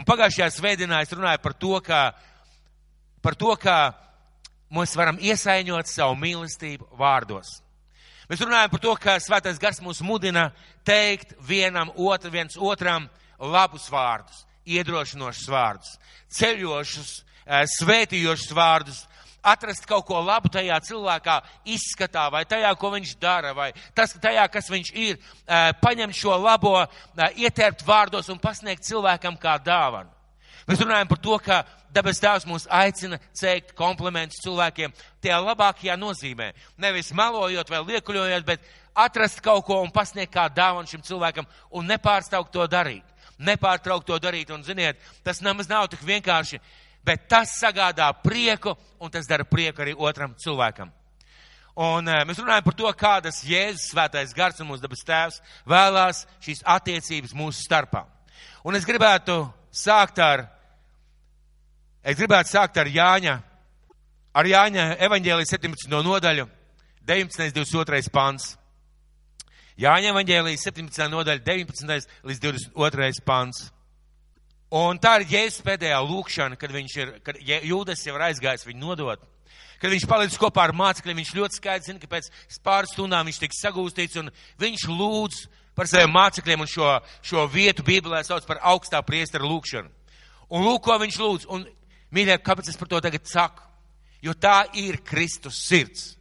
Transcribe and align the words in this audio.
Un 0.00 0.06
pagājušajā 0.08 0.46
svētdienā 0.54 1.02
es 1.04 1.10
runāju 1.12 1.42
par 1.44 1.52
to, 1.60 1.74
ka, 1.84 1.98
par 3.20 3.34
to, 3.36 3.50
ka 3.60 3.74
mēs 4.72 4.94
varam 4.96 5.18
iesaiņot 5.20 5.90
savu 5.90 6.14
mīlestību 6.16 6.86
vārdos. 6.96 7.58
Mēs 8.30 8.40
runājam 8.40 8.72
par 8.72 8.80
to, 8.80 8.94
ka 8.96 9.18
svētais 9.20 9.60
gars 9.60 9.82
mūs 9.84 10.00
mudina 10.00 10.46
teikt 10.88 11.34
vienam 11.44 11.92
otru, 12.00 12.32
viens 12.32 12.56
otram 12.56 13.10
labus 13.36 13.90
vārdus, 13.92 14.46
iedrošinošus 14.64 15.52
vārdus, 15.52 15.92
ceļošus, 16.32 17.12
eh, 17.44 17.66
svētījošus 17.76 18.56
vārdus, 18.56 19.04
atrast 19.42 19.86
kaut 19.88 20.06
ko 20.08 20.20
labu 20.20 20.50
tajā 20.52 20.76
cilvēkā 20.84 21.40
izskatā, 21.72 22.28
vai 22.32 22.44
tajā, 22.48 22.70
ko 22.78 22.92
viņš 22.94 23.16
dara, 23.20 23.52
vai 23.56 23.70
tas, 23.96 24.14
tajā, 24.20 24.46
kas 24.52 24.70
viņš 24.70 24.92
ir, 24.94 25.18
paņemt 25.80 26.16
šo 26.16 26.36
labo, 26.40 26.76
ietērpt 27.16 27.84
vārdos 27.86 28.30
un 28.32 28.40
pasniegt 28.40 28.86
cilvēkam 28.88 29.38
kā 29.40 29.58
dāvanu. 29.64 30.10
Mēs 30.68 30.82
runājam 30.84 31.08
par 31.08 31.18
to, 31.18 31.36
ka 31.42 31.62
dabas 31.90 32.20
tēvs 32.22 32.44
mūs 32.46 32.66
aicina 32.70 33.18
teikt 33.34 33.72
komplimentus 33.78 34.42
cilvēkiem 34.44 34.92
tajā 35.22 35.38
labākajā 35.42 35.96
nozīmē. 35.98 36.52
Nevis 36.78 37.10
melojot 37.16 37.72
vai 37.72 37.80
liekuļojot, 37.88 38.44
bet 38.46 38.68
atrast 38.94 39.40
kaut 39.42 39.64
ko 39.66 39.80
un 39.82 39.90
pasniegt 39.90 40.34
kā 40.34 40.46
dāvanu 40.52 40.90
šim 40.90 41.02
cilvēkam 41.06 41.48
un 41.74 41.88
nepārstaukt 41.90 42.52
to 42.54 42.66
darīt. 42.70 43.02
Nepārtraukt 43.40 44.04
to 44.04 44.18
darīt, 44.20 44.50
un 44.52 44.60
ziniet, 44.62 45.00
tas 45.24 45.40
nemaz 45.40 45.68
nav 45.70 45.86
tik 45.88 46.02
vienkārši 46.04 46.60
bet 47.04 47.28
tas 47.28 47.56
sagādā 47.60 48.10
prieku, 48.22 48.74
un 49.00 49.10
tas 49.10 49.28
dara 49.28 49.44
prieku 49.48 49.82
arī 49.82 49.94
otram 49.96 50.34
cilvēkam. 50.38 50.92
Un 51.80 52.08
uh, 52.10 52.22
mēs 52.28 52.40
runājam 52.40 52.64
par 52.66 52.76
to, 52.76 52.90
kādas 52.98 53.42
Jēzus 53.46 53.92
svētais 53.92 54.34
gars 54.36 54.58
un 54.60 54.68
mūsu 54.68 54.82
dabas 54.82 55.04
tēvs 55.06 55.38
vēlās 55.70 56.24
šīs 56.44 56.64
attiecības 56.66 57.36
mūsu 57.36 57.62
starpā. 57.62 58.04
Un 58.66 58.76
es 58.76 58.84
gribētu 58.84 59.44
sākt 59.72 60.18
ar, 60.20 60.44
es 62.02 62.18
gribētu 62.18 62.52
sākt 62.52 62.76
ar 62.82 62.90
Jāņa, 62.90 63.36
ar 64.34 64.50
Jāņa 64.50 64.86
evaņģēlijas 65.06 65.54
17. 65.56 65.94
nodaļu, 66.04 66.48
19. 67.08 67.54
22. 67.56 68.12
pants. 68.12 68.56
Jāņa 69.80 70.10
evaņģēlijas 70.12 70.66
17. 70.68 71.06
nodaļa, 71.08 71.40
19. 71.46 72.10
līdz 72.28 72.42
22. 72.44 73.24
pants. 73.24 73.70
Un 74.70 75.00
tā 75.02 75.16
ir 75.18 75.26
Jēzus 75.32 75.64
pēdējā 75.66 75.98
lūkšana, 76.06 76.56
kad 76.58 76.70
viņš 76.70 76.92
ir, 77.00 77.08
kad 77.26 77.38
Jūdas 77.42 78.04
jau 78.06 78.14
ir 78.14 78.26
aizgājis 78.28 78.68
viņu 78.68 78.84
nodot. 78.84 79.24
Kad 79.82 79.90
viņš 79.90 80.04
palicis 80.06 80.38
kopā 80.38 80.68
ar 80.68 80.74
mācekļiem, 80.76 81.18
viņš 81.18 81.32
ļoti 81.34 81.58
skaidri 81.58 81.88
zina, 81.88 82.02
ka 82.02 82.10
pēc 82.12 82.28
pāris 82.62 82.92
stundām 82.94 83.26
viņš 83.26 83.40
tiks 83.40 83.62
sagūstīts 83.64 84.20
un 84.20 84.28
viņš 84.60 84.84
lūdz 84.92 85.40
par 85.74 85.88
saviem 85.90 86.12
mācekļiem 86.14 86.62
un 86.62 86.70
šo, 86.70 86.92
šo 87.24 87.46
vietu 87.50 87.82
Bībelē 87.86 88.20
sauc 88.26 88.46
par 88.46 88.60
augstā 88.70 89.00
priestara 89.02 89.48
lūkšanu. 89.48 89.90
Un 90.54 90.66
lūk, 90.66 90.84
ko 90.84 90.98
viņš 91.00 91.18
lūdz. 91.18 91.48
Un, 91.50 91.66
mīļie, 92.14 92.38
kāpēc 92.44 92.70
es 92.70 92.78
par 92.78 92.92
to 92.92 93.00
tagad 93.02 93.26
saku? 93.30 93.66
Jo 94.22 94.36
tā 94.36 94.68
ir 94.76 95.00
Kristus 95.06 95.62
sirds. 95.64 96.12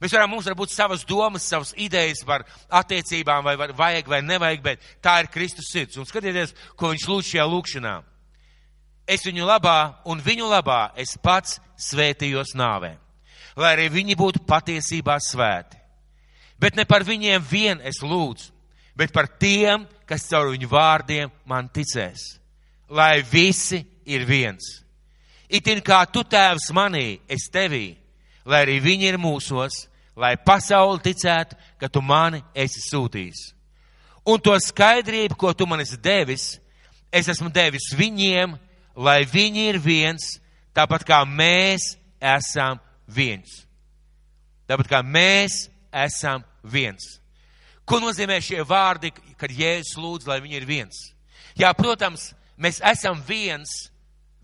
Mēs 0.00 0.14
varam, 0.16 0.30
mums 0.32 0.46
var 0.48 0.56
būt 0.56 0.72
savas 0.72 1.02
domas, 1.04 1.44
savas 1.44 1.74
idejas 1.76 2.22
par 2.24 2.46
attiecībām, 2.72 3.44
vai 3.44 3.56
var, 3.60 3.74
vajag 3.76 4.06
vai 4.08 4.22
nevajag, 4.24 4.62
bet 4.64 4.86
tā 5.04 5.18
ir 5.20 5.28
Kristus 5.32 5.68
sirds. 5.68 5.98
Un 6.00 6.08
skatieties, 6.08 6.54
ko 6.80 6.94
viņš 6.94 7.04
lūdz 7.10 7.28
šajā 7.34 7.44
lūkšanā. 7.50 7.96
Es 9.10 9.26
viņu 9.26 9.44
labā 9.44 10.00
un 10.08 10.22
viņu 10.24 10.48
labā 10.48 10.94
es 10.96 11.16
pats 11.20 11.58
svētījos 11.80 12.54
nāvē, 12.56 12.94
lai 13.60 13.74
arī 13.74 13.90
viņi 13.92 14.16
būtu 14.16 14.44
patiesībā 14.48 15.18
svēti. 15.20 15.76
Bet 16.60 16.76
ne 16.76 16.86
par 16.88 17.04
viņiem 17.04 17.44
vien 17.50 17.84
es 17.84 18.00
lūdzu, 18.04 18.52
bet 18.96 19.12
par 19.12 19.28
tiem, 19.40 19.84
kas 20.08 20.28
caur 20.28 20.52
viņu 20.54 20.68
vārdiem 20.70 21.32
man 21.48 21.68
ticēs. 21.68 22.38
Lai 22.88 23.20
visi 23.20 23.82
ir 24.08 24.24
viens. 24.28 24.80
Itin 25.50 25.80
kā 25.84 26.04
tu 26.08 26.22
tēvs 26.24 26.70
manī, 26.72 27.20
es 27.28 27.50
tevī, 27.52 27.96
lai 28.46 28.64
arī 28.64 28.80
viņi 28.80 29.08
ir 29.10 29.18
mūsos, 29.18 29.89
lai 30.20 30.36
pasauli 30.36 31.00
ticētu, 31.04 31.56
ka 31.80 31.88
tu 31.88 32.02
mani 32.04 32.42
esi 32.54 32.82
sūtījis. 32.84 33.40
Un 34.28 34.40
to 34.44 34.52
skaidrību, 34.60 35.36
ko 35.40 35.54
tu 35.56 35.66
man 35.66 35.80
esi 35.80 35.96
devis, 35.96 36.58
es 37.12 37.30
esmu 37.32 37.48
devis 37.52 37.90
viņiem, 37.96 38.52
lai 39.00 39.22
viņi 39.24 39.66
ir 39.72 39.80
viens, 39.80 40.36
tāpat 40.76 41.06
kā 41.08 41.22
mēs 41.24 41.94
esam 42.20 42.78
viens. 43.08 43.62
Tāpat 44.68 44.90
kā 44.92 45.00
mēs 45.02 45.64
esam 45.90 46.44
viens. 46.62 47.16
Ko 47.88 47.98
nozīmē 47.98 48.36
šie 48.44 48.60
vārdi, 48.62 49.10
kad 49.40 49.50
Jēzus 49.50 49.96
lūdz, 49.98 50.28
lai 50.28 50.38
viņi 50.44 50.60
ir 50.60 50.68
viens? 50.68 51.00
Jā, 51.58 51.72
protams, 51.74 52.30
mēs 52.60 52.78
esam 52.86 53.18
viens 53.26 53.88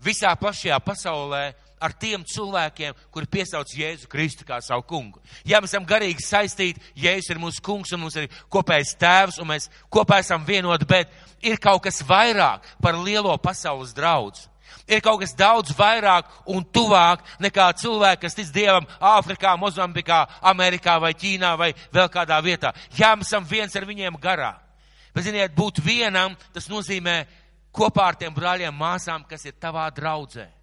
visā 0.03 0.33
plašajā 0.35 0.81
pasaulē, 0.83 1.53
ar 1.79 1.93
tiem 1.93 2.23
cilvēkiem, 2.25 2.95
kuri 3.13 3.29
piesauc 3.31 3.71
Jēzu 3.77 4.09
Kristu 4.09 4.45
kā 4.47 4.59
savu 4.63 4.85
kungu. 4.87 5.21
Ja 5.45 5.61
mēs 5.61 5.73
esam 5.73 5.85
garīgi 5.87 6.25
saistīti, 6.25 6.81
Jēzus 6.97 7.33
ir 7.33 7.41
mūsu 7.41 7.63
kungs 7.63 7.93
un 7.93 8.03
mums 8.03 8.17
ir 8.17 8.29
kopējs 8.53 8.95
tēvs 8.99 9.39
un 9.41 9.51
mēs 9.51 9.69
kopā 9.93 10.21
esam 10.23 10.45
vienoti, 10.47 10.87
bet 10.89 11.13
ir 11.45 11.59
kaut 11.61 11.83
kas 11.85 12.01
vairāk 12.05 12.65
par 12.81 12.97
lielo 12.97 13.35
pasaules 13.41 13.93
draudz. 13.97 14.47
Ir 14.87 15.01
kaut 15.03 15.19
kas 15.21 15.35
daudz 15.35 15.73
vairāk 15.75 16.27
un 16.47 16.63
tuvāk 16.63 17.23
nekā 17.43 17.69
cilvēki, 17.79 18.21
kas 18.23 18.35
tic 18.35 18.51
Dievam 18.55 18.87
Āfrikā, 18.99 19.53
Mozambikā, 19.59 20.25
Amerikā 20.41 20.97
vai 21.03 21.13
Ķīnā 21.15 21.53
vai 21.59 21.73
vēl 21.93 22.07
kādā 22.11 22.39
vietā. 22.43 22.73
Jā, 22.95 23.13
mēs 23.15 23.31
esam 23.31 23.47
viens 23.47 23.75
ar 23.75 23.87
viņiem 23.87 24.19
garā. 24.23 24.53
Bet, 25.15 25.25
ziniet, 25.27 25.55
būt 25.55 25.81
vienam, 25.83 26.35
tas 26.53 26.69
nozīmē 26.71 27.23
kopā 27.75 28.11
ar 28.11 28.19
tiem 28.19 28.35
brāļiem, 28.35 28.75
māsām, 28.75 29.23
kas 29.27 29.47
ir 29.47 29.55
tavā 29.59 29.87
draudzē. 29.91 30.56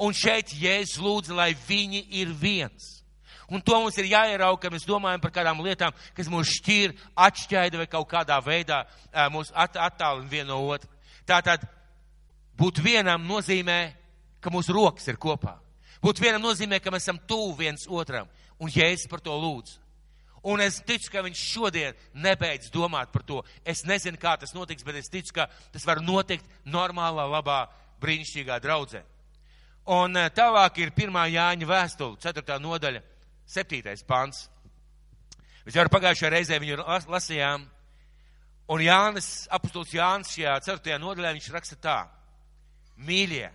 Un 0.00 0.16
šeit 0.16 0.54
Jēzus 0.56 1.00
lūdza, 1.02 1.34
lai 1.36 1.52
viņi 1.68 2.06
ir 2.22 2.32
viens. 2.32 3.00
Un 3.50 3.60
to 3.60 3.74
mums 3.74 3.96
ir 3.98 4.06
jāierauga, 4.12 4.62
kad 4.62 4.72
mēs 4.72 4.86
domājam 4.86 5.20
par 5.20 5.32
kādām 5.34 5.60
lietām, 5.64 5.94
kas 6.14 6.30
mūs 6.30 6.52
šķir, 6.60 6.94
atšķaida 7.18 7.80
vai 7.80 7.88
kaut 7.90 8.06
kādā 8.12 8.38
veidā 8.44 8.84
mūs 9.34 9.50
at 9.58 9.74
attālina 9.74 10.30
vienu 10.30 10.52
no 10.52 10.60
otru. 10.70 10.88
Tātad 11.26 11.66
būt 12.56 12.78
vienam 12.84 13.26
nozīmē, 13.26 13.80
ka 14.40 14.54
mūsu 14.54 14.72
rokas 14.76 15.10
ir 15.10 15.18
kopā. 15.20 15.58
Būt 16.00 16.22
vienam 16.22 16.46
nozīmē, 16.46 16.78
ka 16.80 16.94
mēs 16.94 17.04
esam 17.08 17.18
tuvu 17.28 17.58
viens 17.58 17.84
otram. 17.90 18.30
Un 18.62 18.70
Jēzus 18.70 19.10
par 19.10 19.20
to 19.24 19.34
lūdz. 19.34 19.76
Un 20.46 20.62
es 20.64 20.78
ticu, 20.86 21.10
ka 21.12 21.20
viņš 21.26 21.40
šodien 21.50 21.96
nebeidz 22.16 22.70
domāt 22.72 23.10
par 23.12 23.26
to. 23.26 23.42
Es 23.66 23.82
nezinu, 23.84 24.16
kā 24.16 24.38
tas 24.40 24.54
notiks, 24.56 24.86
bet 24.86 24.96
es 25.02 25.10
ticu, 25.12 25.34
ka 25.36 25.50
tas 25.74 25.84
var 25.84 26.00
notikt 26.00 26.46
normālā, 26.64 27.26
labā, 27.28 27.66
brīnišķīgā 28.00 28.56
draudzē. 28.64 29.02
Un 29.88 30.16
eh, 30.16 30.28
tālāk 30.34 30.82
ir 30.82 30.92
pirmā 30.92 31.24
Jāņa 31.30 31.66
vēstule, 31.68 32.18
4. 32.20 32.58
nodaļa, 32.60 33.00
7. 33.48 33.94
pants. 34.06 34.48
Mēs 35.64 35.76
jau 35.76 35.86
pagājušajā 35.92 36.30
reizē 36.34 36.58
viņu 36.60 36.84
lasījām. 37.08 37.64
Un 38.70 38.82
Jānis, 38.84 39.48
apustulis 39.50 39.94
Jānis 39.96 40.34
šajā 40.34 40.58
4. 40.68 40.98
nodaļā, 41.00 41.32
viņš 41.34 41.48
raksta 41.54 41.76
tā. 41.80 41.98
Mīļie, 43.00 43.48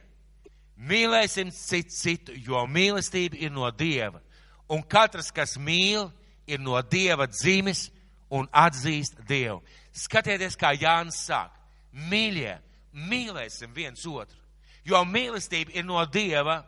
mīlēsim 0.76 1.54
citu 1.54 1.94
citu, 1.94 2.34
jo 2.36 2.66
mīlestība 2.68 3.38
ir 3.40 3.54
no 3.54 3.70
Dieva. 3.72 4.20
Un 4.68 4.82
katrs, 4.82 5.30
kas 5.32 5.56
mīl, 5.62 6.10
ir 6.50 6.60
no 6.60 6.82
Dieva 6.82 7.30
dzimis 7.30 7.92
un 8.34 8.50
atzīst 8.52 9.22
Dievu. 9.30 9.62
Skatieties, 9.94 10.58
kā 10.58 10.74
Jānis 10.74 11.22
sāk. 11.30 11.54
Mīļie, 12.10 12.58
mīlēsim 12.92 13.72
viens 13.72 14.04
otru 14.10 14.45
jo 14.86 15.02
mīlestība 15.10 15.76
ir 15.76 15.86
no 15.86 16.04
Dieva, 16.06 16.62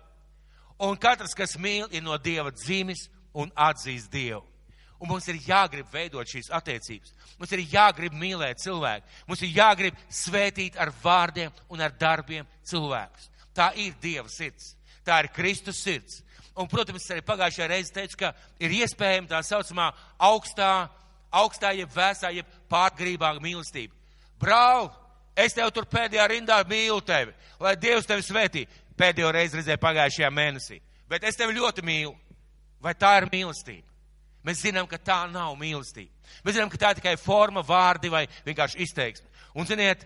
un 0.83 0.97
katrs, 0.97 1.35
kas 1.38 1.57
mīl, 1.61 1.88
ir 1.91 2.03
no 2.05 2.17
Dieva 2.17 2.51
dzimis 2.51 3.07
un 3.38 3.51
atzīst 3.53 4.11
Dievu. 4.11 4.44
Un 4.97 5.11
mums 5.11 5.28
ir 5.29 5.38
jāgrib 5.45 5.91
veidot 5.94 6.25
šīs 6.25 6.50
attiecības. 6.57 7.11
Mums 7.38 7.51
ir 7.53 7.61
jāgrib 7.69 8.16
mīlēt 8.17 8.63
cilvēku. 8.63 9.05
Mums 9.29 9.44
ir 9.45 9.51
jāgrib 9.53 9.97
svētīt 10.09 10.79
ar 10.81 10.89
vārdiem 11.03 11.53
un 11.69 11.83
ar 11.85 11.94
darbiem 11.94 12.47
cilvēkus. 12.66 13.29
Tā 13.53 13.69
ir 13.78 13.93
Dieva 14.02 14.29
sirds. 14.29 14.73
Tā 15.05 15.22
ir 15.22 15.29
Kristus 15.35 15.84
sirds. 15.85 16.23
Un, 16.58 16.66
protams, 16.66 17.03
es 17.05 17.13
arī 17.13 17.22
pagājušajā 17.22 17.67
reizē 17.70 17.93
teicu, 17.99 18.17
ka 18.23 18.31
ir 18.58 18.73
iespējama 18.79 19.29
tā 19.29 19.43
saucamā 19.46 19.91
augstā, 20.17 20.87
augstā 21.29 21.75
jeb 21.78 21.91
vēsā, 21.93 22.31
jeb 22.34 22.49
pārgrībā 22.72 23.35
mīlestība. 23.37 23.93
Brāl, 24.41 24.90
Es 25.37 25.53
tev 25.53 25.69
tur 25.73 25.85
pēdējā 25.85 26.25
rindā 26.31 26.57
mīlu 26.66 27.01
tevi, 27.05 27.34
lai 27.61 27.75
Dievs 27.78 28.09
tevi 28.09 28.25
svētī. 28.25 28.66
Pēdējo 28.97 29.29
reizi 29.35 29.59
redzēju 29.59 29.81
pagājušajā 29.84 30.29
mēnesī. 30.34 30.79
Bet 31.09 31.23
es 31.28 31.37
tevi 31.37 31.53
ļoti 31.59 31.84
mīlu. 31.85 32.16
Vai 32.81 32.93
tā 32.97 33.13
ir 33.22 33.28
mīlestība? 33.29 33.85
Mēs 34.45 34.63
zinām, 34.63 34.87
ka 34.89 34.97
tā 34.97 35.19
nav 35.29 35.53
mīlestība. 35.59 36.09
Mēs 36.45 36.55
zinām, 36.57 36.72
ka 36.73 36.79
tā 36.81 36.91
ir 36.93 37.01
tikai 37.01 37.16
forma, 37.22 37.61
vārdi 37.66 38.09
vai 38.09 38.23
vienkārši 38.45 38.79
izteiksme. 38.85 39.28
Un, 39.57 39.67
ziniet, 39.69 40.05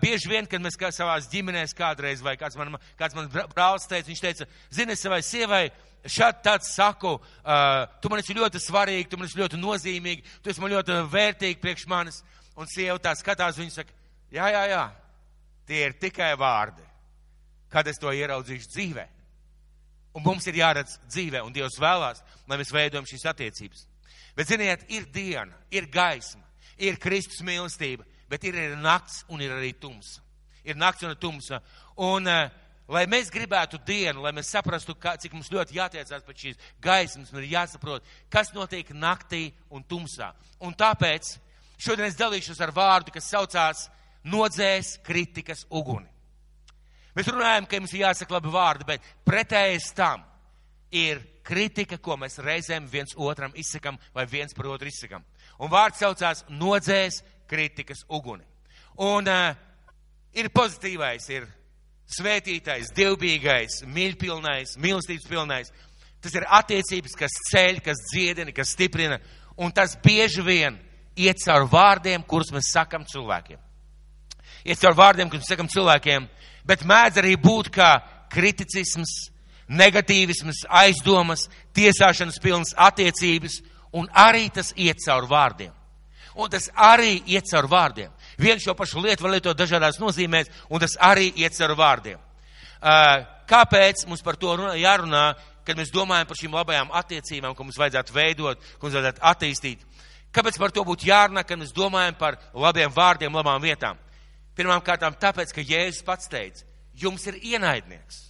bieži 0.00 0.30
vien, 0.30 0.48
kad 0.48 0.62
mēs 0.62 0.78
kā 0.80 0.92
savās 0.94 1.28
ģimenēs 1.32 1.74
kādreiz, 1.76 2.22
vai 2.24 2.36
kāds 2.40 2.56
man, 2.56 2.76
kāds 2.98 3.16
man 3.16 3.28
brālis 3.52 3.88
teica, 3.90 4.08
viņš 4.08 4.22
teica, 4.22 4.48
zini, 4.72 4.96
savai 4.96 5.20
sievai, 5.26 5.64
šādi 6.06 6.44
tāds 6.46 6.72
saku, 6.76 7.16
tu 8.00 8.12
man 8.12 8.22
esi 8.22 8.36
ļoti 8.36 8.62
svarīgi, 8.62 9.10
tu 9.10 9.20
man 9.20 9.28
esi 9.28 9.40
ļoti 9.40 9.60
nozīmīgi, 9.60 10.24
tu 10.42 10.52
esi 10.52 10.62
man 10.62 10.72
ļoti 10.76 11.00
vērtīgi 11.12 11.60
priekš 11.62 11.86
manis. 11.90 12.22
Un 12.56 12.68
sieva 12.72 12.96
tā 13.02 13.12
skatās, 13.18 13.58
viņa 13.60 13.74
saka, 13.80 13.92
Jā, 14.32 14.48
jā, 14.50 14.62
jā. 14.70 14.84
tie 15.66 15.82
ir 15.86 15.96
tikai 15.98 16.32
vārdi, 16.38 16.82
kad 17.70 17.86
es 17.86 17.98
to 17.98 18.12
ieraudzīšu 18.12 18.70
dzīvē. 18.72 19.06
Un 20.16 20.24
mums 20.24 20.46
ir 20.48 20.56
jāredz 20.62 20.96
dzīvē, 21.10 21.42
un 21.44 21.52
Dievs 21.52 21.78
vēlās, 21.80 22.22
lai 22.48 22.58
mēs 22.58 22.72
veidojam 22.72 23.06
šīs 23.08 23.26
attiecības. 23.28 23.86
Bet, 24.36 24.48
ziniet, 24.48 24.84
ir 24.92 25.08
diena, 25.12 25.56
ir 25.70 25.88
gaisma, 25.92 26.44
ir 26.78 26.98
Kristus 27.00 27.42
mīlestība, 27.44 28.04
bet 28.28 28.44
ir 28.44 28.56
arī 28.56 28.78
nakts 28.80 29.24
un 29.32 29.42
ir 29.44 29.52
arī 29.52 29.74
tumsa. 29.80 30.22
Ir 30.64 30.76
nakts 30.76 31.04
un 31.04 31.12
ir 31.12 31.20
tumsa. 31.20 31.60
Un, 32.02 32.26
uh, 32.28 32.48
lai 32.88 33.04
mēs 33.10 33.30
gribētu 33.32 33.80
dienu, 33.86 34.22
lai 34.24 34.32
mēs 34.36 34.50
saprastu, 34.54 34.94
kā, 34.98 35.16
cik 35.20 35.34
mums 35.34 35.50
ļoti 35.52 35.76
jātiecās 35.78 36.24
pēc 36.26 36.44
šīs 36.44 36.60
gaismas, 36.82 37.32
un 37.32 37.42
ir 37.42 37.50
jāsaprot, 37.54 38.06
kas 38.32 38.52
notiek 38.54 38.92
naktī 38.94 39.50
un 39.70 39.84
tumsā. 39.84 40.32
Un 40.62 40.74
tāpēc 40.74 41.36
šodien 41.78 42.06
es 42.08 42.18
dalīšos 42.18 42.60
ar 42.62 42.74
vārdu, 42.76 43.14
kas 43.14 43.30
saucās 43.32 43.86
nodzēs 44.26 44.96
kritikas 45.06 45.64
uguni. 45.70 46.08
Mēs 47.16 47.30
runājam, 47.32 47.64
ka 47.64 47.80
mums 47.80 47.94
ir 47.96 48.04
jāsaka 48.04 48.36
labi 48.36 48.52
vārdi, 48.52 48.86
bet 48.88 49.04
pretējais 49.24 49.88
tam 49.96 50.24
ir 50.92 51.22
kritika, 51.46 51.98
ko 52.02 52.18
mēs 52.20 52.40
reizēm 52.42 52.88
viens 52.90 53.14
otram 53.16 53.54
izsakam 53.56 53.96
vai 54.14 54.26
viens 54.28 54.52
par 54.54 54.68
otru 54.74 54.90
izsakam. 54.90 55.24
Un 55.62 55.72
vārds 55.72 56.02
saucās 56.02 56.44
nodzēs 56.50 57.22
kritikas 57.48 58.04
uguni. 58.12 58.44
Un 59.00 59.28
uh, 59.30 59.54
ir 60.36 60.50
pozitīvais, 60.52 61.28
ir 61.32 61.46
svētītais, 62.16 62.92
dievbijīgais, 62.96 63.82
mīļpilnais, 63.88 64.76
mīlestības 64.82 65.28
pilnais. 65.30 65.72
Tas 66.22 66.34
ir 66.36 66.46
attiecības, 66.58 67.14
kas 67.18 67.40
ceļ, 67.50 67.80
kas 67.84 68.02
dziedina, 68.10 68.52
kas 68.54 68.72
stiprina, 68.74 69.20
un 69.56 69.72
tas 69.72 69.96
bieži 70.02 70.44
vien 70.44 70.76
iet 71.16 71.40
caur 71.44 71.68
vārdiem, 71.70 72.24
kurus 72.28 72.52
mēs 72.52 72.72
sakam 72.74 73.06
cilvēkiem. 73.08 73.65
Iet 74.66 74.82
caur 74.82 74.96
vārdiem, 74.98 75.30
mēs 75.30 75.46
sakam 75.46 75.68
cilvēkiem, 75.70 76.26
bet 76.66 76.82
mēdz 76.86 77.20
arī 77.22 77.36
būt 77.38 77.70
kā 77.74 77.90
kriticisms, 78.32 79.30
negatīvisms, 79.70 80.64
aizdomas, 80.82 81.46
tiesāšanas 81.76 82.40
pilnas 82.42 82.74
attiecības, 82.74 83.60
un 83.96 84.08
arī 84.10 84.48
tas 84.54 84.72
iet 84.76 84.98
caur 85.04 85.28
vārdiem. 85.30 85.72
Un 86.36 86.50
tas 86.52 86.68
arī 86.74 87.22
iet 87.32 87.46
caur 87.48 87.68
vārdiem. 87.70 88.10
Vienu 88.36 88.60
šo 88.60 88.74
pašu 88.76 89.00
lietu 89.00 89.24
var 89.24 89.32
lietot 89.36 89.56
dažādās 89.56 90.00
nozīmēs, 90.02 90.50
un 90.68 90.82
tas 90.82 90.98
arī 91.00 91.30
iet 91.40 91.56
caur 91.56 91.72
vārdiem. 91.78 92.18
Kāpēc 93.48 94.04
mums 94.10 94.24
par 94.26 94.36
to 94.36 94.52
jārunā, 94.76 95.26
kad 95.66 95.78
mēs 95.78 95.94
domājam 95.94 96.28
par 96.28 96.38
šīm 96.38 96.58
labajām 96.58 96.90
attiecībām, 96.94 97.54
ko 97.54 97.64
mums 97.64 97.78
vajadzētu 97.80 98.14
veidot, 98.14 98.66
ko 98.76 98.86
mums 98.86 98.98
vajadzētu 98.98 99.24
attīstīt? 99.30 99.86
Kāpēc 100.34 100.58
par 100.60 100.74
to 100.74 100.84
būtu 100.84 101.08
jārunā, 101.08 101.46
kad 101.46 101.58
mēs 101.58 101.72
domājam 101.74 102.18
par 102.18 102.36
labiem 102.52 102.92
vārdiem, 102.92 103.32
labām 103.32 103.62
vietām? 103.62 103.96
Pirmām 104.56 104.80
kārtām 104.84 105.16
tāpēc, 105.20 105.52
ka 105.52 105.64
Jēzus 105.64 106.04
pats 106.06 106.30
teica, 106.32 106.64
jums 106.96 107.26
ir 107.28 107.38
ienaidnieks. 107.42 108.22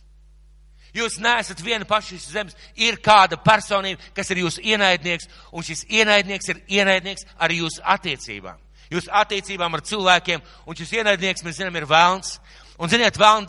Jūs 0.96 1.19
neesat 1.20 1.61
viena 1.61 1.84
paša 1.84 2.14
šīs 2.14 2.28
zemes, 2.32 2.56
ir 2.81 2.96
kāda 3.05 3.37
personība, 3.37 4.00
kas 4.17 4.31
ir 4.32 4.40
jūsu 4.46 4.62
ienaidnieks, 4.64 5.28
un 5.52 5.67
šis 5.67 5.84
ienaidnieks 5.93 6.49
ir 6.55 6.62
ienaidnieks 6.78 7.26
arī 7.37 7.61
jūsu 7.61 7.84
attiecībām 7.84 8.62
jūsu 8.93 9.11
attiecībām 9.12 9.75
ar 9.75 9.82
cilvēkiem, 9.87 10.43
un 10.67 10.78
šis 10.78 10.93
ienaidnieks, 11.00 11.44
mēs 11.46 11.58
zinām, 11.61 11.76
ir 11.78 11.88
vēlns. 11.90 12.37
Un, 12.76 12.90
ziniet, 12.93 13.17
vēlna 13.19 13.49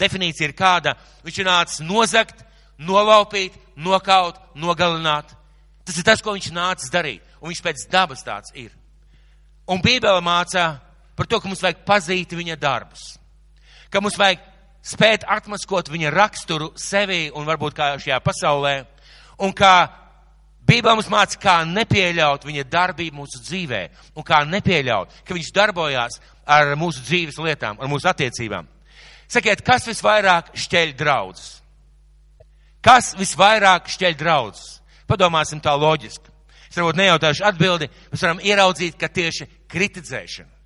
definīcija 0.00 0.48
ir 0.48 0.54
kāda, 0.56 0.94
viņš 1.26 1.38
ir 1.38 1.48
nācis 1.48 1.82
nozagt, 1.84 2.44
nolaupīt, 2.80 3.56
nokaut, 3.76 4.38
nogalināt. 4.58 5.34
Tas 5.84 5.98
ir 5.98 6.06
tas, 6.06 6.22
ko 6.22 6.34
viņš 6.36 6.52
nācis 6.54 6.92
darīt, 6.92 7.22
un 7.40 7.52
viņš 7.52 7.62
pēc 7.62 7.84
dabas 7.92 8.24
tāds 8.24 8.54
ir. 8.58 8.72
Un 9.68 9.82
Bībele 9.84 10.22
mācā 10.24 10.80
par 11.16 11.28
to, 11.28 11.40
ka 11.40 11.48
mums 11.48 11.62
vajag 11.62 11.84
pazīt 11.86 12.32
viņa 12.36 12.56
darbus, 12.60 13.16
ka 13.92 14.00
mums 14.00 14.18
vajag 14.20 14.40
spēt 14.82 15.26
atmaskot 15.30 15.90
viņa 15.92 16.10
raksturu 16.12 16.72
sevī 16.78 17.28
un 17.34 17.46
varbūt 17.46 17.76
kā 17.76 17.92
šajā 18.02 18.18
pasaulē, 18.24 18.76
un 19.42 19.54
kā 19.56 19.74
Bībelē 20.62 20.94
mums 20.94 21.10
māca, 21.10 21.38
kā 21.42 21.56
nepieļaut 21.66 22.44
viņa 22.46 22.64
darbību 22.70 23.18
mūsu 23.18 23.40
dzīvē 23.42 23.82
un 24.14 24.26
kā 24.26 24.44
nepieļaut, 24.46 25.10
ka 25.26 25.34
viņš 25.34 25.50
darbojās 25.54 26.20
ar 26.46 26.76
mūsu 26.78 27.02
dzīves 27.02 27.40
lietām, 27.42 27.80
ar 27.82 27.90
mūsu 27.90 28.06
attiecībām. 28.10 28.68
Sakiet, 29.32 29.64
kas 29.66 29.88
visvairāk 29.88 30.52
šķeļ 30.54 30.94
draudzes? 30.98 31.58
Kas 32.82 33.12
visvairāk 33.18 33.90
šķeļ 33.90 34.16
draudzes? 34.18 34.78
Padomāsim 35.10 35.60
tā 35.62 35.74
loģiski. 35.78 36.30
Es 36.70 36.78
varbūt 36.78 36.98
nejautāšu 36.98 37.44
atbildi, 37.46 37.90
mēs 38.12 38.22
varam 38.22 38.40
ieraudzīt, 38.42 38.96
ka 38.98 39.10
tieši 39.12 39.48
kritizēšana 39.70 40.61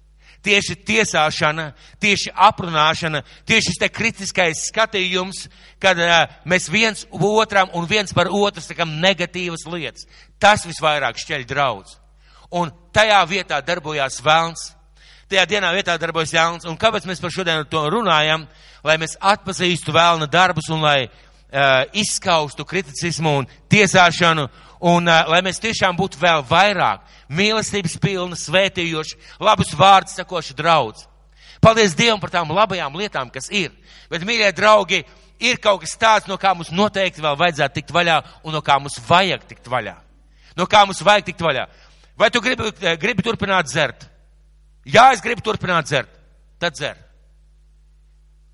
tieši 0.47 0.77
tiesāšana, 0.87 1.71
tieši 2.03 2.33
aprunāšana, 2.49 3.23
tieši 3.49 3.73
šis 3.73 3.81
te 3.83 3.91
kritiskais 3.91 4.67
skatījums, 4.71 5.47
kad 5.83 5.99
uh, 5.99 6.25
mēs 6.49 6.71
viens 6.73 7.05
otram 7.11 7.73
un 7.75 7.89
viens 7.91 8.15
par 8.15 8.31
otru 8.31 8.63
sakam 8.63 8.97
negatīvas 9.03 9.67
lietas. 9.71 10.07
Tas 10.39 10.67
visvairāk 10.69 11.19
šķeļ 11.19 11.47
draudz. 11.51 11.99
Un 12.55 12.71
tajā 12.95 13.21
vietā 13.29 13.61
darbojās 13.65 14.21
vēlns. 14.23 14.71
Tajā 15.27 15.43
dienā 15.51 15.73
vietā 15.75 15.97
darbojas 15.99 16.35
jauns. 16.37 16.67
Un 16.71 16.79
kāpēc 16.79 17.09
mēs 17.09 17.21
par 17.23 17.35
šodienu 17.35 17.67
to 17.67 17.83
runājam? 17.91 18.47
Lai 18.87 18.95
mēs 19.03 19.17
atpazīstu 19.19 19.95
vēlna 19.97 20.29
darbus 20.31 20.71
un 20.71 20.85
lai 20.87 21.09
uh, 21.09 21.83
izskaustu 21.99 22.65
kriticismu 22.69 23.33
un 23.41 23.51
tiesāšanu 23.73 24.47
un 24.81 25.09
uh, 25.09 25.27
lai 25.33 25.43
mēs 25.45 25.61
tiešām 25.63 25.97
būtu 25.97 26.21
vēl 26.21 26.45
vairāk 26.49 27.05
mīlestības 27.29 27.97
pilni, 28.03 28.39
svētījoši, 28.39 29.19
labus 29.41 29.75
vārdus 29.77 30.17
sakoši 30.19 30.57
draudz. 30.57 31.07
Paldies 31.61 31.97
Dievam 31.97 32.21
par 32.21 32.31
tām 32.31 32.53
labajām 32.53 32.97
lietām, 32.99 33.31
kas 33.33 33.49
ir. 33.51 33.73
Bet, 34.11 34.25
mīļie 34.27 34.53
draugi, 34.55 35.03
ir 35.41 35.61
kaut 35.63 35.83
kas 35.83 35.97
tāds, 35.99 36.29
no 36.29 36.37
kā 36.41 36.53
mums 36.55 36.71
noteikti 36.71 37.25
vēl 37.25 37.39
vajadzētu 37.41 37.81
tikt 37.81 37.95
vaļā 37.95 38.21
un 38.45 38.55
no 38.55 38.63
kā 38.65 38.79
mums 38.81 39.01
vajag 39.09 39.47
tikt 39.49 39.71
vaļā. 39.73 39.97
No 40.57 40.69
kā 40.71 40.85
mums 40.87 41.03
vajag 41.05 41.27
tikt 41.31 41.43
vaļā. 41.43 41.67
Vai 42.17 42.31
tu 42.31 42.41
gribi, 42.41 42.71
eh, 42.81 42.97
gribi 42.97 43.25
turpināt 43.25 43.69
dzert? 43.69 44.07
Jā, 44.85 45.13
es 45.13 45.21
gribu 45.21 45.43
turpināt 45.43 45.89
dzert. 45.89 46.09
Tad 46.59 46.73
dzer. 46.73 46.97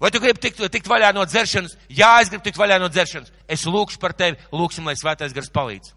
Vai 0.00 0.10
tu 0.10 0.18
gribi 0.18 0.40
tikt, 0.40 0.58
tikt 0.58 0.88
vaļā 0.90 1.12
no 1.14 1.24
dzeršanas? 1.24 1.76
Jā, 1.88 2.20
es 2.22 2.30
gribu 2.30 2.42
tikt 2.42 2.58
vaļā 2.58 2.80
no 2.80 2.88
dzeršanas. 2.88 3.30
Es 3.46 3.62
lūkšu 3.64 4.00
par 4.02 4.12
tevi, 4.12 4.36
lūksim, 4.50 4.84
lai 4.84 4.96
svētais 4.98 5.34
gars 5.34 5.50
palīdz. 5.50 5.92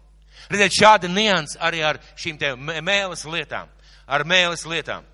Redziet, 0.50 0.76
šāda 0.78 1.10
nians 1.10 1.56
arī 1.60 1.82
ar 1.84 2.00
šīm 2.18 2.38
te 2.38 2.52
mēles 2.56 3.24
lietām, 3.26 3.68
ar 4.06 4.24
mēles 4.28 4.66
lietām. 4.68 5.04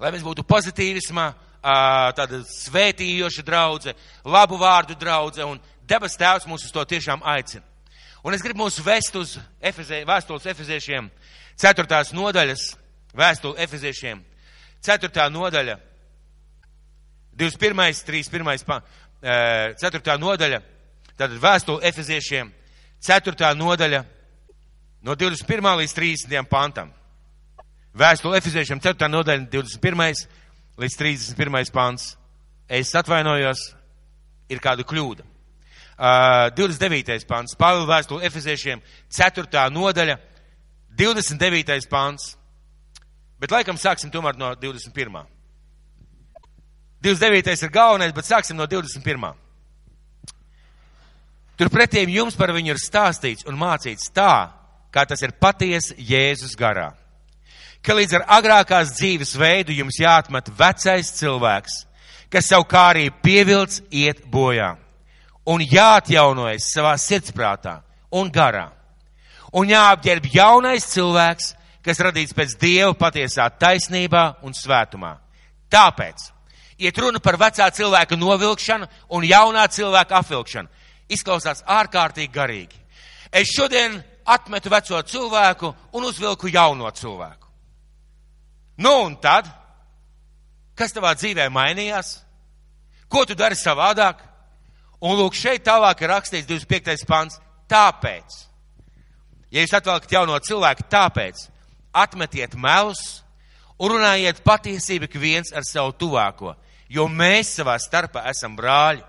Lai 0.00 0.12
mēs 0.14 0.24
būtu 0.24 0.44
pozitīvismā, 0.48 1.28
tāda 2.16 2.42
svētījoša 2.48 3.44
draudze, 3.46 3.94
labu 4.24 4.58
vārdu 4.58 4.96
draudze, 4.98 5.44
un 5.44 5.60
debes 5.86 6.16
tēvs 6.18 6.48
mūs 6.50 6.66
uz 6.66 6.74
to 6.74 6.84
tiešām 6.84 7.22
aicina. 7.22 7.62
Un 8.22 8.34
es 8.34 8.42
gribu 8.42 8.62
mūs 8.62 8.78
vest 8.82 9.16
uz 9.18 9.36
Efezē, 9.60 10.04
vēstules 10.06 10.46
efeziešiem, 10.46 11.08
ceturtās 11.58 12.12
nodaļas, 12.14 12.68
vēstuli 13.18 13.58
efeziešiem, 13.62 14.20
ceturtā 14.82 15.28
nodaļa, 15.30 15.78
21. 17.38 18.02
31. 18.06 18.82
ceturtā 19.80 20.16
nodaļa, 20.20 20.60
tātad 21.16 21.38
vēstuli 21.42 21.86
efeziešiem, 21.88 22.52
ceturtā 23.02 23.50
nodaļa, 23.58 24.04
no 25.02 25.16
21. 25.18 25.74
līdz 25.82 25.94
30. 25.98 26.48
pantam. 26.50 26.92
Vēstule 27.92 28.38
Efeziešiem 28.40 28.80
4. 28.80 29.08
nodaļa 29.10 29.48
21. 29.52 30.24
līdz 30.80 30.96
31. 30.96 31.72
pants. 31.74 32.14
Es 32.72 32.94
atvainojos, 32.96 33.66
ir 34.48 34.62
kāda 34.62 34.86
kļūda. 34.86 35.26
Uh, 35.92 36.48
29. 36.56 37.26
pants. 37.28 37.56
Pāvila 37.58 37.90
vēstule 37.90 38.24
Efeziešiem 38.26 38.80
4. 39.12 39.66
nodaļa 39.74 40.16
29. 40.96 41.88
pants. 41.90 42.32
Bet 43.42 43.52
laikam 43.52 43.76
sāksim 43.76 44.10
tomēr 44.14 44.38
no 44.38 44.54
21. 44.54 45.26
29. 47.02 47.62
ir 47.66 47.74
galvenais, 47.74 48.14
bet 48.14 48.28
sāksim 48.28 48.56
no 48.56 48.68
21. 48.70 49.34
Turpretī 51.58 52.06
jums 52.08 52.36
par 52.38 52.52
viņu 52.54 52.72
ir 52.72 52.80
stāstīts 52.80 53.46
un 53.48 53.58
mācīts 53.60 54.10
tā, 54.14 54.50
kā 54.92 55.04
tas 55.08 55.22
ir 55.22 55.34
patiesi 55.40 55.96
Jēzus 55.98 56.56
garā. 56.58 56.92
Ka 57.82 57.96
līdz 57.98 58.18
ar 58.18 58.26
agrākās 58.38 58.94
dzīves 58.96 59.34
veidu 59.36 59.74
jums 59.74 59.98
jāatmet 59.98 60.52
vecais 60.58 61.10
cilvēks, 61.18 61.80
kas 62.30 62.48
savu 62.48 62.64
kā 62.68 62.84
arī 62.92 63.08
pievilc 63.10 63.80
iet 63.90 64.22
bojā, 64.30 64.76
un 65.44 65.64
jāatjaunojas 65.66 66.70
savā 66.72 66.94
sirdsprātā 67.00 67.80
un 68.14 68.30
garā, 68.32 68.68
un 69.52 69.68
jāapģērb 69.68 70.28
jaunais 70.32 70.86
cilvēks, 70.92 71.52
kas 71.82 72.00
radīts 72.00 72.36
pēc 72.36 72.54
Dieva 72.60 72.94
patiesā 72.94 73.48
taisnībā 73.50 74.44
un 74.46 74.54
svētumā. 74.54 75.16
Tāpēc, 75.72 76.28
iet 76.78 76.98
runa 76.98 77.20
par 77.20 77.36
vecā 77.40 77.66
cilvēka 77.74 78.16
novilkšanu 78.16 78.86
un 79.10 79.26
jaunā 79.26 79.66
cilvēka 79.72 80.20
apvilkšanu, 80.22 80.70
izklausās 81.08 81.64
ārkārtīgi 81.66 82.32
garīgi. 82.32 82.78
Es 83.32 83.50
šodien 83.56 83.96
atmetu 84.28 84.70
veco 84.70 85.00
cilvēku 85.02 85.72
un 85.96 86.04
uzvilku 86.04 86.50
jauno 86.52 86.90
cilvēku. 86.90 87.48
Nu 88.76 88.92
un 89.06 89.16
tad? 89.20 89.48
Kas 90.74 90.94
tavā 90.94 91.14
dzīvē 91.16 91.48
mainījās? 91.52 92.20
Ko 93.08 93.24
tu 93.28 93.34
dari 93.36 93.56
savādāk? 93.58 94.22
Un 95.02 95.18
lūk, 95.18 95.34
šeit 95.36 95.64
tālāk 95.66 96.02
ir 96.02 96.12
rakstīts 96.14 96.48
25. 96.48 97.06
pants. 97.08 97.38
Tāpēc, 97.72 98.34
ja 99.50 99.62
jūs 99.62 99.72
atvēlkat 99.78 100.12
jauno 100.12 100.36
cilvēku, 100.44 100.84
tāpēc 100.92 101.46
atmetiet 101.92 102.56
melus 102.56 103.22
un 103.78 103.94
runājiet 103.94 104.42
patiesību 104.44 105.08
ik 105.08 105.16
viens 105.20 105.52
ar 105.56 105.64
savu 105.66 105.94
tuvāko, 105.96 106.52
jo 106.92 107.06
mēs 107.08 107.54
savā 107.56 107.78
starpā 107.80 108.26
esam 108.30 108.56
brāļi. 108.58 109.02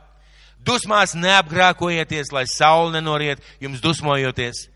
Dusmās 0.64 1.16
neapgrākojieties, 1.20 2.32
lai 2.32 2.46
saule 2.48 2.94
nenoriet 2.96 3.42
jums 3.62 3.82
dusmojoties, 3.84 4.68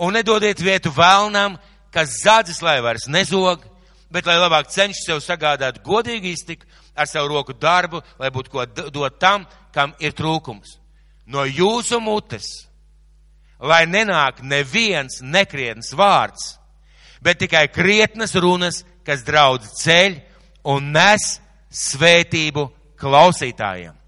un 0.00 0.16
nedodiet 0.16 0.60
vietu 0.60 0.92
vēlnam, 0.94 1.58
kas 1.94 2.18
zādzis, 2.22 2.62
lai 2.64 2.80
vairs 2.82 3.06
nezog, 3.12 3.62
bet 4.10 4.26
lai 4.26 4.38
labāk 4.38 4.70
cenšas 4.72 5.04
sev 5.06 5.20
sagādāt 5.22 5.82
godīgi 5.84 6.32
iztiku 6.34 6.66
ar 6.96 7.08
savu 7.10 7.28
roku 7.32 7.54
darbu, 7.54 8.00
lai 8.18 8.30
būtu 8.34 8.52
ko 8.52 8.66
dot 8.66 9.18
tam, 9.20 9.46
kam 9.74 9.94
ir 10.00 10.14
trūkums. 10.16 10.78
No 11.26 11.44
jūsu 11.44 12.00
mutes, 12.00 12.46
lai 13.58 13.84
nenāk 13.88 14.42
neviens 14.42 15.20
nekrietns 15.22 15.92
vārds, 15.96 16.54
bet 17.24 17.40
tikai 17.40 17.66
krietnas 17.72 18.36
runas, 18.36 18.82
kas 19.04 19.24
draudz 19.24 19.72
ceļ 19.80 20.20
un 20.70 20.92
nes 20.94 21.38
svētību 21.74 22.68
klausītājiem. 23.00 24.03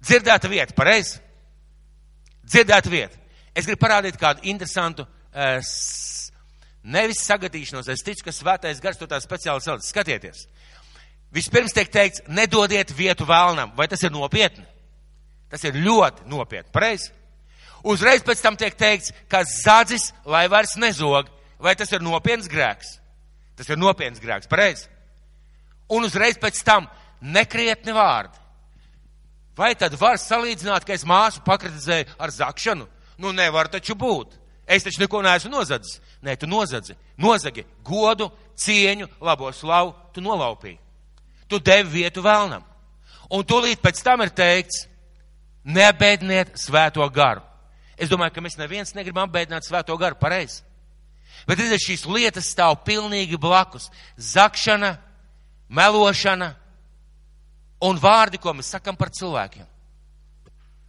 Dzirdēta 0.00 0.48
vieta, 0.48 0.74
pareizi? 0.76 1.20
Dzirdēta 2.46 2.90
vieta. 2.90 3.18
Es 3.54 3.66
gribu 3.66 3.82
parādīt 3.82 4.16
kādu 4.20 4.46
interesantu, 4.48 5.04
uh, 5.04 5.58
nevis 6.82 7.22
sagadīšanos, 7.26 7.90
es 7.92 8.04
ticu, 8.06 8.24
ka 8.26 8.34
svētais 8.34 8.80
gars 8.82 8.98
to 8.98 9.08
tā 9.10 9.20
speciāli 9.22 9.64
sauc. 9.64 9.84
Skatieties. 9.84 10.46
Vispirms 11.34 11.74
tiek 11.74 11.90
teikts, 11.92 12.24
nedodiet 12.26 12.90
vietu 12.96 13.26
vēlnam. 13.28 13.74
Vai 13.76 13.86
tas 13.90 14.02
ir 14.02 14.14
nopietni? 14.14 14.64
Tas 15.50 15.62
ir 15.66 15.78
ļoti 15.78 16.26
nopietni, 16.30 16.70
pareizi? 16.74 17.10
Uzreiz 17.86 18.24
pēc 18.26 18.42
tam 18.44 18.58
tiek 18.60 18.74
teikts, 18.76 19.12
ka 19.30 19.42
zadzis, 19.48 20.10
lai 20.28 20.46
vairs 20.52 20.76
nezog. 20.80 21.30
Vai 21.60 21.74
tas 21.76 21.92
ir 21.92 22.02
nopietns 22.04 22.48
grēks? 22.50 22.96
Tas 23.56 23.68
ir 23.68 23.78
nopietns 23.80 24.20
grēks, 24.22 24.48
pareizi? 24.48 24.88
Un 25.90 26.06
uzreiz 26.06 26.38
pēc 26.40 26.60
tam 26.64 26.86
nekrietni 27.20 27.92
vārdi. 27.92 28.39
Vai 29.60 29.74
tad 29.76 29.92
var 30.00 30.16
salīdzināt, 30.16 30.86
ka 30.88 30.94
es 30.96 31.04
māsu 31.04 31.42
pakritizēju 31.44 32.14
ar 32.16 32.32
zakšanu? 32.32 32.86
Nu, 33.20 33.32
nevar 33.36 33.68
taču 33.68 33.92
būt. 33.98 34.38
Es 34.64 34.86
taču 34.86 35.02
neko 35.02 35.20
neesmu 35.26 35.50
nozadzis. 35.52 35.98
Nē, 36.24 36.36
tu 36.40 36.48
nozadzi. 36.48 36.94
Nozagi 37.20 37.66
godu, 37.84 38.30
cieņu, 38.56 39.08
labo 39.20 39.50
slavu, 39.52 39.92
tu 40.14 40.24
nolaupīji. 40.24 40.78
Tu 41.50 41.58
devi 41.58 42.00
vietu 42.00 42.24
vēlnam. 42.24 42.64
Un 43.30 43.44
tūlīt 43.44 43.82
pēc 43.82 44.00
tam 44.06 44.22
ir 44.24 44.32
teikts, 44.32 44.86
nebēdniet 45.64 46.56
svēto 46.58 47.04
garu. 47.12 47.42
Es 48.00 48.08
domāju, 48.08 48.32
ka 48.32 48.44
mēs 48.44 48.56
neviens 48.56 48.94
negribam 48.96 49.28
apbēdināt 49.28 49.66
svēto 49.66 49.96
garu 50.00 50.16
pareizi. 50.16 50.62
Bet 51.48 51.60
šīs 51.60 52.06
lietas 52.08 52.48
stāv 52.52 52.78
pilnīgi 52.86 53.36
blakus. 53.40 53.90
Zakšana, 54.16 54.96
melošana, 55.68 56.54
un 57.86 58.00
vārdi, 58.00 58.40
ko 58.40 58.54
mēs 58.56 58.72
sakam 58.74 58.98
par 58.98 59.12
cilvēkiem. 59.14 59.66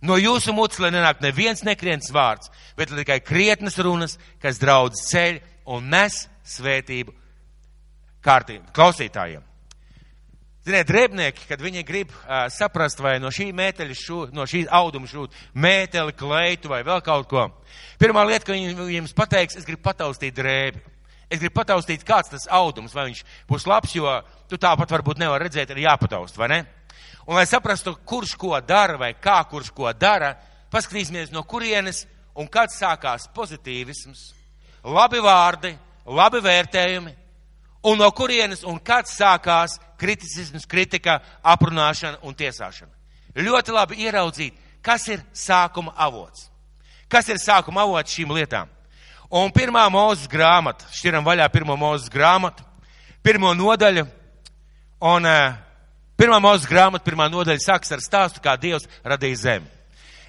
No 0.01 0.17
jūsu 0.17 0.53
mutes, 0.57 0.79
lai 0.81 0.89
nenāk 0.93 1.21
neviens 1.21 1.61
nekriens 1.63 2.09
vārds, 2.13 2.49
bet 2.77 2.89
tikai 2.89 3.19
krietnas 3.21 3.77
runas, 3.77 4.17
kas 4.41 4.57
draudz 4.61 5.03
ceļ 5.11 5.37
un 5.69 5.91
nes 5.93 6.23
svētību 6.41 7.13
kārtību, 8.25 8.71
klausītājiem. 8.73 9.45
Ziniet, 10.61 10.85
drēbnieki, 10.85 11.47
kad 11.49 11.61
viņi 11.61 11.81
grib 11.85 12.11
uh, 12.13 12.43
saprast, 12.53 12.99
vai 13.01 13.15
no 13.21 13.31
šī 13.33 13.47
mēteļa 13.57 13.95
šūt, 13.97 14.33
no 14.37 14.45
šī 14.49 14.67
auduma 14.69 15.09
šūt 15.09 15.33
mēteli, 15.57 16.13
kleitu 16.17 16.69
vai 16.69 16.83
vēl 16.85 17.01
kaut 17.05 17.25
ko. 17.31 17.47
Pirmā 18.01 18.27
lieta, 18.29 18.45
ko 18.45 18.53
viņi 18.53 18.93
jums 18.93 19.15
pateiks, 19.17 19.57
es 19.57 19.65
gribu 19.65 19.81
pataustīt 19.87 20.37
drēbi. 20.37 20.83
Es 21.31 21.39
gribu 21.41 21.55
pataustīt, 21.55 22.05
kāds 22.05 22.29
tas 22.29 22.45
audums, 22.53 22.93
vai 22.93 23.07
viņš 23.07 23.23
būs 23.49 23.65
labs, 23.69 23.95
jo 23.95 24.13
tu 24.51 24.59
tāpat 24.61 24.93
varbūt 24.93 25.21
nevar 25.21 25.41
redzēt, 25.41 25.73
ir 25.73 25.85
jāpataust, 25.87 26.37
vai 26.37 26.51
ne? 26.51 26.61
Un 27.27 27.37
lai 27.37 27.45
saprastu, 27.45 27.93
kurš 28.05 28.35
ko 28.39 28.55
dara 28.65 28.97
vai 28.97 29.13
kā 29.13 29.37
kurš 29.49 29.71
ko 29.75 29.91
dara, 29.93 30.33
paskatīsimies 30.73 31.31
no 31.31 31.43
kurienes 31.43 32.05
un 32.35 32.47
kad 32.47 32.71
sākās 32.73 33.27
pozitīvisms, 33.35 34.31
labi 34.83 35.21
vārdi, 35.21 35.75
labi 36.05 36.41
vērtējumi, 36.41 37.13
un 37.83 37.97
no 37.97 38.09
kurienes 38.11 38.63
un 38.67 38.79
kad 38.79 39.09
sākās 39.09 39.77
kriticisms, 40.01 40.65
kritika, 40.65 41.19
aprunāšana 41.43 42.21
un 42.25 42.35
tiesāšana. 42.37 42.91
Ļoti 43.37 43.73
labi 43.75 44.01
ieraudzīt, 44.05 44.57
kas 44.83 45.07
ir 45.07 45.21
sākuma 45.33 45.93
avots. 45.95 46.49
Kas 47.11 47.29
ir 47.29 47.39
sākuma 47.41 47.83
avots 47.85 48.13
šīm 48.15 48.33
lietām? 48.33 48.69
Un 49.31 49.51
pirmā 49.55 49.85
mūzes 49.91 50.27
grāmata, 50.27 50.87
šķiram 50.91 51.23
vaļā 51.23 51.47
pirmo 51.51 51.77
mūzes 51.79 52.11
grāmatu, 52.11 52.65
pirmo 53.23 53.53
nodaļu, 53.55 54.03
un 55.07 55.27
uh, 55.27 55.53
pirmā 56.19 56.41
mūzes 56.43 56.69
grāmata, 56.69 57.05
pirmā 57.05 57.29
nodaļa 57.31 57.63
sāks 57.63 57.91
ar 57.91 58.03
stāstu, 58.03 58.43
kā 58.43 58.57
Dievs 58.59 58.87
radīja 59.03 59.43
zemi. 59.45 59.71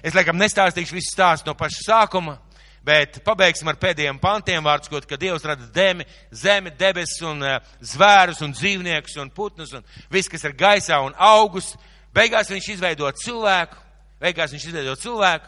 Es 0.03 0.15
laikam 0.15 0.37
nestāstīšu 0.39 0.97
visu 0.97 1.13
stāstu 1.13 1.47
no 1.47 1.55
paša 1.55 1.85
sākuma, 1.87 2.37
Bet 2.83 3.21
pabeigsim 3.23 3.69
ar 3.71 3.77
pēdējiem 3.79 4.17
pantiem 4.19 4.65
vārds, 4.65 4.89
kaut, 4.91 5.05
ka 5.07 5.15
Dievs 5.15 5.45
rada 5.47 5.63
demi, 5.71 6.03
zemi, 6.35 6.71
debesis 6.75 7.21
un 7.23 7.39
uh, 7.39 7.61
zvērus 7.79 8.41
un 8.43 8.51
dzīvniekus 8.51 9.15
un 9.23 9.29
putnus 9.31 9.71
un 9.71 9.85
viss, 10.11 10.27
kas 10.27 10.43
ir 10.43 10.55
gaisā 10.59 10.99
un 10.99 11.15
augus. 11.15 11.77
Beigās 12.13 12.51
viņš 12.51 12.67
izveido 12.75 13.07
cilvēku, 13.23 13.79
beigās 14.19 14.51
viņš 14.51 14.65
izveido 14.67 14.97
cilvēku 14.99 15.47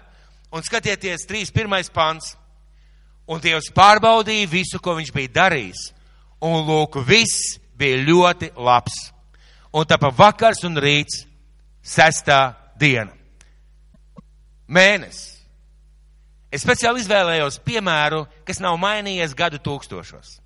un 0.55 0.63
skatieties, 0.63 1.27
trīs 1.27 1.51
pirmais 1.51 1.91
pants. 1.91 2.37
Un 3.27 3.43
Dievs 3.43 3.67
pārbaudīja 3.75 4.47
visu, 4.47 4.79
ko 4.79 4.95
viņš 4.95 5.11
bija 5.11 5.33
darījis. 5.41 5.89
Un 6.45 6.61
lūk, 6.63 7.01
viss 7.03 7.57
bija 7.75 7.99
ļoti 8.05 8.53
labs. 8.55 9.09
Un 9.75 9.87
tāpēc 9.87 10.17
vakars 10.17 10.63
un 10.67 10.79
rīts, 10.79 11.25
sestā 11.83 12.39
diena. 12.79 13.11
Mēnesis 14.71 15.35
Es 16.55 16.63
speciāli 16.63 17.01
izvēlējos 17.03 17.57
piemēru, 17.67 18.21
kas 18.47 18.61
nav 18.63 18.77
mainījies 18.79 19.33
gadu 19.35 19.59
tūkstošos. 19.59 20.37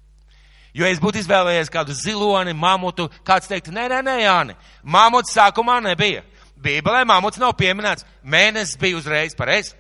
Jo 0.73 0.87
es 0.89 1.01
būtu 1.01 1.21
izvēlējies 1.21 1.69
kādu 1.73 1.93
ziloni, 1.97 2.55
mamutu, 2.57 3.07
kāds 3.25 3.49
teiktu, 3.49 3.73
nē, 3.75 3.85
nē, 3.91 3.99
nē, 4.05 4.15
Jāni, 4.23 4.55
mamuts 4.81 5.35
sākumā 5.35 5.79
nebija. 5.85 6.23
Bībelē 6.59 7.03
mamuts 7.07 7.39
nav 7.41 7.53
pieminēts, 7.59 8.07
mēnesis 8.25 8.79
bija 8.81 8.97
uzreiz 8.97 9.37
pareizi. 9.37 9.75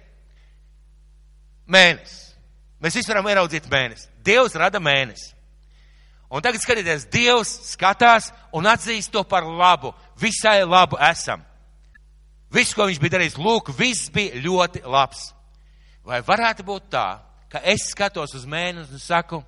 Mēnesis. 1.69 2.35
Mēs 2.79 2.95
visi 2.95 3.11
varam 3.11 3.27
ieraudzīt 3.27 3.65
mēnesi. 3.69 4.07
Dievs 4.25 4.55
rada 4.57 4.79
mēnesi. 4.79 5.33
Un 6.29 6.43
tagad 6.45 6.61
skatieties, 6.61 7.07
Dievs 7.09 7.51
skatās 7.71 8.29
un 8.53 8.67
atzīst 8.69 9.09
to 9.13 9.23
par 9.25 9.47
labu. 9.47 9.95
Visai 10.19 10.61
labu 10.61 10.99
esam. 11.09 11.41
Viss, 12.53 12.73
ko 12.73 12.85
viņš 12.89 12.99
bija 13.01 13.17
darījis, 13.17 13.37
lūk, 13.41 13.71
viss 13.77 14.11
bija 14.13 14.37
ļoti 14.41 14.83
labs. 14.85 15.31
Vai 16.05 16.21
varētu 16.25 16.65
būt 16.65 16.89
tā, 16.93 17.07
ka 17.49 17.61
es 17.65 17.89
skatos 17.91 18.33
uz 18.37 18.45
mēnesi 18.49 18.93
un 18.93 19.01
saku, 19.01 19.41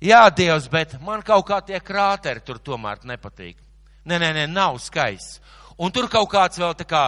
jā, 0.00 0.22
Dievs, 0.36 0.68
bet 0.72 0.96
man 1.04 1.24
kaut 1.24 1.46
kā 1.48 1.60
tie 1.64 1.80
krāteri 1.80 2.44
tur 2.44 2.60
tomēr 2.60 3.04
nepatīk. 3.04 3.56
Nē, 4.04 4.20
nē, 4.20 4.32
nē, 4.36 4.46
nav 4.52 4.76
skaists. 4.84 5.40
Un 5.80 5.92
tur 5.92 6.08
kaut 6.12 6.28
kāds 6.32 6.60
vēl 6.60 6.72
tā 6.76 6.86
kā, 6.88 7.04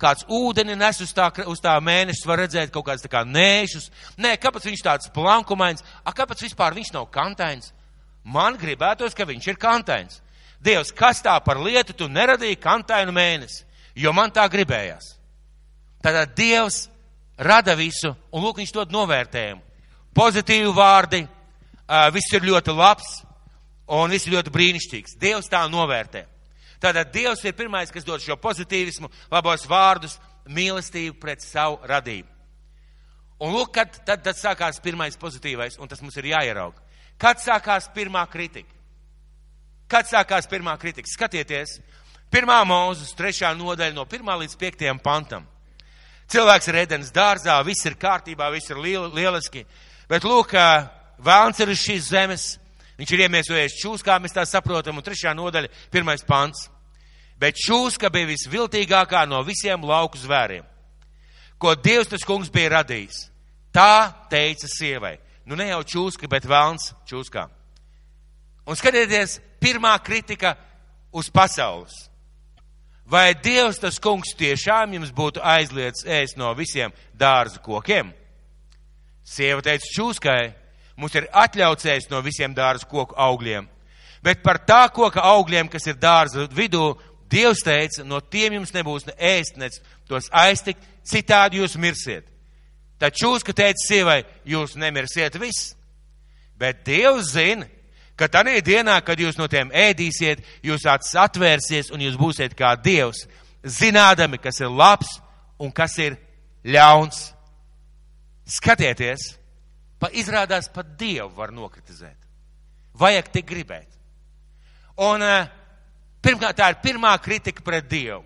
kāds 0.00 0.26
ūdeni 0.30 0.76
nes 0.78 1.00
uz 1.02 1.12
tā, 1.14 1.28
uz 1.46 1.62
tā 1.62 1.74
mēnesis, 1.82 2.26
var 2.26 2.42
redzēt 2.44 2.70
kaut 2.74 2.86
kāds 2.86 3.02
tā 3.02 3.10
kā 3.12 3.22
nēšus. 3.26 3.90
Nē, 4.18 4.36
kāpēc 4.40 4.70
viņš 4.70 4.84
tāds 4.86 5.10
plankumains? 5.14 5.84
A, 6.02 6.14
kāpēc 6.14 6.46
vispār 6.46 6.74
viņš 6.78 6.94
nav 6.94 7.10
kantains? 7.14 7.74
Man 8.26 8.58
gribētos, 8.58 9.14
ka 9.14 9.26
viņš 9.28 9.52
ir 9.52 9.58
kantains. 9.60 10.20
Dievs, 10.62 10.90
kas 10.90 11.22
tā 11.22 11.36
par 11.44 11.60
lietu 11.62 11.94
tu 11.94 12.08
neradīji 12.10 12.58
kantainu 12.58 13.14
mēnesi? 13.14 13.62
Jo 13.96 14.12
man 14.12 14.32
tā 14.34 14.44
gribējās. 14.50 15.14
Tātad 16.02 16.34
Dievs 16.36 16.86
rada 17.38 17.76
visu, 17.78 18.12
un 18.32 18.44
lūk, 18.44 18.58
viņš 18.60 18.72
dod 18.74 18.92
novērtējumu. 18.94 19.62
Pozitīvi 20.16 20.72
vārdi, 20.74 21.22
viss 22.12 22.34
ir 22.34 22.46
ļoti 22.48 22.74
labs, 22.74 23.10
un 23.92 24.10
viss 24.10 24.26
ir 24.26 24.36
ļoti 24.36 24.52
brīnišķīgs. 24.52 25.16
Dievs 25.20 25.50
tā 25.52 25.62
novērtē. 25.70 26.24
Tātad 26.82 27.12
Dievs 27.14 27.44
ir 27.44 27.56
pirmais, 27.56 27.92
kas 27.92 28.04
dod 28.04 28.24
šo 28.24 28.36
pozitīvismu, 28.40 29.10
labos 29.32 29.68
vārdus, 29.68 30.18
mīlestību 30.48 31.18
pret 31.20 31.44
savu 31.44 31.78
radību. 31.88 32.28
Un 33.44 33.52
lūk, 33.52 33.74
kad 33.76 33.98
tad, 34.06 34.22
tad 34.24 34.38
sākās 34.38 34.80
pirmais 34.80 35.16
pozitīvais, 35.20 35.76
un 35.80 35.88
tas 35.88 36.00
mums 36.00 36.16
ir 36.16 36.30
jāierauga. 36.32 36.80
Kad 37.18 37.40
sākās 37.40 37.88
pirmā 37.94 38.24
kritika? 38.30 38.72
Kad 39.88 40.08
sākās 40.10 40.48
pirmā 40.50 40.74
kritika? 40.80 41.08
Skatieties, 41.08 41.78
pirmā 42.32 42.58
mūzes 42.66 43.14
trešā 43.16 43.52
nodaļa 43.56 43.94
no 43.96 44.04
pirmā 44.08 44.36
līdz 44.42 44.58
piektajam 44.60 45.00
pantam. 45.02 45.46
Cilvēks 46.28 46.68
ir 46.68 46.80
ēdienas 46.82 47.14
dārzā, 47.14 47.56
viss 47.64 47.86
ir 47.86 47.94
kārtībā, 47.94 48.50
viss 48.50 48.70
ir 48.70 48.80
lieliski. 48.82 49.62
Bet 50.10 50.26
lūk, 50.26 50.56
vēlns 51.22 51.60
ir 51.62 51.70
uz 51.70 51.82
šīs 51.84 52.08
zemes, 52.10 52.46
Viņš 52.96 53.12
ir 53.12 53.26
iemiesojies 53.26 53.76
čūskā, 53.76 54.16
mēs 54.20 54.32
tā 54.32 54.46
saprotam, 54.48 54.96
un 54.96 55.04
trešā 55.04 55.34
nodaļa, 55.36 55.68
pirmais 55.92 56.24
pants. 56.24 56.66
Bet 57.36 57.58
čūska 57.60 58.08
bija 58.12 58.30
visviltīgākā 58.30 59.26
no 59.28 59.42
visiem 59.44 59.84
lauku 59.84 60.16
zvēriem, 60.16 60.64
ko 61.60 61.74
Dievs 61.76 62.08
tas 62.08 62.24
kungs 62.24 62.48
bija 62.52 62.78
radījis. 62.78 63.26
Tā 63.76 64.08
teica 64.32 64.68
sievai. 64.72 65.18
Nu 65.46 65.54
ne 65.54 65.68
jau 65.70 65.82
čūska, 65.86 66.26
bet 66.28 66.46
velns 66.48 66.90
čūskā. 67.06 67.46
Un 68.66 68.74
skatieties, 68.74 69.38
pirmā 69.62 69.94
kritika 70.02 70.56
uz 71.14 71.30
pasaules. 71.30 71.94
Vai 73.06 73.30
Dievs 73.38 73.78
tas 73.78 74.00
kungs 74.02 74.34
tiešām 74.34 74.96
jums 74.96 75.12
būtu 75.14 75.38
aizliedz 75.38 76.02
ēst 76.02 76.34
no 76.40 76.50
visiem 76.58 76.90
dārza 77.14 77.62
kokiem? 77.62 78.10
Sieva 79.22 79.62
teica 79.62 79.86
čūskai, 79.94 80.40
mums 80.98 81.14
ir 81.14 81.28
atļauts 81.30 81.86
ēst 81.94 82.10
no 82.10 82.18
visiem 82.26 82.54
dārza 82.54 82.88
koku 82.90 83.14
augļiem, 83.14 83.68
bet 84.26 84.42
par 84.42 84.58
tā 84.66 84.88
koka 84.90 85.22
augļiem, 85.22 85.70
kas 85.70 85.86
ir 85.86 86.00
dārza 86.02 86.48
vidū, 86.50 86.96
Dievs 87.30 87.64
teica, 87.66 88.04
no 88.06 88.20
tiem 88.22 88.54
jums 88.54 88.70
nebūs 88.74 89.06
ne 89.08 89.14
ēst, 89.18 89.56
ne 89.58 89.66
tos 90.06 90.28
aiztikt, 90.30 90.82
citādi 91.02 91.58
jūs 91.58 91.74
mirsiet. 91.78 92.26
Tad 93.00 93.16
čūska 93.16 93.52
teica 93.52 93.82
sievai, 93.82 94.20
jūs 94.48 94.76
nemirsiet 94.80 95.36
viss. 95.40 95.74
Bet 96.56 96.84
Dievs 96.86 97.34
zina, 97.34 97.66
ka 98.16 98.28
tādā 98.32 98.56
dienā, 98.64 98.96
kad 99.04 99.20
jūs 99.20 99.36
no 99.36 99.48
tiem 99.52 99.68
ēdīsiet, 99.76 100.40
jūs 100.64 100.86
acis 100.88 101.16
atvērsies 101.20 101.92
un 101.92 102.00
jūs 102.00 102.16
būsiet 102.16 102.56
kā 102.56 102.72
Dievs, 102.80 103.26
zinādami, 103.60 104.40
kas 104.40 104.62
ir 104.62 104.72
labs 104.72 105.18
un 105.60 105.72
kas 105.72 105.98
ir 106.00 106.16
ļauns. 106.64 107.32
Skatieties, 108.46 109.34
pa 109.98 110.08
izrādās 110.14 110.70
pat 110.72 110.94
Dievu 110.96 111.32
var 111.36 111.52
nokritizēt. 111.52 112.16
Vajag 112.96 113.28
tik 113.34 113.48
gribēt. 113.50 113.88
Un 115.02 115.20
pirmkārt, 116.24 116.56
tā 116.56 116.70
ir 116.72 116.80
pirmā 116.80 117.12
kritika 117.20 117.64
pret 117.66 117.88
Dievu. 117.90 118.22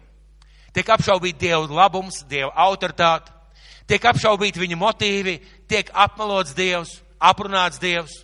Tiek 0.70 0.86
apšaubīt 0.86 1.40
Dieva 1.40 1.64
labums, 1.66 2.20
Dieva 2.30 2.52
autoritāte, 2.68 3.32
tiek 3.90 4.04
apšaubīt 4.06 4.58
viņa 4.60 4.78
motīvi, 4.78 5.36
tiek 5.68 5.90
apmelots 5.90 6.54
Dievs, 6.54 7.00
aprunāts 7.18 7.80
Dievs. 7.82 8.20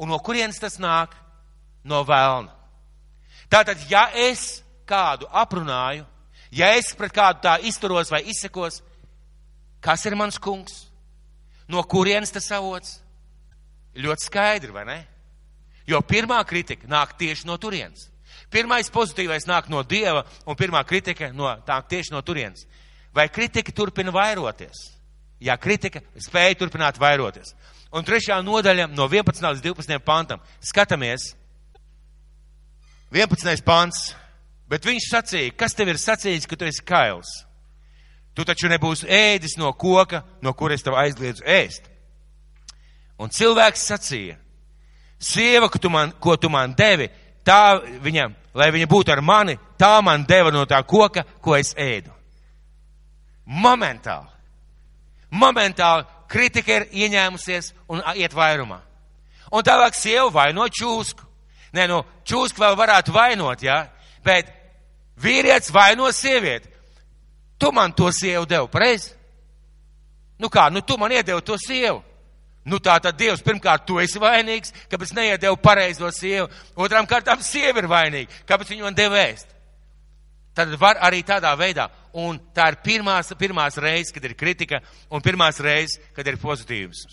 Un 0.00 0.08
no 0.10 0.18
kurienes 0.24 0.60
tas 0.60 0.78
nāk? 0.80 1.12
No 1.84 2.00
vēlna. 2.06 2.52
Tātad, 3.52 3.82
ja 3.90 4.06
es 4.16 4.62
kādu 4.88 5.28
aprunāju, 5.28 6.06
ja 6.54 6.70
es 6.78 6.92
pret 6.96 7.12
kādu 7.12 7.42
tā 7.44 7.58
izturos 7.68 8.10
vai 8.10 8.22
izsekos, 8.32 8.80
kas 9.82 10.06
ir 10.08 10.16
mans 10.16 10.38
kungs? 10.40 10.86
No 11.68 11.82
kurienes 11.84 12.32
tas 12.32 12.48
avots? 12.54 13.00
Ļoti 13.92 14.26
skaidri, 14.26 14.72
vai 14.72 14.86
ne? 14.88 14.98
Jo 15.86 16.00
pirmā 16.06 16.38
kritika 16.48 16.88
nāk 16.88 17.16
tieši 17.20 17.46
no 17.48 17.58
turienes. 17.60 18.08
Pirmais 18.52 18.88
pozitīvais 18.92 19.44
nāk 19.48 19.68
no 19.72 19.82
Dieva, 19.84 20.24
un 20.46 20.56
pirmā 20.56 20.80
kritika 20.88 21.30
no, 21.36 21.50
nāk 21.66 21.88
tieši 21.90 22.14
no 22.14 22.22
turienes. 22.24 22.64
Vai 23.12 23.28
kritika 23.28 23.72
turpina 23.76 24.12
vairoties? 24.14 25.01
Ja 25.42 25.56
kritika 25.58 26.02
spēja 26.22 26.58
turpināt 26.60 27.00
vairoties. 27.02 27.54
Un 27.92 28.06
trešā 28.06 28.38
nodaļa 28.44 28.88
no 28.94 29.08
11 29.10 29.42
līdz 29.42 29.64
12 29.66 30.04
pantam. 30.06 30.40
Skatāmies. 30.64 31.32
11. 33.12 33.64
pants. 33.66 34.12
Bet 34.70 34.86
viņš 34.88 35.08
sacīja, 35.10 35.52
kas 35.56 35.74
tev 35.76 35.90
ir 35.92 35.98
sacījis, 36.00 36.46
ka 36.48 36.56
tu 36.56 36.64
esi 36.64 36.84
kails? 36.88 37.42
Tu 38.32 38.46
taču 38.48 38.70
nebūsi 38.72 39.04
ēdis 39.04 39.58
no 39.60 39.74
koka, 39.76 40.22
no 40.40 40.54
kuras 40.56 40.84
tev 40.84 40.96
aizliedzu 40.96 41.44
ēst. 41.44 41.90
Un 43.20 43.28
cilvēks 43.28 43.84
sacīja, 43.90 44.38
sieva, 45.20 45.68
ko 45.68 45.78
tu 45.78 45.90
man, 45.92 46.14
ko 46.16 46.38
tu 46.40 46.48
man 46.48 46.72
devi, 46.78 47.10
tā 47.44 47.76
viņam, 48.00 48.32
lai 48.56 48.70
viņa 48.72 48.88
būtu 48.88 49.12
ar 49.12 49.20
mani, 49.20 49.58
tā 49.76 49.98
man 50.00 50.24
deva 50.24 50.50
no 50.54 50.64
tā 50.64 50.80
koka, 50.88 51.26
ko 51.44 51.58
es 51.58 51.74
ēdu. 51.76 52.14
Momentāli. 53.44 54.31
Momentāli 55.32 56.04
kritika 56.28 56.80
ir 56.80 56.88
ieņēmusies 56.92 57.72
un 57.88 58.02
iet 58.16 58.34
vairumā. 58.36 58.80
Un 59.52 59.64
tālāk 59.64 59.96
sieva 59.96 60.28
vaino 60.32 60.66
čūsku. 60.68 61.28
Nē, 61.72 61.86
nu, 61.88 62.02
čūsku 62.28 62.60
vēl 62.60 62.76
varētu 62.76 63.12
vainot, 63.14 63.64
jā, 63.64 63.78
ja? 63.80 64.20
bet 64.24 64.50
vīrietis 65.20 65.72
vaino 65.72 66.10
sievieti. 66.12 66.68
Tu 67.58 67.70
man 67.72 67.92
to 67.96 68.10
sievu 68.12 68.44
devu, 68.48 68.68
pareizi? 68.68 69.12
Nu 70.38 70.50
kā, 70.50 70.66
nu 70.72 70.82
tu 70.82 70.98
man 70.98 71.12
iedevi 71.12 71.44
to 71.46 71.56
sievu. 71.60 72.02
Nu 72.64 72.78
tā 72.78 72.94
tad 73.02 73.16
Dievs, 73.18 73.42
pirmkārt, 73.42 73.86
tu 73.86 73.98
esi 73.98 74.20
vainīgs, 74.22 74.70
kāpēc 74.90 75.12
neiedevu 75.16 75.58
pareizo 75.62 76.10
sievu. 76.14 76.46
Otram 76.78 77.08
kārtām 77.10 77.42
sieva 77.42 77.82
ir 77.82 77.88
vainīga, 77.90 78.42
kāpēc 78.46 78.70
viņu 78.70 78.86
man 78.86 78.94
deva 78.94 79.18
ēst. 79.24 79.48
Tad 80.54 80.74
var 80.78 81.00
arī 81.02 81.22
tādā 81.26 81.50
veidā. 81.58 81.88
Un 82.12 82.36
tā 82.52 82.68
ir 82.72 82.80
pirmās, 82.84 83.32
pirmās 83.40 83.78
reizes, 83.80 84.12
kad 84.12 84.24
ir 84.28 84.34
kritika, 84.36 84.82
un 85.08 85.24
pirmās 85.24 85.60
reizes, 85.64 85.96
kad 86.16 86.26
ir 86.28 86.36
pozitīvs. 86.40 87.06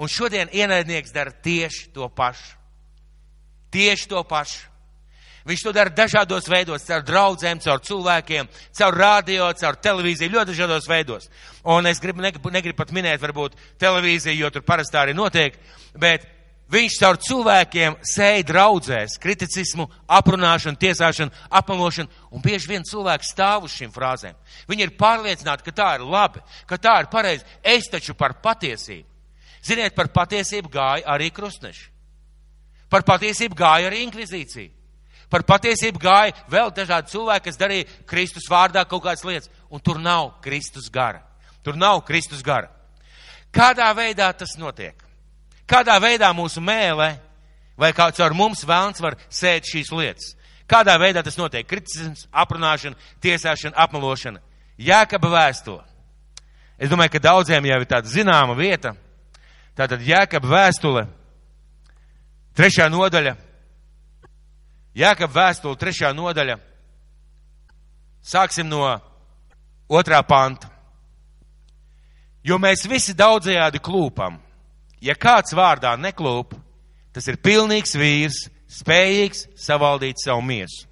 Un 0.00 0.10
šodien 0.10 0.50
ienaidnieks 0.52 1.12
dara 1.14 1.30
tieši 1.30 1.92
to 1.94 2.08
pašu. 2.08 2.56
Tieši 3.70 4.08
to 4.10 4.22
pašu. 4.26 4.66
Viņš 5.46 5.62
to 5.64 5.72
dara 5.72 5.92
dažādos 5.94 6.48
veidos, 6.50 6.84
caur 6.84 7.04
draugiem, 7.06 7.60
caur 7.64 7.80
cilvēkiem, 7.84 8.48
caur 8.76 8.96
radio, 8.96 9.46
caur 9.56 9.78
televīziju, 9.80 10.34
ļoti 10.34 10.52
dažādos 10.52 10.88
veidos. 10.90 11.30
Un 11.64 11.88
es 11.88 12.00
gribu, 12.02 12.20
negribu, 12.20 12.52
negribu 12.52 12.76
pat 12.76 12.92
minēt, 12.92 13.22
varbūt 13.22 13.56
televīziju, 13.80 14.36
jo 14.42 14.50
tur 14.52 14.66
parasti 14.66 14.96
tā 14.96 15.06
arī 15.06 15.16
notiek, 15.16 15.56
bet 15.96 16.26
Viņš 16.70 16.96
caur 17.00 17.16
cilvēkiem 17.18 17.96
sēja 18.06 18.44
draudzēs, 18.46 19.16
kriticismu, 19.18 19.88
aprunāšanu, 20.06 20.78
tiesāšanu, 20.78 21.34
apmelošanu, 21.58 22.10
un 22.30 22.44
bieži 22.44 22.70
vien 22.70 22.86
cilvēks 22.86 23.32
stāv 23.34 23.66
uz 23.66 23.74
šīm 23.74 23.90
frāzēm. 23.90 24.36
Viņi 24.70 24.86
ir 24.86 24.92
pārliecināti, 24.98 25.66
ka 25.66 25.74
tā 25.74 25.88
ir 25.98 26.04
labi, 26.06 26.42
ka 26.70 26.78
tā 26.78 27.00
ir 27.02 27.10
pareizi. 27.10 27.46
Es 27.62 27.90
taču 27.90 28.14
par 28.14 28.36
patiesību. 28.42 29.08
Ziniet, 29.66 29.96
par 29.98 30.12
patiesību 30.14 30.70
gāja 30.70 31.10
arī 31.10 31.32
krustneši. 31.34 31.88
Par 32.90 33.02
patiesību 33.06 33.58
gāja 33.58 33.90
arī 33.90 34.04
inkvizīcija. 34.06 34.70
Par 35.30 35.42
patiesību 35.46 35.98
gāja 36.02 36.38
vēl 36.50 36.70
dažādi 36.74 37.10
cilvēki, 37.10 37.48
kas 37.50 37.58
darīja 37.58 37.90
Kristus 38.06 38.46
vārdā 38.50 38.86
kaut 38.86 39.04
kādas 39.04 39.26
lietas, 39.26 39.50
un 39.70 39.82
tur 39.82 39.98
nav 39.98 40.36
Kristus 40.42 40.86
gara. 40.90 41.22
Tur 41.66 41.74
nav 41.78 42.04
Kristus 42.06 42.42
gara. 42.46 42.70
Kādā 43.50 43.90
veidā 43.94 44.30
tas 44.38 44.54
notiek? 44.58 45.09
Kādā 45.70 45.94
veidā 46.02 46.32
mūsu 46.34 46.62
mēlē 46.62 47.12
vai 47.78 47.92
kāds 47.94 48.18
ar 48.20 48.34
mums 48.34 48.64
vēlns 48.66 49.02
var 49.02 49.16
sēt 49.30 49.68
šīs 49.70 49.92
lietas? 49.94 50.32
Kādā 50.70 50.96
veidā 50.98 51.22
tas 51.22 51.38
notiek? 51.38 51.66
Kriticisms, 51.66 52.26
aprunāšana, 52.30 52.98
tiesāšana, 53.22 53.76
apmelošana. 53.78 54.42
Jēkaba 54.80 55.30
vēstule. 55.30 55.84
Es 56.80 56.90
domāju, 56.90 57.14
ka 57.14 57.22
daudziem 57.22 57.66
jau 57.68 57.78
ir 57.82 57.88
tāda 57.90 58.10
zināma 58.10 58.56
vieta. 58.58 58.94
Tātad 59.78 60.02
Jēkaba 60.02 60.50
vēstule, 60.50 61.06
trešā 62.58 62.88
nodaļa. 62.90 63.36
Jēkaba 64.98 65.36
vēstule, 65.38 65.78
trešā 65.78 66.10
nodaļa. 66.16 66.58
Sāksim 68.26 68.68
no 68.68 68.84
otrā 69.88 70.20
panta. 70.26 70.70
Jo 72.44 72.58
mēs 72.58 72.86
visi 72.88 73.14
daudzējādi 73.14 73.82
klūpam 73.84 74.38
Ja 75.00 75.16
kāds 75.16 75.54
vārdā 75.56 75.94
neklūp, 75.96 76.54
tas 77.14 77.26
ir 77.30 77.40
pilnīgs 77.40 77.96
vīrs, 77.96 78.44
spējīgs 78.70 79.46
savaldīt 79.58 80.20
savu 80.22 80.44
miesu. 80.44 80.86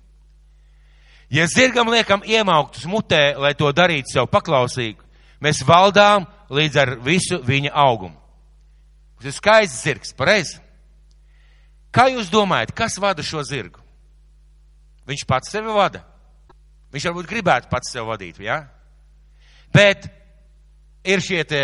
Ja 1.30 1.44
zirgam 1.46 1.90
liekam 1.92 2.22
iemauktus 2.24 2.86
mutē, 2.88 3.36
lai 3.36 3.52
to 3.54 3.68
darītu 3.76 4.14
sev 4.14 4.30
paklausīgu, 4.32 5.04
mēs 5.44 5.60
valdām 5.68 6.24
līdz 6.48 6.80
ar 6.80 6.94
visu 7.04 7.42
viņa 7.44 7.74
augumu. 7.76 8.16
Tas 9.18 9.28
ir 9.28 9.36
skaists 9.36 9.82
zirgs, 9.84 10.14
pareizi? 10.16 10.56
Kā 11.92 12.06
jūs 12.12 12.30
domājat, 12.32 12.72
kas 12.76 12.96
vada 13.02 13.24
šo 13.24 13.42
zirgu? 13.44 13.82
Viņš 15.08 15.24
pats 15.28 15.52
sevi 15.52 15.72
vada. 15.72 16.04
Viņš 16.92 17.08
varbūt 17.10 17.28
gribētu 17.28 17.68
pats 17.72 17.92
sevi 17.92 18.08
vadīt, 18.08 18.40
jā? 18.40 18.56
Ja? 18.56 19.38
Bet 19.74 20.08
ir 21.04 21.20
šie 21.24 21.42
te 21.48 21.62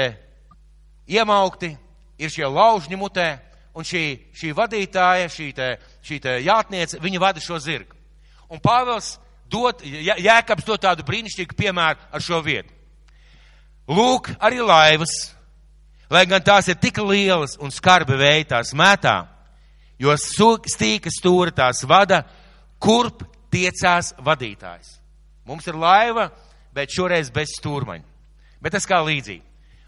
iemaukti, 1.08 1.74
ir 2.18 2.30
šie 2.30 2.46
laužņi 2.46 2.98
mutē, 2.98 3.28
un 3.74 3.86
šī, 3.86 4.04
šī 4.36 4.52
vadītāja, 4.54 5.28
šī, 5.32 5.48
te, 5.56 5.68
šī 6.04 6.20
te 6.22 6.38
jātniece, 6.44 7.00
viņa 7.02 7.20
vada 7.22 7.42
šo 7.42 7.58
zirgu. 7.62 7.96
Un 8.52 8.62
Pāvils 8.62 9.16
dod, 9.50 9.82
Jēkabs 9.82 10.66
dod 10.66 10.82
tādu 10.82 11.06
brīnišķīgu 11.06 11.56
piemēru 11.58 11.98
ar 12.12 12.22
šo 12.22 12.40
vietu. 12.44 12.70
Lūk, 13.90 14.30
arī 14.40 14.62
laivas, 14.64 15.34
lai 16.12 16.24
gan 16.30 16.42
tās 16.44 16.70
ir 16.70 16.78
tik 16.80 17.02
lielas 17.04 17.58
un 17.60 17.74
skarbi 17.74 18.16
vēji 18.16 18.48
tās 18.54 18.72
mētā, 18.76 19.16
jo 20.00 20.14
stīka 20.16 21.12
stūra 21.12 21.52
tās 21.52 21.82
vada, 21.88 22.22
kurp 22.80 23.26
tiecās 23.52 24.14
vadītājs. 24.24 24.98
Mums 25.44 25.66
ir 25.68 25.76
laiva, 25.76 26.30
bet 26.72 26.92
šoreiz 26.94 27.30
bez 27.34 27.52
stūrmaņa. 27.58 28.06
Bet 28.64 28.72
tas 28.72 28.88
kā 28.88 29.02
līdzīgi. 29.04 29.44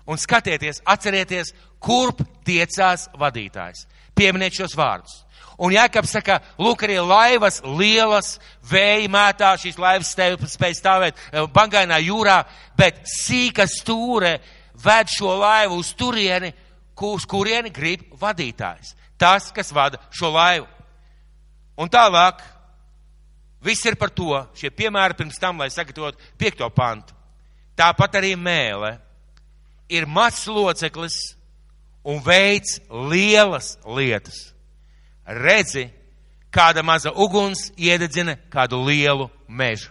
Un 0.07 0.21
skatieties, 0.23 0.83
atcerieties, 0.87 1.53
kurp 1.83 2.23
tiecās 2.47 3.09
vadītājs. 3.19 3.87
Pieminiet 4.17 4.55
šos 4.55 4.77
vārdus. 4.79 5.23
Un 5.57 5.73
Jēkabs 5.73 6.13
saka, 6.13 6.37
lūk, 6.61 6.85
arī 6.85 6.99
laivas 7.01 7.63
lielas, 7.65 8.35
vēja 8.69 9.09
mētā, 9.09 9.55
šīs 9.61 9.79
laivas 9.81 10.13
spēj 10.53 10.77
stāvēt 10.77 11.17
eh, 11.17 11.47
bangainā 11.53 11.99
jūrā, 12.05 12.43
bet 12.77 13.01
sīka 13.09 13.65
stūre 13.71 14.37
ved 14.85 15.13
šo 15.13 15.33
laivu 15.41 15.81
uz 15.81 15.95
turieni, 15.97 16.53
uz 17.09 17.25
kurieni 17.29 17.73
grib 17.73 18.05
vadītājs. 18.21 18.93
Tas, 19.17 19.49
kas 19.53 19.73
vada 19.73 20.01
šo 20.13 20.29
laivu. 20.35 20.69
Un 21.81 21.89
tālāk, 21.93 22.43
viss 23.65 23.85
ir 23.89 23.97
par 24.01 24.13
to, 24.13 24.37
šie 24.57 24.71
piemēri 24.73 25.17
pirms 25.17 25.41
tam, 25.41 25.61
lai 25.61 25.71
sagatavotu 25.73 26.21
piekto 26.37 26.69
pantu. 26.73 27.17
Tāpat 27.77 28.21
arī 28.21 28.35
mēle 28.37 28.95
ir 29.89 30.07
mazs 30.07 30.47
loceklis 30.51 31.17
un 32.07 32.21
veids 32.25 32.81
lielas 32.91 33.77
lietas 33.87 34.57
redzi, 35.27 35.91
kāda 36.55 36.83
maza 36.83 37.11
uguns 37.11 37.71
iededzina 37.77 38.37
kādu 38.51 38.81
lielu 38.87 39.29
mežu. 39.49 39.91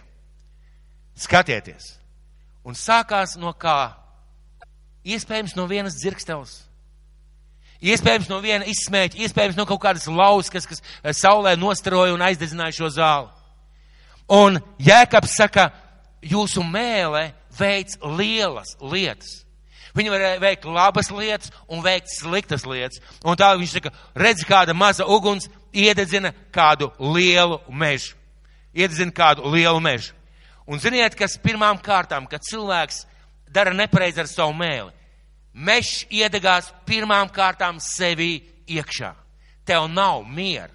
Skatieties! 1.16 1.96
Un 2.66 2.74
sākās 2.74 3.36
no 3.38 3.52
kā? 3.54 3.94
Iespējams 5.06 5.54
no 5.56 5.68
vienas 5.70 6.00
dzirkstevas. 6.00 6.64
Iespējams 7.84 8.28
no 8.32 8.40
viena 8.42 8.66
izsmēķa, 8.66 9.20
iespējams 9.22 9.56
no 9.58 9.66
kaut 9.68 9.82
kādas 9.84 10.08
lauskas, 10.08 10.66
kas 10.66 10.82
eh, 10.82 11.12
saulē 11.14 11.54
nostaroja 11.60 12.16
un 12.16 12.24
aizdedzināja 12.24 12.74
šo 12.74 12.90
zāli. 12.90 13.30
Un 14.32 14.58
Jēkabs 14.82 15.36
saka, 15.38 15.68
jūsu 16.24 16.64
mēlē 16.66 17.28
veids 17.54 18.00
lielas 18.02 18.74
lietas. 18.80 19.44
Viņi 19.96 20.12
var 20.12 20.24
veikt 20.42 20.66
labas 20.68 21.08
lietas 21.10 21.52
un 21.72 21.80
veikt 21.84 22.10
sliktas 22.12 22.66
lietas. 22.68 23.00
Un 23.24 23.38
tā 23.38 23.54
viņš 23.56 23.78
saka, 23.78 23.92
redz 24.14 24.44
kāda 24.44 24.74
maza 24.76 25.06
uguns 25.08 25.48
iededzina 25.72 26.34
kādu 26.52 26.90
lielu 27.00 27.58
mežu. 27.68 28.14
Iededzina 28.76 29.14
kādu 29.16 29.48
lielu 29.48 29.80
mežu. 29.80 30.12
Un 30.66 30.82
ziniet, 30.82 31.14
kas 31.16 31.38
pirmām 31.40 31.78
kārtām, 31.80 32.26
kad 32.28 32.44
cilvēks 32.44 33.04
dara 33.48 33.72
nepareizi 33.72 34.20
ar 34.20 34.28
savu 34.28 34.52
mēli, 34.58 34.92
mežs 35.54 36.04
iedegās 36.12 36.72
pirmām 36.84 37.30
kārtām 37.32 37.78
sevī 37.80 38.42
iekšā. 38.68 39.14
Tev 39.66 39.88
nav 39.88 40.26
miera. 40.28 40.74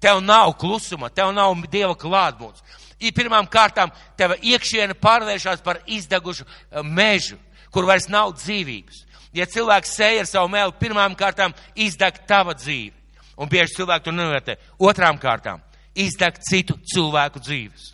Tev 0.00 0.22
nav 0.24 0.54
klusuma, 0.56 1.10
tev 1.12 1.34
nav 1.36 1.52
dieva 1.68 1.92
klātbūtnes. 1.98 2.78
Pirmām 3.16 3.46
kārtām 3.48 3.92
teva 4.16 4.36
iekšiena 4.40 4.96
pārvēršas 4.96 5.60
par 5.64 5.82
izdegušu 5.88 6.44
eh, 6.46 6.80
mežu 6.84 7.36
kur 7.74 7.86
vairs 7.88 8.08
nav 8.10 8.34
dzīvības. 8.38 9.04
Ja 9.36 9.46
cilvēks 9.46 9.92
sēja 9.94 10.24
ar 10.24 10.28
savu 10.28 10.50
mēlu, 10.50 10.74
pirmām 10.78 11.14
kārtām 11.18 11.54
izdeg 11.78 12.18
tava 12.28 12.54
dzīve. 12.58 12.96
Un 13.40 13.48
bieži 13.48 13.78
cilvēki 13.78 14.08
to 14.08 14.14
nenovērtē. 14.14 14.56
Otrām 14.82 15.18
kārtām 15.20 15.62
izdeg 15.94 16.40
citu 16.44 16.76
cilvēku 16.92 17.40
dzīves. 17.42 17.92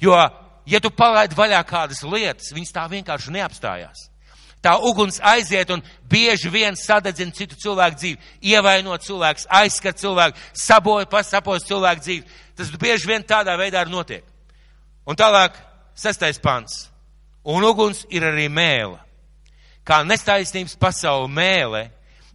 Jo, 0.00 0.16
ja 0.68 0.80
tu 0.82 0.92
palaidi 0.92 1.36
vaļā 1.36 1.62
kādas 1.66 2.02
lietas, 2.04 2.52
viņas 2.54 2.74
tā 2.76 2.84
vienkārši 2.92 3.34
neapstājās. 3.38 4.04
Tā 4.62 4.74
uguns 4.82 5.18
aiziet 5.22 5.70
un 5.70 5.82
bieži 6.10 6.50
vien 6.50 6.76
sadedzina 6.76 7.34
citu 7.34 7.56
cilvēku 7.60 8.00
dzīvi, 8.00 8.30
ievaino 8.50 8.96
cilvēku, 8.98 9.46
aizskar 9.60 9.94
cilvēku, 9.94 10.40
saboja, 10.56 11.06
pasapos 11.10 11.66
cilvēku 11.68 12.02
dzīvi. 12.02 12.36
Tas 12.56 12.72
bieži 12.80 13.08
vien 13.08 13.24
tādā 13.24 13.54
veidā 13.60 13.82
arī 13.84 13.94
notiek. 13.94 14.24
Un 15.06 15.16
tālāk, 15.16 15.54
sestais 15.94 16.40
pants. 16.42 16.88
Un 17.46 17.62
uguns 17.62 18.02
ir 18.10 18.26
arī 18.26 18.48
mēla 18.50 19.05
kā 19.86 20.02
nestaisnības 20.06 20.76
pasaule 20.80 21.28
mēlē, 21.30 21.86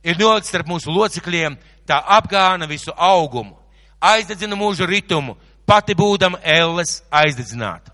ir 0.03 0.19
nolikts 0.19 0.51
starp 0.51 0.69
mūsu 0.71 0.93
locekļiem, 0.93 1.57
tā 1.87 1.99
apgāna 2.17 2.67
visu 2.69 2.93
augumu, 2.95 3.57
aizdedzina 4.01 4.55
mūžu 4.57 4.87
ritumu, 4.89 5.35
pati 5.67 5.95
būdama 5.97 6.39
elles 6.43 7.01
aizdedzināta. 7.11 7.93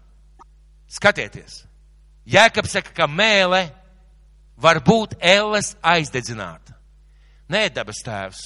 Skatieties, 0.87 1.63
Jēkabs 2.27 2.77
saka, 2.77 2.93
ka 2.95 3.07
mēlē 3.07 3.67
var 4.59 4.79
būt 4.83 5.17
elles 5.23 5.73
aizdedzināta. 5.83 6.75
Nē, 7.47 7.67
dabas 7.71 8.01
tēvs, 8.03 8.39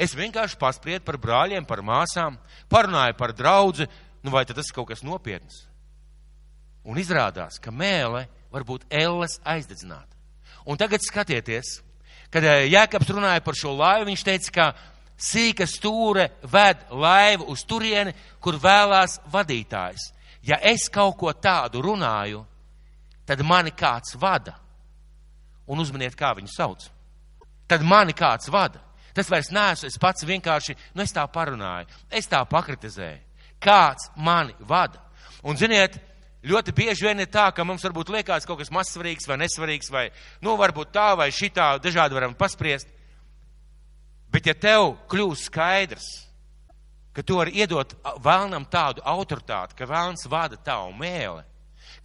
es 0.00 0.14
vienkārši 0.16 0.56
paspriedu 0.60 1.04
par 1.04 1.18
brāļiem, 1.20 1.66
par 1.68 1.82
māsām, 1.84 2.38
parunāju 2.72 3.16
par 3.18 3.34
draudzi, 3.36 3.88
nu 4.24 4.32
vai 4.32 4.44
tas 4.48 4.72
kaut 4.72 4.88
kas 4.88 5.04
nopietns? 5.04 5.66
Un 6.88 6.96
izrādās, 6.96 7.58
ka 7.60 7.70
mēlē 7.70 8.24
var 8.52 8.64
būt 8.64 8.86
elles 8.88 9.36
aizdedzināta. 9.44 10.17
Un 10.68 10.76
tagad 10.76 11.00
skatieties, 11.00 11.78
kad 12.32 12.44
eh, 12.44 12.66
Jēkabs 12.68 13.08
runāja 13.14 13.40
par 13.44 13.56
šo 13.56 13.72
laivu, 13.72 14.10
viņš 14.10 14.24
teica, 14.26 14.52
ka 14.52 14.66
sīka 15.18 15.66
stūre 15.66 16.28
ved 16.44 16.84
laivu 16.92 17.48
uz 17.54 17.64
turieni, 17.66 18.12
kur 18.40 18.60
vēlās 18.60 19.18
vadītājs. 19.32 20.10
Ja 20.44 20.60
es 20.62 20.86
kaut 20.92 21.16
ko 21.20 21.32
tādu 21.32 21.80
runāju, 21.84 22.44
tad 23.26 23.40
mani 23.44 23.72
kāds 23.72 24.14
vada. 24.20 24.58
Un 25.68 25.80
uzmaniet, 25.80 26.16
kā 26.16 26.34
viņu 26.36 26.52
sauc. 26.52 26.84
Tad 27.68 27.82
mani 27.84 28.14
kāds 28.16 28.48
vada. 28.52 28.80
Tas 29.16 29.28
vairs 29.28 29.50
neesmu 29.52 29.88
es 29.88 29.98
pats 30.00 30.24
vienkārši, 30.24 30.76
nu 30.94 31.02
es 31.02 31.12
tā 31.12 31.24
parunāju, 31.32 31.88
es 32.12 32.28
tā 32.30 32.44
pakritizēju. 32.48 33.24
Kāds 33.60 34.12
mani 34.16 34.54
vada. 34.60 35.00
Un 35.42 35.56
ziniet, 35.58 35.98
Ļoti 36.46 36.70
bieži 36.70 37.08
vien 37.08 37.18
ir 37.18 37.30
tā, 37.32 37.48
ka 37.50 37.64
mums 37.66 37.82
varbūt 37.82 38.12
liekas 38.14 38.46
kaut 38.46 38.60
kas 38.60 38.70
mazsvarīgs 38.70 39.26
vai 39.26 39.40
nesvarīgs, 39.40 39.90
vai, 39.90 40.04
nu, 40.44 40.54
varbūt 40.58 40.92
tā 40.94 41.10
vai 41.18 41.32
šitā, 41.34 41.72
dažādi 41.82 42.14
varam 42.14 42.36
paspriest. 42.38 42.86
Bet 44.30 44.46
ja 44.46 44.54
tev 44.54 44.92
kļūs 45.10 45.48
skaidrs, 45.48 46.06
ka 47.16 47.24
tu 47.26 47.40
vari 47.40 47.56
iedot 47.58 47.96
vēlnam 48.22 48.68
tādu 48.70 49.02
autoritāti, 49.02 49.74
ka 49.74 49.88
vēlns 49.90 50.28
vada 50.30 50.60
tavu 50.62 50.92
mēli, 50.94 51.42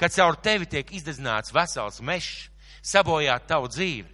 ka 0.01 0.09
caur 0.09 0.39
tevi 0.41 0.65
tiek 0.71 0.89
izdedzināts 0.97 1.53
vesels 1.53 2.01
mešs, 2.01 2.47
sabojāt 2.81 3.45
tavu 3.47 3.69
dzīvi, 3.69 4.09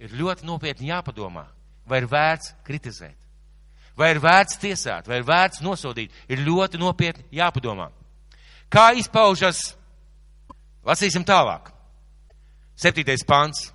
ir 0.00 0.16
ļoti 0.16 0.48
nopietni 0.48 0.88
jāpadomā, 0.88 1.44
vai 1.84 2.00
ir 2.00 2.08
vērts 2.08 2.54
kritizēt, 2.64 3.18
vai 3.98 4.14
ir 4.14 4.22
vērts 4.24 4.56
tiesāt, 4.62 5.10
vai 5.10 5.20
ir 5.20 5.28
vērts 5.28 5.60
nosodīt, 5.60 6.14
ir 6.30 6.40
ļoti 6.46 6.80
nopietni 6.80 7.28
jāpadomā. 7.36 7.90
Kā 8.68 8.92
izpaužas? 8.96 9.74
Lasīsim 10.84 11.24
tālāk. 11.24 11.72
Septītais 12.78 13.24
pants. 13.26 13.70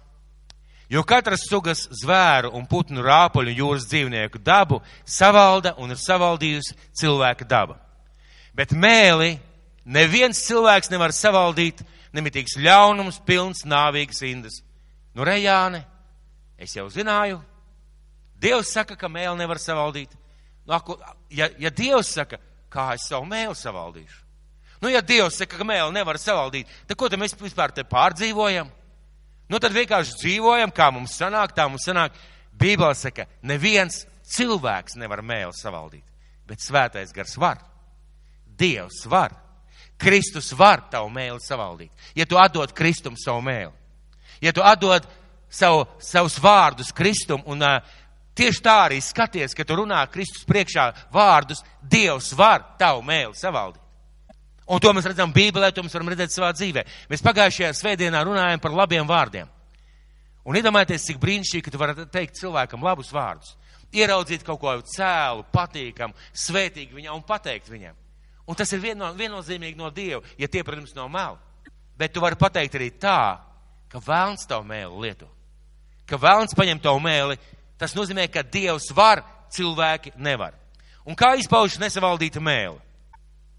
Jo 0.90 1.02
katras 1.08 1.48
sugas 1.50 1.88
zvēru 2.04 2.52
un 2.54 2.68
putnu 2.70 3.02
rāpuļu 3.02 3.56
jūras 3.58 3.88
dzīvnieku 3.90 4.38
dabu 4.44 4.82
savalda 5.06 5.74
un 5.82 5.94
ir 5.96 5.98
savaldījusi 5.98 6.76
cilvēka 7.00 7.48
daba. 7.50 7.80
Bet 8.54 8.76
mēli 8.78 9.40
neviens 9.86 10.44
cilvēks 10.46 10.92
nevar 10.94 11.16
savaldīt, 11.16 11.82
nemitīgs 12.14 12.60
ļaunums, 12.62 13.24
pilns 13.26 13.64
nāvīgas 13.66 14.22
indas. 14.30 14.60
Nu, 15.18 15.26
Rejāne, 15.26 15.84
es 16.58 16.76
jau 16.78 16.86
zināju, 16.94 17.42
Dievs 18.44 18.74
saka, 18.76 18.98
ka 19.00 19.08
mēli 19.08 19.40
nevar 19.40 19.58
savaldīt. 19.62 20.12
Nu, 20.68 20.78
ja, 21.32 21.48
ja 21.58 21.72
Dievs 21.72 22.12
saka, 22.12 22.38
kā 22.70 22.92
es 22.98 23.08
savu 23.08 23.26
mēli 23.30 23.56
savaldīšu? 23.56 24.23
Nu, 24.84 24.90
ja 24.92 25.00
Dievs 25.00 25.38
saka, 25.40 25.56
ka 25.56 25.64
mēli 25.64 25.96
nevar 25.96 26.18
savaldīt, 26.20 26.68
tad 26.90 26.98
ko 27.00 27.08
tad 27.08 27.22
mēs 27.22 27.38
vispār 27.40 27.72
te 27.72 27.86
pārdzīvojam? 27.88 28.68
Nu, 29.48 29.60
tad 29.64 29.72
vienkārši 29.72 30.18
dzīvojam, 30.20 30.74
kā 30.76 30.90
mums 30.92 31.16
sanāk, 31.16 31.54
tā 31.56 31.70
mums 31.72 31.86
sanāk. 31.88 32.16
Bībele 32.60 32.92
saka, 32.98 33.24
neviens 33.48 34.02
cilvēks 34.34 34.98
nevar 35.00 35.24
mēli 35.24 35.56
savaldīt, 35.56 36.04
bet 36.50 36.60
svētais 36.60 37.14
gars 37.16 37.38
var. 37.40 37.62
Dievs 38.60 39.06
var. 39.08 39.38
Kristus 40.04 40.52
var 40.58 40.84
tavu 40.92 41.08
mēli 41.14 41.40
savaldīt. 41.40 41.92
Ja 42.18 42.28
tu 42.28 42.36
atdod 42.42 42.74
Kristum 42.76 43.16
savu 43.18 43.40
mēli, 43.46 43.72
ja 44.44 44.52
tu 44.52 44.66
atdod 44.68 45.08
savu, 45.48 45.86
savus 46.04 46.36
vārdus 46.44 46.92
Kristum 46.92 47.46
un 47.48 47.64
uh, 47.64 47.80
tieši 48.36 48.66
tā 48.66 48.76
arī 48.90 49.00
skaties, 49.02 49.56
ka 49.56 49.64
tu 49.64 49.80
runā 49.80 50.02
Kristus 50.12 50.44
priekšā 50.50 50.90
vārdus, 51.14 51.64
Dievs 51.80 52.34
var 52.36 52.76
tavu 52.80 53.06
mēli 53.08 53.40
savaldīt. 53.40 53.83
Un 54.68 54.80
to 54.80 54.94
mēs 54.96 55.08
redzam 55.10 55.34
Bībelē, 55.36 55.74
to 55.76 55.84
mēs 55.84 55.96
varam 55.96 56.14
redzēt 56.14 56.32
savā 56.32 56.54
dzīvē. 56.56 56.86
Mēs 57.12 57.24
pagājušajā 57.26 57.74
svētdienā 57.76 58.22
runājam 58.24 58.62
par 58.64 58.76
labiem 58.76 59.08
vārdiem. 59.08 59.50
Un 60.44 60.60
iedomājieties, 60.60 61.08
cik 61.08 61.20
brīnišķīgi, 61.24 61.64
ka 61.66 61.72
tu 61.72 61.80
vari 61.80 62.06
teikt 62.12 62.40
cilvēkam 62.40 62.84
labus 62.84 63.12
vārdus. 63.16 63.56
Ieraudzīt 63.94 64.44
kaut 64.48 64.60
ko 64.62 64.74
cēlu, 64.88 65.46
patīkamu, 65.54 66.16
svētīgu 66.46 66.98
viņam 66.98 67.20
un 67.20 67.26
pateikt 67.28 67.70
viņam. 67.72 67.96
Un 68.48 68.58
tas 68.60 68.72
ir 68.76 68.82
vieno, 68.84 69.12
viennozīmīgi 69.16 69.80
no 69.80 69.92
Dieva, 69.94 70.24
ja 70.40 70.50
tie, 70.52 70.64
protams, 70.68 70.96
nav 70.98 71.12
meli. 71.12 71.70
Bet 72.00 72.12
tu 72.16 72.24
vari 72.24 72.40
pateikt 72.40 72.76
arī 72.76 72.90
tā, 73.00 73.38
ka 73.92 74.02
vēlns 74.04 74.48
tavu 74.50 74.66
mēli 74.68 75.06
lieto. 75.06 75.30
Ka 76.10 76.20
vēlns 76.20 76.56
paņem 76.58 76.82
tavu 76.84 77.00
mēli, 77.04 77.38
tas 77.80 77.96
nozīmē, 77.96 78.26
ka 78.32 78.44
Dievs 78.44 78.90
var, 78.96 79.22
cilvēki 79.54 80.16
nevar. 80.18 80.58
Un 81.08 81.16
kā 81.20 81.34
izpaužas 81.40 81.80
nesavaldīta 81.80 82.42
mēli? 82.44 82.80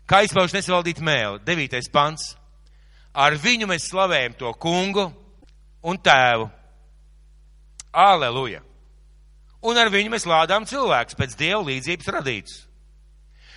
Kā 0.09 0.25
izpauž 0.25 0.53
nesavaldīt 0.57 1.01
mēli? 1.01 1.41
Devītais 1.47 1.89
pants. 1.93 2.35
Ar 3.15 3.37
viņu 3.41 3.71
mēs 3.71 3.89
slavējam 3.89 4.37
to 4.39 4.53
kungu 4.61 5.09
un 5.83 5.99
tēvu. 5.99 6.51
Aleluja! 7.95 8.65
un 9.65 9.81
ar 9.81 9.91
viņu 9.93 10.13
mēs 10.13 10.29
lādām 10.29 10.67
cilvēkus 10.69 11.17
pēc 11.19 11.37
Dieva 11.39 11.63
līdzības 11.65 12.11
radītus. 12.19 12.57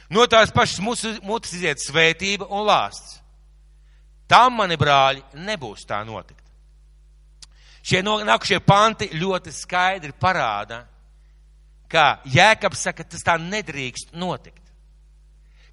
No 0.09 0.23
tās 0.31 0.53
pašas 0.55 0.79
mutes 0.79 1.55
iziet 1.57 1.83
svētība 1.83 2.47
un 2.47 2.63
lāsts. 2.69 3.17
Tam, 4.27 4.55
mani 4.59 4.75
brāļi, 4.79 5.23
nebūs 5.47 5.85
tā 5.87 6.01
notikt. 6.07 6.43
Šie 7.87 8.01
nākušie 8.03 8.59
panti 8.67 9.07
ļoti 9.15 9.51
skaidri 9.55 10.11
parāda, 10.19 10.81
ka 11.87 12.19
Jēkabs 12.27 12.81
saka, 12.89 13.05
tas 13.07 13.23
tā 13.23 13.37
nedrīkst 13.39 14.11
notikt. 14.19 14.63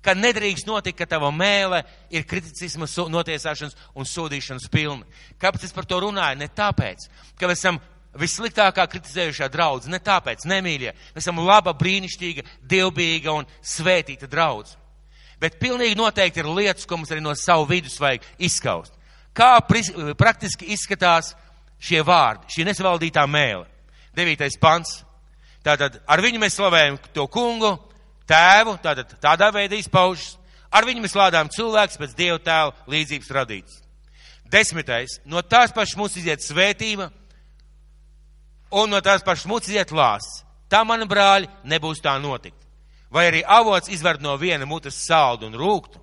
Ka 0.05 0.13
nedrīkst 0.13 0.69
notikt, 0.69 0.99
ka 0.99 1.09
tava 1.09 1.31
mēle 1.33 1.81
ir 2.13 2.27
kriticisma, 2.29 2.87
notiesāšanas 3.09 3.77
un 3.97 4.05
sodīšanas 4.09 4.69
pilna. 4.73 5.09
Kāpēc 5.41 5.65
es 5.65 5.73
par 5.73 5.89
to 5.89 6.03
runāju? 6.05 6.43
Ne 6.43 6.51
tāpēc, 6.53 7.09
ka 7.41 7.49
mēs 7.49 7.63
esam 7.63 7.81
vissliktākā 8.21 8.87
kritizējušā 8.91 9.49
draudz. 9.53 9.89
Ne 9.91 10.01
tāpēc, 10.03 10.45
nemīļie, 10.49 10.93
mēs 11.15 11.25
esam 11.25 11.41
laba, 11.45 11.75
brīnišķīga, 11.79 12.45
dievbijīga 12.71 13.33
un 13.35 13.49
svētīta 13.65 14.29
draudz. 14.31 14.77
Bet 15.41 15.59
pilnīgi 15.61 15.99
noteikti 15.99 16.41
ir 16.41 16.51
lietas, 16.53 16.87
ko 16.87 16.99
mums 16.99 17.11
arī 17.13 17.25
no 17.25 17.35
savu 17.37 17.67
vidus 17.69 17.99
vajag 18.01 18.25
izskaust. 18.39 18.95
Kā 19.35 19.57
praktiski 20.17 20.71
izskatās 20.77 21.33
šie 21.83 22.05
vārdi, 22.07 22.47
šī 22.55 22.69
nesavaldītā 22.69 23.25
mēle? 23.27 23.67
Devītais 24.15 24.57
pants. 24.63 25.01
Tātad 25.65 25.99
ar 26.07 26.23
viņu 26.23 26.39
mēs 26.43 26.55
slavējam 26.59 27.01
to 27.17 27.27
kungu, 27.33 27.73
tēvu, 28.29 28.77
tātad 28.83 29.17
tādā 29.23 29.51
veidā 29.55 29.79
izpaužas. 29.79 30.35
Ar 30.75 30.87
viņu 30.87 31.05
mēs 31.05 31.15
lādām 31.15 31.51
cilvēks 31.55 32.01
pēc 32.01 32.15
Dieva 32.19 32.39
tēla 32.43 32.73
līdzības 32.91 33.31
radīts. 33.37 33.81
Desmitais. 34.51 35.21
No 35.25 35.43
tās 35.43 35.73
pašas 35.75 35.97
mums 35.99 36.17
iziet 36.19 36.43
svētība, 36.43 37.11
un 38.75 38.91
no 38.91 39.01
tās 39.05 39.23
pašas 39.23 39.47
mucas 39.51 39.71
iet 39.71 39.95
lāsts. 39.95 40.43
Tā, 40.71 40.83
mani 40.87 41.07
brāļi, 41.07 41.51
nebūs 41.71 42.03
tā 42.03 42.17
notikt. 42.19 42.59
Vai 43.13 43.29
arī 43.29 43.45
avots 43.47 43.93
izver 43.93 44.19
no 44.19 44.35
viena 44.41 44.67
mutes 44.67 44.97
saldu 45.07 45.47
un 45.47 45.55
rūktu? 45.55 46.01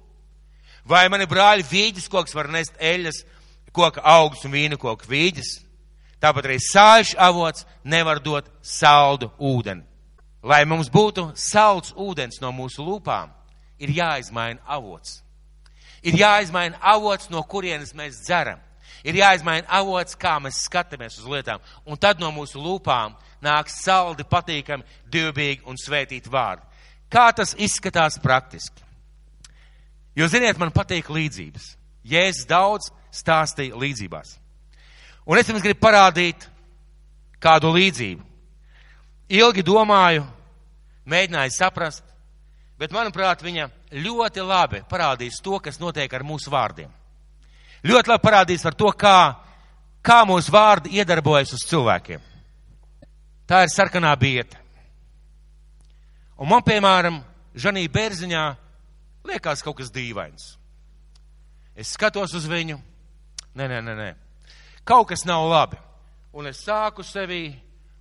Vai 0.88 1.08
mani 1.12 1.28
brāļi 1.28 1.66
vīģis 1.68 2.08
koks 2.10 2.36
var 2.38 2.48
nest 2.50 2.78
eļas, 2.80 3.24
koka 3.76 4.02
augus 4.08 4.46
un 4.48 4.56
vīna 4.56 4.80
koka 4.80 5.10
vīģis? 5.10 5.58
Tāpat 6.22 6.48
arī 6.48 6.58
sāļš 6.64 7.16
avots 7.20 7.66
nevar 7.84 8.22
dot 8.24 8.48
saldu 8.64 9.32
ūdeni. 9.38 9.91
Lai 10.44 10.64
mums 10.66 10.90
būtu 10.90 11.32
salds 11.38 11.94
ūdens 11.94 12.42
no 12.42 12.50
mūsu 12.56 12.82
lūpām, 12.86 13.30
ir 13.80 13.94
jāizmaina 13.94 14.60
avots. 14.66 15.22
Ir 16.02 16.18
jāizmaina 16.18 16.80
avots, 16.82 17.30
no 17.30 17.44
kurienes 17.46 17.94
mēs 17.94 18.24
dzeram 18.26 18.60
ir 19.04 19.18
jāizmaina 19.18 19.68
avots, 19.80 20.16
kā 20.18 20.38
mēs 20.42 20.64
skatāmies 20.68 21.20
uz 21.20 21.28
lietām. 21.30 21.62
Un 21.86 22.00
tad 22.00 22.22
no 22.22 22.32
mūsu 22.34 22.62
lūpām 22.62 23.16
nāks 23.44 23.82
saldi, 23.84 24.26
patīkami, 24.28 24.86
dievbijīgi 25.12 25.66
un 25.70 25.80
svētīti 25.80 26.32
vārdi. 26.32 26.66
Kā 27.12 27.30
tas 27.36 27.56
izskatās 27.60 28.20
praktiski? 28.22 28.84
Jo, 30.16 30.28
ziniet, 30.32 30.60
man 30.60 30.74
patīk 30.76 31.10
līdzības. 31.12 31.74
Jēzus 32.08 32.48
daudz 32.50 32.90
stāstīja 33.14 33.78
līdzībās. 33.78 34.38
Un 35.28 35.40
es 35.40 35.50
jums 35.50 35.64
gribu 35.64 35.80
parādīt 35.84 36.48
kādu 37.42 37.72
līdzību. 37.76 38.24
Ilgi 39.32 39.64
domāju, 39.64 40.26
mēģināju 41.08 41.54
saprast, 41.56 42.04
bet, 42.80 42.92
manuprāt, 42.92 43.44
viņa 43.44 43.70
ļoti 43.96 44.44
labi 44.44 44.82
parādīs 44.90 45.40
to, 45.44 45.60
kas 45.64 45.80
notiek 45.80 46.12
ar 46.14 46.26
mūsu 46.28 46.52
vārdiem 46.52 46.92
ļoti 47.86 48.12
labi 48.12 48.24
parādīs 48.24 48.64
par 48.66 48.76
to, 48.78 48.92
kā, 48.98 49.18
kā 50.06 50.22
mūsu 50.28 50.54
vārdi 50.54 50.96
iedarbojas 51.00 51.54
uz 51.58 51.66
cilvēkiem. 51.70 52.22
Tā 53.50 53.64
ir 53.66 53.74
sarkanā 53.74 54.14
bieta. 54.20 54.60
Un 56.42 56.50
man, 56.50 56.64
piemēram, 56.66 57.20
Žanī 57.54 57.88
Bērziņā 57.92 58.44
liekas 59.28 59.64
kaut 59.66 59.78
kas 59.82 59.92
dīvains. 59.94 60.56
Es 61.76 61.92
skatos 61.96 62.34
uz 62.38 62.48
viņu, 62.50 62.78
nē, 63.56 63.68
nē, 63.68 63.82
nē, 63.84 63.96
nē. 63.98 64.12
kaut 64.86 65.10
kas 65.10 65.26
nav 65.26 65.48
labi. 65.50 65.78
Un 66.34 66.48
es 66.48 66.64
sāku 66.64 67.04
sevi 67.04 67.52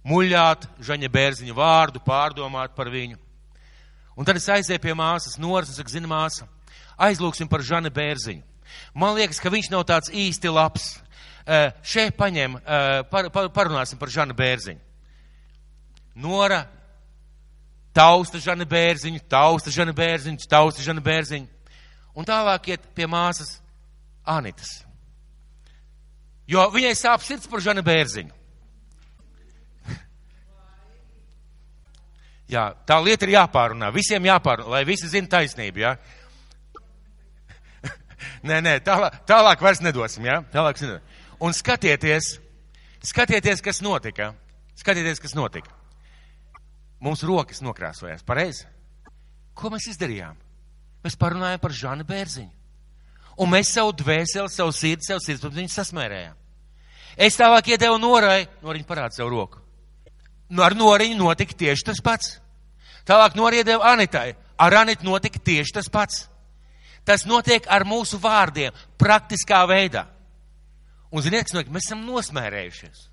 muļāt 0.06 0.66
Žaņa 0.84 1.10
Bērziņa 1.12 1.56
vārdu, 1.56 2.02
pārdomāt 2.04 2.74
par 2.76 2.90
viņu. 2.92 3.18
Un 4.16 4.26
tad 4.28 4.36
es 4.36 4.48
aizēju 4.52 4.82
pie 4.82 4.94
māsas 4.96 5.38
Noras 5.40 5.70
un 5.70 5.78
saku, 5.78 5.92
zina 5.92 6.08
māsa, 6.10 6.48
aizlūksim 7.00 7.48
par 7.48 7.64
Žana 7.64 7.92
Bērziņu. 7.94 8.42
Man 8.94 9.14
liekas, 9.16 9.40
ka 9.40 9.52
viņš 9.52 9.70
nav 9.72 9.86
tāds 9.88 10.12
īsti 10.12 10.52
labs. 10.52 10.90
Šeit 11.82 12.16
paņem, 12.18 12.58
par, 13.10 13.30
par, 13.32 13.48
parunāsim 13.54 13.98
par 13.98 14.12
Žanu 14.12 14.36
Bērziņu. 14.36 14.82
Nora 16.20 16.64
tausta 17.96 18.38
Žana 18.42 18.66
Bērziņu, 18.68 19.22
tausta 19.30 19.72
Žana 19.74 19.94
Bērziņu, 19.96 20.44
tausta 20.50 20.84
Žana 20.84 21.02
Bērziņu. 21.04 21.48
Un 22.18 22.26
tālāk 22.26 22.72
iet 22.74 22.84
pie 22.94 23.06
māsas 23.10 23.58
Anitas. 24.26 24.82
Jo 26.50 26.66
viņai 26.74 26.92
sāp 26.98 27.24
sirds 27.24 27.48
par 27.50 27.62
Žana 27.62 27.82
Bērziņu. 27.86 28.34
Jā, 32.50 32.64
tā 32.86 32.96
lieta 33.02 33.26
ir 33.28 33.36
jāpārunā. 33.36 33.92
Visiem 33.94 34.26
jāpārunā, 34.26 34.70
lai 34.74 34.82
visi 34.88 35.08
zina 35.10 35.30
taisnību. 35.30 35.82
Jā. 35.84 35.94
Nē, 38.48 38.58
nē, 38.64 38.76
tālāk, 38.84 39.20
tālāk 39.28 39.62
vairs 39.62 39.82
nedosim, 39.84 40.26
jā? 40.26 40.40
Tālāk 40.52 40.80
nedosim. 40.82 41.18
Un 41.40 41.54
skatieties, 41.56 42.34
skatieties, 43.06 43.62
kas 43.64 43.80
notika. 43.84 44.32
Skatieties, 44.80 45.22
kas 45.22 45.36
notika. 45.36 45.72
Mums 47.00 47.22
rokas 47.24 47.62
nokrāsojās, 47.64 48.24
pareizi? 48.26 48.66
Ko 49.56 49.70
mēs 49.72 49.86
izdarījām? 49.92 50.36
Mēs 51.04 51.16
parunājām 51.20 51.62
par 51.62 51.72
Žanu 51.72 52.04
Bērziņu. 52.08 52.50
Un 53.40 53.48
mēs 53.48 53.70
savu 53.72 53.94
dvēseli, 53.96 54.50
savu 54.52 54.72
sirdi, 54.76 55.06
savu 55.06 55.22
sirds, 55.24 55.46
viņu 55.46 55.72
sasmērējām. 55.72 56.36
Es 57.16 57.38
tālāk 57.40 57.72
iedevu 57.72 57.96
norai, 58.00 58.44
noriņu 58.60 58.88
parāda 58.88 59.16
savu 59.16 59.32
roku. 59.32 59.62
Nu, 60.50 60.64
ar 60.66 60.74
noriņu 60.74 61.18
notika 61.18 61.54
tieši 61.54 61.86
tas 61.86 62.00
pats. 62.02 62.38
Tālāk 63.06 63.36
noriedevu 63.38 63.84
Anitai. 63.86 64.34
Ar 64.60 64.74
Anitu 64.82 65.06
notika 65.06 65.38
tieši 65.38 65.76
tas 65.78 65.88
pats. 65.92 66.24
Tas 67.06 67.24
notiek 67.24 67.64
ar 67.70 67.86
mūsu 67.88 68.18
vārdiem, 68.20 68.74
praktiskā 69.00 69.62
veidā. 69.70 70.04
Un, 71.10 71.22
ziniet, 71.24 71.48
kas 71.48 71.56
notiek? 71.56 71.72
Mēs 71.74 71.88
esam 71.88 72.02
nosmērējušies. 72.06 73.06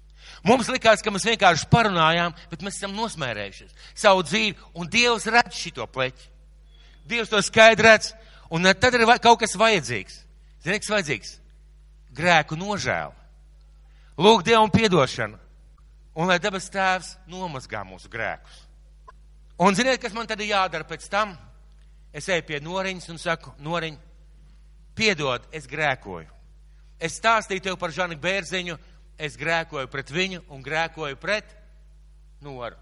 Mums 0.45 0.69
likās, 0.69 1.01
ka 1.01 1.11
mēs 1.13 1.25
vienkārši 1.25 1.69
parunājām, 1.71 2.35
bet 2.51 2.65
mēs 2.65 2.77
esam 2.77 2.93
nosmērējušies 2.97 3.73
savu 3.97 4.25
dzīvi, 4.27 4.57
un 4.77 4.89
Dievs 4.91 5.25
redz 5.31 5.55
šito 5.57 5.87
pleķi. 5.89 6.27
Dievs 7.07 7.31
to 7.31 7.41
skaidri 7.41 7.87
redz, 7.87 8.11
un 8.51 8.67
tad 8.75 8.97
ir 8.97 9.07
kaut 9.23 9.39
kas 9.41 9.55
vajadzīgs. 9.57 10.19
Ziniet, 10.65 10.83
kas 10.83 10.93
vajadzīgs? 10.93 11.33
Grēku 12.17 12.57
nožēla. 12.59 13.15
Lūk, 14.17 14.43
Dievam 14.45 14.69
piedošana, 14.73 15.39
un 16.17 16.29
lai 16.29 16.39
debes 16.41 16.69
tēvs 16.73 17.13
nomazgā 17.29 17.83
mūsu 17.85 18.09
grēkus. 18.09 18.63
Un 19.61 19.77
ziniet, 19.77 20.01
kas 20.01 20.13
man 20.13 20.27
tad 20.29 20.41
ir 20.41 20.51
jādara 20.51 20.85
pēc 20.85 21.05
tam? 21.09 21.35
Es 22.13 22.29
eju 22.29 22.45
pie 22.47 22.59
noriņas 22.61 23.09
un 23.13 23.19
saku, 23.21 23.53
noriņ, 23.61 23.97
piedod, 24.97 25.45
es 25.53 25.69
grēkoju. 25.69 26.29
Es 26.97 27.19
stāstīju 27.21 27.67
tev 27.67 27.77
par 27.77 27.93
Žanu 27.93 28.17
Bērziņu, 28.21 28.77
es 29.21 29.37
grēkoju 29.37 29.89
pret 29.93 30.13
viņu 30.13 30.43
un 30.53 30.63
grēkoju 30.65 31.17
pret 31.21 31.53
Noru. 32.41 32.77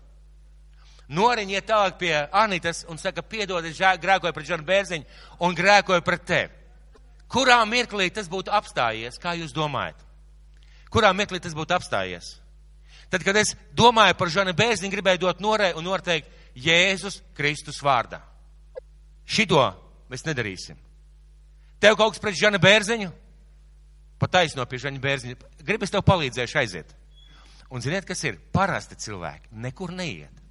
Noriņ 1.16 1.52
iet 1.54 1.68
tālāk 1.70 2.00
pie 2.00 2.14
Anitas 2.34 2.84
un 2.92 2.98
saka, 3.00 3.24
piedod, 3.24 3.64
es 3.68 3.78
grēkoju 3.80 4.36
pret 4.36 4.48
Žanu 4.48 4.68
Bērziņu 4.68 5.06
un 5.48 5.56
grēkoju 5.56 6.04
pret 6.04 6.26
tevi. 6.28 6.64
Kurā 7.32 7.60
mirklī 7.68 8.10
tas 8.14 8.28
būtu 8.32 8.52
apstājies, 8.54 9.20
kā 9.20 9.36
jūs 9.36 9.54
domājat? 9.56 10.00
Kurā 10.92 11.12
mirklī 11.16 11.40
tas 11.44 11.56
būtu 11.58 11.76
apstājies? 11.76 12.36
Tad, 13.10 13.24
kad 13.24 13.38
es 13.38 13.54
domāju 13.78 14.18
par 14.18 14.32
Žanu 14.34 14.56
Bērziņu, 14.58 14.92
gribēju 14.94 15.22
dot 15.22 15.44
norē 15.44 15.74
un 15.78 15.86
noteikt 15.86 16.32
Jēzus 16.56 17.22
Kristus 17.38 17.82
vārdā. 17.84 18.22
Šito 19.26 19.62
mēs 20.12 20.26
nedarīsim. 20.26 20.78
Tev 21.82 21.98
kaut 22.00 22.16
kas 22.16 22.24
pret 22.24 22.38
Žana 22.40 22.62
Bērziņu? 22.62 23.12
Pataisno 24.22 24.66
pie 24.70 24.80
Žana 24.82 25.02
Bērziņa. 25.04 25.52
Gribas 25.66 25.92
tev 25.94 26.06
palīdzēšu 26.08 26.62
aiziet. 26.62 26.96
Un 27.70 27.84
ziniet, 27.84 28.06
kas 28.08 28.22
ir? 28.24 28.40
Parasti 28.54 28.98
cilvēki 29.02 29.52
nekur 29.66 29.92
neiet. 29.94 30.44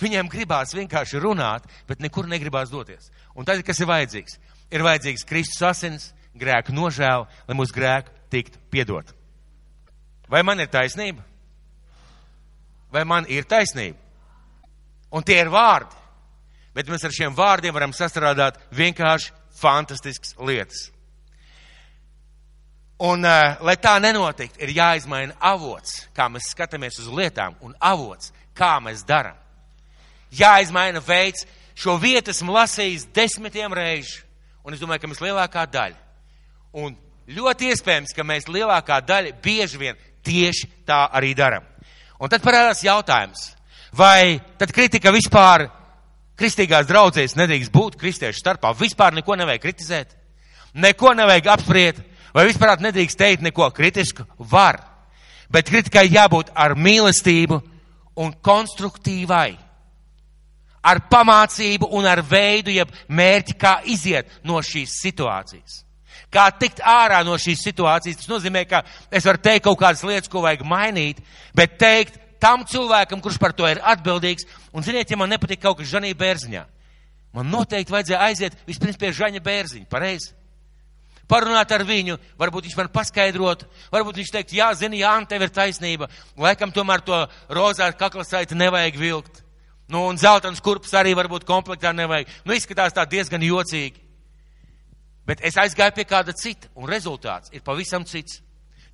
Viņiem 0.00 0.28
gribās 0.28 0.74
vienkārši 0.76 1.20
runāt, 1.22 1.64
bet 1.88 2.02
nekur 2.04 2.28
negribās 2.28 2.72
doties. 2.72 3.08
Un 3.36 3.48
tad, 3.48 3.62
kas 3.64 3.80
ir 3.80 3.88
vajadzīgs? 3.88 4.36
Ir 4.74 4.84
vajadzīgs 4.84 5.24
Kristus 5.28 5.62
asins, 5.64 6.10
grēku 6.36 6.74
nožēla, 6.76 7.24
lai 7.48 7.56
mūsu 7.56 7.76
grēku 7.76 8.12
tiktu 8.32 8.60
piedot. 8.72 9.12
Vai 10.28 10.42
man 10.44 10.60
ir 10.60 10.68
taisnība? 10.68 11.22
Vai 12.96 13.04
man 13.04 13.28
ir 13.28 13.44
taisnība? 13.44 14.00
Un 15.12 15.24
tie 15.24 15.36
ir 15.44 15.52
vārdi 15.52 16.06
bet 16.76 16.90
mēs 16.92 17.06
ar 17.08 17.14
šiem 17.14 17.34
vārdiem 17.36 17.74
varam 17.74 17.94
sastrādāt 17.96 18.58
vienkārši 18.76 19.32
fantastiskas 19.56 20.36
lietas. 20.36 20.90
Un, 23.00 23.24
uh, 23.28 23.56
lai 23.64 23.76
tā 23.80 23.94
nenotiktu, 24.00 24.60
ir 24.64 24.72
jāizmaina 24.76 25.36
avots, 25.44 26.06
kā 26.16 26.28
mēs 26.32 26.50
skatāmies 26.52 26.96
uz 27.00 27.08
lietām, 27.12 27.56
un 27.64 27.74
avots 27.80 28.32
kā 28.56 28.76
mēs 28.80 29.04
darām. 29.08 29.36
Jāizmaina 30.32 31.00
veids, 31.04 31.44
šo 31.76 31.96
vietu 32.00 32.32
esmu 32.32 32.56
lasījis 32.56 33.08
desmitiem 33.16 33.72
reižu, 33.76 34.24
un 34.64 34.76
es 34.76 34.80
domāju, 34.80 35.04
ka 35.04 35.12
mēs 35.12 35.20
lielākā 35.24 35.64
daļa. 35.72 36.00
Un 36.76 36.96
ļoti 37.36 37.70
iespējams, 37.72 38.16
ka 38.16 38.24
mēs 38.24 38.48
lielākā 38.48 39.00
daļa 39.04 39.36
bieži 39.44 39.80
vien 39.80 40.00
tieši 40.24 40.68
tā 40.88 41.04
arī 41.12 41.32
darām. 41.36 41.64
Un 42.20 42.32
tad 42.32 42.44
parādās 42.44 42.82
jautājums, 42.84 43.50
vai 43.92 44.40
tad 44.58 44.72
kritika 44.72 45.12
vispār 45.12 45.66
kristīgās 46.36 46.88
draudzēs 46.88 47.36
nedrīkst 47.36 47.72
būt 47.72 47.98
kristiešu 48.00 48.40
starpā, 48.40 48.72
vispār 48.76 49.14
neko 49.16 49.36
nevajag 49.36 49.62
kritizēt, 49.62 50.16
neko 50.74 51.12
nevajag 51.16 51.52
apspriest, 51.56 52.02
vai 52.36 52.46
vispār 52.48 52.80
nedrīkst 52.80 53.20
teikt 53.20 53.44
neko 53.44 53.70
kritisku? 53.76 54.26
Var. 54.38 54.80
Bet 55.52 55.68
kritikai 55.70 56.08
jābūt 56.08 56.50
ar 56.56 56.74
mīlestību 56.76 57.60
un 58.20 58.32
konstruktīvai 58.42 59.56
ar 60.86 61.02
pamācību 61.10 61.88
un 61.98 62.06
ar 62.06 62.22
veidu, 62.22 62.70
jeb 62.70 62.92
mērķi, 63.08 63.56
kā 63.58 63.80
iziet 63.90 64.30
no 64.46 64.60
šīs 64.62 65.00
situācijas. 65.02 65.85
Kā 66.36 66.50
tikt 66.52 66.82
ārā 66.84 67.22
no 67.24 67.38
šīs 67.40 67.64
situācijas, 67.64 68.20
tas 68.20 68.28
nozīmē, 68.28 68.66
ka 68.68 68.82
es 69.08 69.24
varu 69.24 69.40
teikt 69.40 69.64
kaut 69.64 69.78
kādas 69.80 70.04
lietas, 70.04 70.28
ko 70.28 70.44
vajag 70.44 70.66
mainīt, 70.68 71.22
bet 71.56 71.78
teikt 71.80 72.18
tam 72.42 72.66
cilvēkam, 72.68 73.22
kurš 73.24 73.38
par 73.40 73.54
to 73.56 73.64
ir 73.70 73.80
atbildīgs, 73.80 74.44
un 74.76 74.84
ziniet, 74.84 75.08
ja 75.08 75.16
man 75.16 75.32
nepatīk 75.32 75.62
kaut 75.62 75.78
kas 75.80 75.88
Žanī 75.94 76.12
Bērziņā, 76.18 76.66
man 77.36 77.48
noteikti 77.48 77.94
vajadzēja 77.94 78.20
aiziet 78.28 78.58
vispirms 78.68 79.00
pie 79.00 79.14
Žaņa 79.16 79.40
Bērziņa, 79.46 79.88
pareizi? 79.88 80.34
Parunāt 81.26 81.72
ar 81.74 81.82
viņu, 81.82 82.20
varbūt 82.38 82.68
viņš 82.68 82.76
man 82.78 82.92
paskaidrot, 82.94 83.64
varbūt 83.90 84.20
viņš 84.20 84.28
teikt, 84.36 84.54
jā, 84.54 84.68
zini, 84.78 85.00
jā, 85.00 85.16
tev 85.26 85.42
ir 85.42 85.50
taisnība, 85.50 86.06
laikam 86.38 86.70
tomēr 86.70 87.02
to 87.02 87.24
rozā 87.50 87.88
kaklasaiti 87.98 88.54
nevajag 88.54 89.00
vilkt. 89.00 89.42
Nu, 89.90 90.04
un 90.10 90.18
zeltains 90.18 90.62
kurpes 90.62 90.94
arī 90.98 91.14
varbūt 91.18 91.46
komplektā 91.46 91.92
nevajag. 91.94 92.30
Nu, 92.46 92.54
izskatās 92.54 92.94
tā 92.94 93.04
diezgan 93.10 93.42
jocīgi. 93.42 94.05
Bet 95.26 95.42
es 95.44 95.56
aizgāju 95.58 95.96
pie 95.96 96.04
kāda 96.06 96.34
cita, 96.36 96.70
un 96.78 96.88
rezultāts 96.90 97.50
ir 97.54 97.64
pavisam 97.66 98.04
cits. 98.06 98.40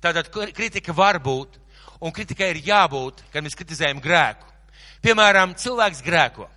Tātad 0.01 0.31
kritika 0.33 0.95
var 0.95 1.19
būt, 1.23 1.59
un 2.01 2.11
kritikai 2.11 2.49
ir 2.55 2.63
jābūt, 2.65 3.21
kad 3.31 3.45
mēs 3.45 3.55
kritizējam 3.55 4.01
grēku. 4.03 4.49
Piemēram, 5.03 5.53
cilvēks 5.59 6.01
grēko. 6.03 6.49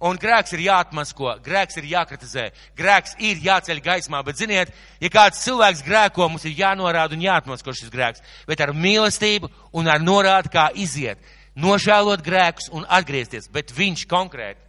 Un 0.00 0.16
grēks 0.16 0.54
ir 0.56 0.62
jāatmasko, 0.64 1.34
grēks 1.44 1.76
ir 1.76 1.90
jākritizē, 1.90 2.46
grēks 2.78 3.18
ir 3.20 3.42
jāceļ 3.44 3.82
gaismā, 3.84 4.22
bet 4.24 4.38
ziniet, 4.40 4.70
ja 4.96 5.10
kāds 5.12 5.42
cilvēks 5.44 5.82
grēko, 5.84 6.24
mums 6.30 6.46
ir 6.48 6.56
jānorāda 6.56 7.18
un 7.18 7.26
jāatmasko 7.26 7.74
šis 7.76 7.92
grēks, 7.92 8.24
bet 8.48 8.62
ar 8.64 8.72
mīlestību 8.72 9.50
un 9.76 9.92
ar 9.92 10.00
norādu, 10.00 10.48
kā 10.54 10.70
iziet 10.72 11.20
nožēlot 11.60 12.24
grēkus 12.24 12.70
un 12.72 12.86
atgriezties, 12.88 13.50
bet 13.52 13.74
viņš 13.76 14.06
konkrēti. 14.08 14.62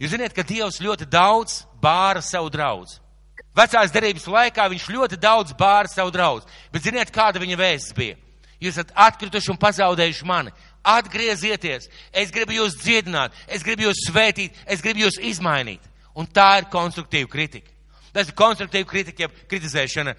Jūs 0.00 0.12
zināt, 0.12 0.36
ka 0.36 0.44
Dievs 0.44 0.80
ļoti 0.80 1.08
daudz 1.08 1.62
bāra 1.80 2.20
savu 2.24 2.52
draugu. 2.52 2.88
Vecās 3.60 3.92
derības 3.92 4.26
laikā 4.30 4.66
viņš 4.72 4.88
ļoti 4.94 5.18
daudz 5.20 5.52
bāra 5.58 5.90
savu 5.90 6.12
draugu, 6.14 6.46
bet 6.72 6.86
ziniet, 6.86 7.12
kāda 7.12 7.42
viņa 7.42 7.58
vēsts 7.60 7.96
bija? 7.96 8.16
Jūs 8.60 8.76
esat 8.76 8.92
atkrituši 9.08 9.52
un 9.52 9.58
pazaudējuši 9.60 10.28
mani. 10.28 10.52
Atgriezieties, 10.84 11.88
es 12.12 12.32
gribu 12.32 12.54
jūs 12.56 12.76
dziedināt, 12.80 13.34
es 13.48 13.64
gribu 13.64 13.86
jūs 13.88 14.04
svētīt, 14.06 14.56
es 14.64 14.80
gribu 14.84 15.04
jūs 15.04 15.18
izmainīt. 15.30 15.82
Un 16.16 16.28
tā 16.28 16.60
ir 16.60 16.68
konstruktīva 16.72 17.28
kritika. 17.30 17.68
Tas 18.12 18.28
ir 18.28 18.36
konstruktīva 18.36 18.88
kritika, 18.88 19.26
jeb 19.26 19.36
kritizēšana. 19.50 20.14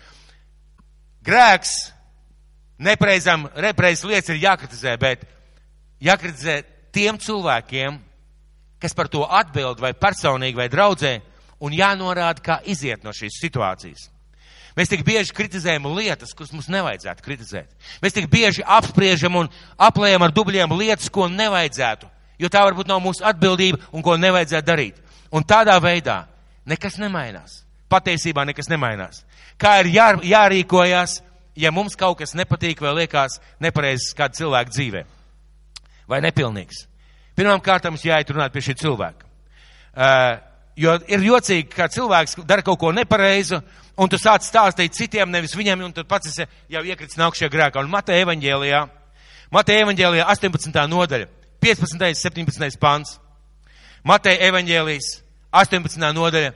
Grēks, 1.25 1.73
nepreizam, 2.81 3.47
nepreizas 3.61 4.07
lietas 4.09 4.33
ir 4.33 4.41
jākritizē, 4.41 4.95
bet 5.01 5.25
jākritizē 6.01 6.61
tiem 6.93 7.17
cilvēkiem, 7.21 7.99
kas 8.81 8.97
par 8.97 9.09
to 9.11 9.25
atbild 9.25 9.81
vai 9.81 9.93
personīgi 9.97 10.57
vai 10.57 10.69
draudzē, 10.71 11.19
un 11.61 11.75
jānorāda, 11.75 12.43
kā 12.43 12.57
iziet 12.69 13.05
no 13.05 13.13
šīs 13.15 13.39
situācijas. 13.41 14.09
Mēs 14.77 14.91
tik 14.91 15.03
bieži 15.03 15.35
kritizējam 15.35 15.89
lietas, 15.91 16.31
kuras 16.35 16.53
mums 16.55 16.69
nevajadzētu 16.71 17.23
kritizēt. 17.25 17.69
Mēs 18.03 18.15
tik 18.15 18.29
bieži 18.31 18.63
apspriežam 18.63 19.35
un 19.41 19.49
aplējam 19.75 20.23
ar 20.23 20.33
dubļiem 20.35 20.75
lietas, 20.79 21.11
ko 21.11 21.27
nevajadzētu, 21.27 22.07
jo 22.39 22.51
tā 22.51 22.63
varbūt 22.67 22.87
nav 22.87 23.01
mūsu 23.03 23.25
atbildība 23.27 23.81
un 23.91 24.05
ko 24.05 24.15
nevajadzētu 24.19 24.67
darīt. 24.67 25.01
Un 25.31 25.43
tādā 25.47 25.75
veidā 25.83 26.23
nekas 26.65 26.97
nemainās. 27.01 27.61
Patiesībā 27.91 28.45
nekas 28.47 28.71
nemainās. 28.71 29.25
Kā 29.59 29.81
ir 29.83 29.91
jā, 29.91 30.11
jārīkojas, 30.23 31.19
ja 31.59 31.71
mums 31.75 31.99
kaut 31.99 32.21
kas 32.23 32.35
nepatīk 32.39 32.79
vai 32.81 32.95
liekas 33.03 33.41
nepareizs 33.59 34.15
kāda 34.15 34.39
cilvēka 34.39 34.71
dzīvē? 34.71 35.03
vai 36.11 36.21
nepilnīgs. 36.25 36.85
Pirmām 37.37 37.61
kārtām 37.63 37.95
mums 37.95 38.05
jāiet 38.05 38.31
runāt 38.33 38.53
pie 38.53 38.63
šī 38.65 38.75
cilvēka. 38.83 39.27
Uh, 39.91 40.39
jo 40.81 40.95
ir 41.11 41.23
jocīgi, 41.25 41.69
ka 41.73 41.87
cilvēks 41.91 42.39
dara 42.49 42.65
kaut 42.65 42.79
ko 42.81 42.91
nepareizu, 42.95 43.61
un 44.01 44.09
tu 44.09 44.19
sāc 44.21 44.45
stāstīt 44.45 44.97
citiem, 44.97 45.31
nevis 45.31 45.55
viņam, 45.57 45.85
un 45.85 45.95
tad 45.95 46.09
pats 46.09 46.31
esi 46.31 46.47
jau 46.71 46.83
iekritis 46.87 47.19
nākšajā 47.21 47.51
grēkā. 47.53 47.83
Un 47.83 47.93
Mateja 47.93 48.25
evaņģēlijā, 48.25 48.81
Mateja 49.53 49.85
evaņģēlijā 49.85 50.27
18. 50.33 50.85
nodaļa, 50.91 51.29
15. 51.61 52.13
17. 52.17 52.79
pants. 52.81 53.17
Mateja 54.07 54.47
evaņģēlijas 54.49 55.09
18. 55.63 56.07
nodaļa, 56.17 56.53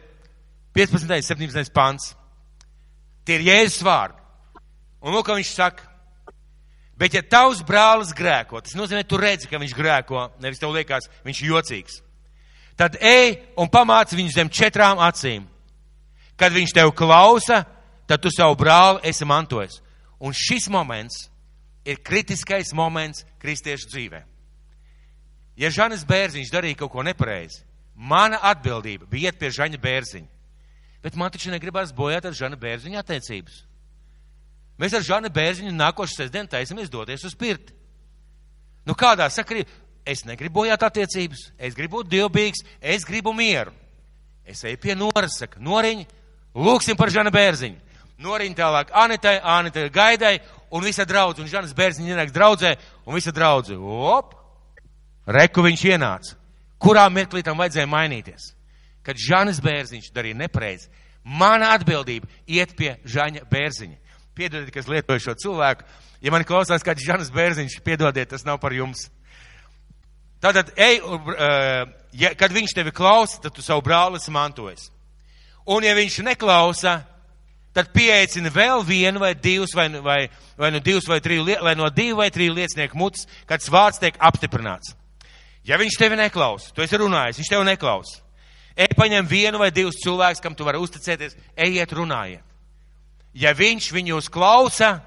15. 0.76 1.20
17. 1.30 1.74
pants. 1.76 2.14
Tie 3.26 3.40
ir 3.40 3.46
Jēzus 3.50 3.84
vārdi. 3.86 4.22
Un 5.06 5.14
lūk, 5.14 5.30
viņš 5.30 5.52
saka, 5.54 5.86
Bet 6.96 7.12
ja 7.12 7.20
tavs 7.28 7.60
brālis 7.68 8.14
grēko, 8.16 8.62
tas 8.64 8.76
nozīmē, 8.78 9.04
tu 9.04 9.20
redzi, 9.20 9.50
ka 9.52 9.60
viņš 9.60 9.74
grēko, 9.76 10.30
nevis 10.40 10.62
tev 10.62 10.72
liekas, 10.72 11.10
viņš 11.28 11.42
ir 11.42 11.50
jocīgs. 11.52 11.98
Tad 12.76 12.98
ej 13.00 13.38
un 13.58 13.70
pamāci 13.72 14.18
viņu 14.20 14.34
zem 14.36 14.52
četrām 14.52 15.00
acīm. 15.00 15.46
Kad 16.36 16.52
viņš 16.52 16.74
tev 16.76 16.92
klausa, 16.92 17.64
tad 18.08 18.22
tu 18.22 18.32
savu 18.34 18.58
brāli 18.60 19.00
esi 19.08 19.26
mantojis. 19.26 19.80
Un 20.20 20.36
šis 20.36 20.68
moments 20.72 21.30
ir 21.88 22.02
kritiskais 22.04 22.74
moments 22.74 23.24
kristiešu 23.40 23.88
dzīvē. 23.92 24.24
Ja 25.56 25.72
Žanis 25.72 26.04
Bērziņš 26.08 26.52
darīja 26.52 26.82
kaut 26.82 26.92
ko 26.92 27.04
nepareizi, 27.06 27.62
mana 27.96 28.42
atbildība 28.44 29.08
bija 29.08 29.32
iet 29.32 29.40
pie 29.40 29.54
Žaņa 29.56 29.80
Bērziņa. 29.80 30.28
Bet 31.06 31.16
man 31.16 31.32
taču 31.32 31.54
negribas 31.54 31.94
bojāt 31.96 32.26
ar 32.26 32.36
Žana 32.36 32.60
Bērziņa 32.60 33.00
attiecības. 33.00 33.62
Mēs 34.82 34.98
ar 34.98 35.06
Žanu 35.06 35.32
Bērziņu 35.32 35.72
nākošu 35.72 36.18
sestdienu 36.18 36.52
taisamies 36.52 36.92
doties 36.92 37.24
uz 37.24 37.36
pirti. 37.40 37.72
Nu 38.86 38.98
kādā 38.98 39.30
sakarībā? 39.32 39.70
Es 40.06 40.22
negribu 40.26 40.62
bojāt 40.62 40.84
attiecības, 40.86 41.48
es 41.58 41.74
gribu 41.74 42.04
būt 42.04 42.12
dievbijīgs, 42.12 42.62
es 42.82 43.06
gribu 43.08 43.34
mieru. 43.34 43.74
Es 44.46 44.62
eju 44.64 44.78
pie 44.78 44.94
Noras, 44.94 45.40
saka, 45.40 45.58
Noriņa, 45.60 46.06
lūksim 46.54 46.98
par 47.00 47.10
Žanu 47.10 47.34
Bērziņu. 47.34 47.82
Noriņa 48.22 48.56
tālāk 48.56 48.94
Anitai, 48.96 49.40
Anitai 49.42 49.90
Gaidai 49.90 50.36
un 50.72 50.84
visa 50.84 51.06
draudze, 51.06 51.42
un 51.42 51.50
Žanas 51.52 51.74
Bērziņa 51.76 52.14
ienāks 52.14 52.36
draudzē, 52.36 52.76
un 53.06 53.16
visa 53.18 53.34
draudze, 53.36 53.76
op, 53.76 54.36
reku 55.28 55.66
viņš 55.66 55.86
ienāca. 55.90 56.38
Kurā 56.80 57.06
mirklī 57.10 57.44
tam 57.44 57.60
vajadzēja 57.60 57.90
mainīties? 57.90 58.52
Kad 59.06 59.20
Žanas 59.22 59.62
Bērziņš 59.64 60.12
darīja 60.16 60.38
nepareizi, 60.44 60.90
mana 61.24 61.74
atbildība 61.76 62.28
iet 62.48 62.76
pie 62.78 62.96
Žaņa 63.04 63.46
Bērziņa. 63.52 63.98
Piedodiet, 64.36 64.74
kas 64.76 64.90
lietoju 64.92 65.24
šo 65.24 65.36
cilvēku. 65.40 65.86
Ja 66.22 66.32
man 66.34 66.44
klausās 66.44 66.84
kāds 66.84 67.06
Žanas 67.06 67.32
Bērziņš, 67.32 67.80
piedodiet, 67.86 68.30
tas 68.34 68.44
nav 68.48 68.60
par 68.60 68.76
jums. 68.76 69.08
Tātad, 70.46 70.70
ej, 70.78 71.00
ja, 72.14 72.36
kad 72.38 72.54
viņš 72.54 72.76
tevi 72.78 72.94
klausa, 72.94 73.40
tad 73.42 73.56
tu 73.56 73.64
savu 73.66 73.82
brāli 73.86 74.20
esi 74.20 74.34
mantojis. 74.34 74.92
Un 75.74 75.86
ja 75.88 75.96
viņš 75.98 76.20
neklausa, 76.28 77.00
tad 77.74 77.90
pieeicina 77.96 78.52
vēl 78.54 78.84
vienu 78.86 79.24
vai 79.24 79.34
divus, 79.34 79.74
vai, 79.74 79.88
vai, 80.06 80.20
vai, 80.54 80.70
no 80.76 80.84
divus 80.86 81.10
vai 81.10 81.18
trīs, 81.26 81.42
vai 81.66 81.74
no 81.80 81.90
divu 81.90 82.20
vai 82.22 82.30
trīs 82.30 82.54
liecinieku 82.54 83.00
mutes, 83.00 83.26
kad 83.50 83.66
vārds 83.74 84.04
tiek 84.04 84.22
apstiprināts. 84.22 84.94
Ja 85.66 85.82
viņš 85.82 85.98
tevi 85.98 86.20
neklausa, 86.20 86.70
tu 86.78 86.86
esi 86.86 87.02
runājis, 87.02 87.42
viņš 87.42 87.52
tevi 87.56 87.66
neklausa. 87.66 88.22
Ej, 88.76 88.92
paņem 88.94 89.26
vienu 89.26 89.58
vai 89.58 89.72
divus 89.74 89.98
cilvēkus, 90.04 90.44
kam 90.44 90.54
tu 90.54 90.68
vari 90.68 90.78
uzticēties, 90.84 91.34
ejiet, 91.58 91.94
runājiet. 91.96 92.44
Ja 93.34 93.56
viņš 93.58 93.90
viņus 93.96 94.30
klausa, 94.30 95.00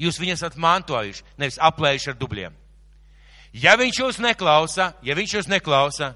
jūs 0.00 0.16
viņus 0.22 0.40
esat 0.40 0.56
mantojuši, 0.56 1.26
nevis 1.36 1.60
aplējuši 1.60 2.14
ar 2.14 2.16
dubļiem. 2.22 2.56
Ja 3.56 3.76
viņš 3.80 4.00
jūs 4.02 4.18
neklausa, 4.20 4.90
ja 5.02 5.14
viņš 5.16 5.38
jūs 5.38 5.48
neklausa, 5.48 6.12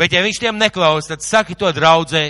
bet 0.00 0.14
ja 0.14 0.22
viņš 0.24 0.38
tiem 0.40 0.56
neklausa, 0.56 1.12
tad 1.12 1.24
saki 1.26 1.56
to 1.58 1.68
draudzē, 1.76 2.24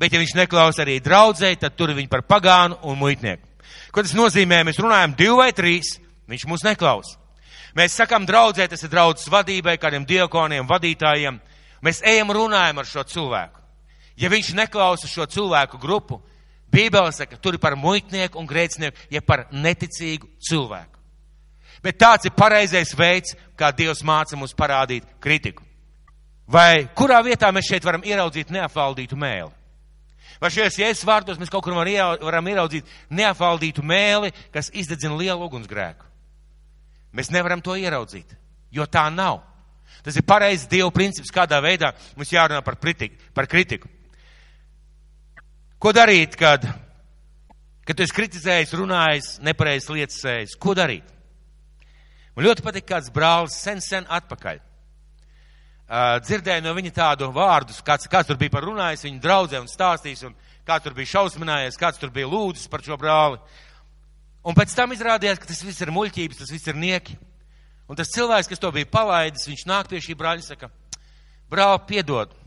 bet 0.00 0.14
ja 0.14 0.20
viņš 0.22 0.32
neklausa 0.38 0.86
arī 0.86 0.96
draudzē, 1.04 1.52
tad 1.60 1.76
tur 1.76 1.92
viņu 1.92 2.08
par 2.08 2.24
pagānu 2.24 2.78
un 2.88 2.96
muitnieku. 2.96 3.44
Ko 3.92 4.02
tas 4.02 4.14
nozīmē? 4.16 4.62
Mēs 4.64 4.80
runājam 4.80 5.16
divi 5.18 5.36
vai 5.36 5.50
trīs, 5.52 5.98
viņš 6.30 6.46
mūs 6.48 6.64
neklausa. 6.64 7.18
Mēs 7.76 7.98
sakam 7.98 8.24
draudzē, 8.26 8.66
tas 8.70 8.82
ir 8.82 8.90
draudzes 8.90 9.28
vadībai, 9.30 9.76
kādiem 9.78 10.06
diekoniem, 10.08 10.66
vadītājiem. 10.70 11.36
Mēs 11.84 12.00
ejam 12.06 12.32
runājam 12.34 12.80
ar 12.80 12.88
šo 12.88 13.04
cilvēku. 13.06 13.60
Ja 14.20 14.30
viņš 14.32 14.54
neklausa 14.56 15.08
šo 15.08 15.26
cilvēku 15.30 15.78
grupu, 15.80 16.22
Bībele 16.70 17.10
saka, 17.12 17.36
tur 17.36 17.56
ir 17.56 17.62
par 17.62 17.74
muitnieku 17.74 18.38
un 18.38 18.46
grēcinieku, 18.46 19.08
ja 19.10 19.20
par 19.26 19.48
neticīgu 19.50 20.28
cilvēku. 20.38 20.99
Bet 21.82 21.96
tāds 22.00 22.28
ir 22.28 22.36
pareizais 22.36 22.92
veids, 22.96 23.34
kā 23.56 23.70
Dievs 23.72 24.02
māca 24.04 24.36
mums 24.36 24.52
parādīt 24.56 25.06
kritiku. 25.22 25.64
Vai 26.50 26.90
kurā 26.98 27.20
vietā 27.24 27.48
mēs 27.54 27.68
šeit 27.70 27.84
varam 27.86 28.04
ieraudzīt 28.04 28.50
neapvaldītu 28.52 29.16
mēli? 29.16 29.52
Vai 30.40 30.48
šajos 30.52 30.78
jēzus 30.80 31.06
vārdos 31.06 31.38
mēs 31.40 31.50
kaut 31.52 31.64
kur 31.64 31.76
varam 31.76 32.48
ieraudzīt 32.48 32.88
neapvaldītu 33.12 33.84
mēli, 33.84 34.32
kas 34.52 34.72
izdedzina 34.72 35.16
lielu 35.16 35.44
ugunsgrēku? 35.46 36.06
Mēs 37.16 37.30
nevaram 37.34 37.60
to 37.62 37.76
ieraudzīt, 37.76 38.36
jo 38.72 38.86
tā 38.86 39.06
nav. 39.12 39.42
Tas 40.04 40.16
ir 40.16 40.24
pareizs 40.24 40.68
Dieva 40.70 40.88
princips, 40.94 41.32
kādā 41.34 41.58
veidā 41.62 41.92
mums 42.16 42.32
jārunā 42.32 42.62
par, 42.64 42.78
pritiku, 42.80 43.18
par 43.36 43.48
kritiku. 43.50 43.90
Ko 45.80 45.92
darīt, 45.96 46.36
kad, 46.40 46.64
kad 47.84 47.96
tu 47.96 48.04
esi 48.04 48.16
kritizējis, 48.16 48.76
runājis, 48.80 49.30
nepareizs 49.44 49.90
lietas 49.92 50.20
sējis? 50.24 50.56
Ko 50.60 50.74
darīt? 50.76 51.04
Man 52.36 52.46
ļoti 52.46 52.64
patīk 52.64 52.86
kāds 52.88 53.10
brālis 53.14 53.56
sen, 53.58 53.80
sen 53.84 54.06
atpakaļ. 54.08 54.60
Uh, 55.90 56.20
dzirdēju 56.22 56.62
no 56.62 56.70
viņa 56.76 56.92
tādu 56.94 57.26
vārdu, 57.34 57.74
kāds, 57.82 58.06
kāds 58.10 58.28
tur 58.28 58.38
bija 58.38 58.52
par 58.54 58.62
runājis, 58.62 59.02
viņa 59.08 59.22
draudzē 59.24 59.58
un 59.58 59.66
stāstījis, 59.66 60.22
un 60.28 60.36
kāds 60.68 60.84
tur 60.84 60.94
bija 60.94 61.10
šausminājies, 61.16 61.78
kāds 61.80 61.98
tur 61.98 62.12
bija 62.14 62.28
lūdzis 62.30 62.70
par 62.70 62.84
šo 62.86 62.94
brāli. 63.00 63.40
Un 64.46 64.54
pēc 64.54 64.70
tam 64.78 64.94
izrādījās, 64.94 65.40
ka 65.42 65.50
tas 65.50 65.64
viss 65.66 65.82
ir 65.82 65.90
muļķības, 65.90 66.38
tas 66.44 66.54
viss 66.54 66.70
ir 66.70 66.78
nieki. 66.78 67.18
Un 67.90 67.98
tas 67.98 68.12
cilvēks, 68.14 68.52
kas 68.52 68.62
to 68.62 68.70
bija 68.70 68.86
palaidis, 68.86 69.48
viņš 69.50 69.66
nāk 69.66 69.90
pie 69.90 69.98
šī 69.98 70.14
brāļa 70.14 70.44
un 70.44 70.46
saka, 70.46 70.70
brāl, 71.50 71.74
piedod, 71.90 72.38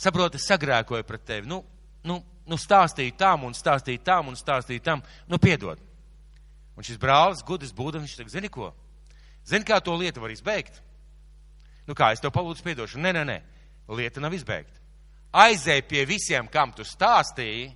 saproti, 0.00 0.40
sagrēkoju 0.40 1.04
pret 1.04 1.28
tevi. 1.28 1.44
Nu, 1.50 1.60
nu, 2.08 2.22
nu 2.48 2.56
stāstīju 2.56 3.18
tam 3.20 3.44
un 3.44 3.52
stāstīju 3.52 4.00
tam 4.08 4.32
un 4.32 4.40
stāstīju 4.40 4.88
tam, 4.88 5.04
nu 5.28 5.36
piedod. 5.36 5.76
Un 6.72 6.88
šis 6.88 6.96
brālis, 6.96 7.44
gudrs 7.44 7.76
būdams, 7.76 8.08
viņš 8.08 8.16
saka, 8.22 8.32
zini 8.32 8.48
ko? 8.48 8.72
Zini, 9.48 9.64
kā 9.64 9.80
to 9.80 9.94
lietu 9.96 10.20
var 10.20 10.32
izbeigt? 10.32 10.82
Nu 11.88 11.96
kā, 11.96 12.10
es 12.12 12.20
tev 12.20 12.34
palūdzu 12.34 12.64
piedošanu. 12.66 13.02
Nē, 13.06 13.14
nē, 13.16 13.22
nē, 13.24 13.38
lieta 13.96 14.20
nav 14.20 14.34
izbeigta. 14.36 14.76
Aizēj 15.32 15.82
pie 15.88 16.04
visiem, 16.08 16.48
kam 16.52 16.72
tu 16.76 16.84
stāstīji, 16.84 17.70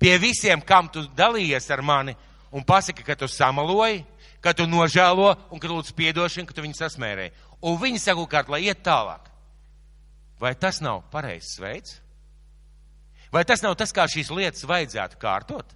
pie 0.00 0.16
visiem, 0.20 0.60
kam 0.60 0.90
tu 0.92 1.04
dalījies 1.16 1.70
ar 1.72 1.82
mani, 1.84 2.16
un 2.52 2.64
pasaki, 2.64 3.04
ka 3.04 3.16
tu 3.16 3.28
samaloji, 3.28 4.02
ka 4.44 4.52
tu 4.56 4.66
nožēlo 4.68 5.32
un 5.50 5.60
ka 5.60 5.68
lūdzu 5.70 5.96
piedošanu, 5.96 6.48
ka 6.48 6.56
tu 6.56 6.64
viņu 6.64 6.76
sasmērēji. 6.78 7.32
Un 7.64 7.80
viņi 7.80 8.02
savukārt, 8.02 8.52
lai 8.52 8.66
iet 8.68 8.84
tālāk. 8.84 9.32
Vai 10.40 10.52
tas 10.60 10.82
nav 10.84 11.06
pareizs 11.12 11.56
veids? 11.60 11.96
Vai 13.32 13.44
tas 13.48 13.64
nav 13.64 13.74
tas, 13.80 13.92
kā 13.92 14.04
šīs 14.08 14.28
lietas 14.30 14.68
vajadzētu 14.68 15.18
kārtot? 15.20 15.72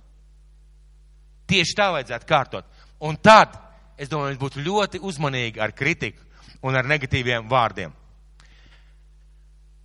Tieši 1.50 1.76
tā 1.76 1.88
vajadzētu 1.96 2.28
kārtot. 2.28 2.68
Un 3.04 3.16
tad, 3.16 3.56
es 4.00 4.08
domāju, 4.08 4.32
mēs 4.32 4.40
būtu 4.40 4.64
ļoti 4.64 5.00
uzmanīgi 5.04 5.60
ar 5.60 5.74
kritiku 5.76 6.24
un 6.64 6.76
ar 6.76 6.88
negatīviem 6.88 7.48
vārdiem. 7.50 7.92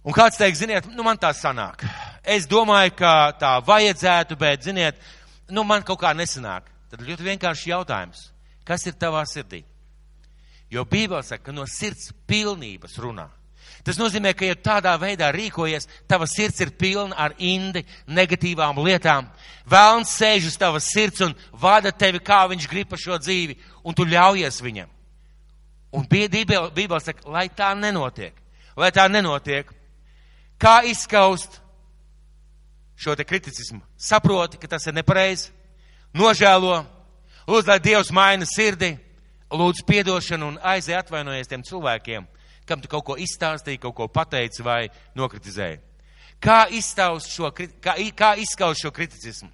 Un 0.06 0.14
kāds 0.14 0.38
teiks, 0.38 0.62
ziniet, 0.62 0.88
nu 0.94 1.04
man 1.04 1.18
tā 1.18 1.32
sanāk. 1.34 1.84
Es 2.22 2.46
domāju, 2.48 2.94
ka 3.00 3.34
tā 3.42 3.56
vajadzētu, 3.66 4.38
bet, 4.38 4.64
ziniet, 4.68 5.00
nu 5.50 5.64
man 5.66 5.84
kaut 5.86 6.00
kā 6.04 6.14
nesanāk. 6.14 6.70
Tad 6.92 7.02
ļoti 7.02 7.26
vienkārši 7.26 7.72
jautājums. 7.72 8.28
Kas 8.66 8.86
ir 8.86 8.94
tavā 9.02 9.24
sirdī? 9.30 9.64
Jo 10.70 10.86
Bībele 10.86 11.24
saka, 11.26 11.48
ka 11.50 11.54
no 11.54 11.66
sirds 11.70 12.12
pilnības 12.30 13.00
runā. 13.02 13.28
Tas 13.86 14.00
nozīmē, 14.02 14.32
ka, 14.34 14.48
ja 14.50 14.56
tādā 14.58 14.96
veidā 14.98 15.28
rīkojies, 15.30 15.86
tava 16.10 16.26
sirds 16.26 16.64
ir 16.64 16.72
pilna 16.74 17.14
ar 17.22 17.36
indi, 17.38 17.84
negatīvām 18.10 18.80
lietām. 18.82 19.28
Vēlns 19.70 20.16
sēž 20.18 20.48
uz 20.50 20.58
tavas 20.58 20.88
sirds 20.90 21.22
un 21.22 21.36
vada 21.62 21.92
tevi, 21.94 22.18
kā 22.18 22.42
viņš 22.50 22.66
grib 22.72 22.90
par 22.90 23.02
šo 23.02 23.20
dzīvi, 23.22 23.60
un 23.86 23.94
tu 23.94 24.08
ļaujies 24.10 24.58
viņam. 24.66 24.90
Un 25.96 26.08
Bībele, 26.10 27.00
saka, 27.00 27.30
lai 27.30 27.46
tā 27.54 27.70
nenotiek. 27.78 28.34
Lai 28.76 28.90
tā 28.92 29.06
nenotiek. 29.08 29.70
Kā 30.60 30.82
izskaust 30.90 31.62
šo 32.98 33.16
te 33.16 33.24
kriticismu? 33.24 33.84
Saproti, 33.98 34.58
ka 34.58 34.68
tas 34.72 34.88
ir 34.90 34.96
nepareizi, 34.98 35.52
nožēlo, 36.16 36.82
lūdzu, 37.48 37.70
lai 37.70 37.80
Dievs 37.84 38.12
maina 38.16 38.48
sirdi, 38.50 38.96
lūdzu 39.54 39.86
piedošanu 39.88 40.54
un 40.54 40.62
aizēj 40.64 40.98
atvainojies 41.04 41.52
tiem 41.52 41.64
cilvēkiem, 41.64 42.26
kam 42.66 42.82
tu 42.82 42.90
kaut 42.92 43.06
ko 43.06 43.18
izstāstīji, 43.22 43.82
kaut 43.82 43.96
ko 43.96 44.08
pateici 44.08 44.64
vai 44.66 44.88
nokritizēji. 45.16 45.82
Kā 46.42 46.66
šo, 46.70 47.52
kā, 47.52 47.96
kā 48.16 48.36
izskaust 48.38 48.82
šo 48.84 48.92
kriticismu? 48.92 49.50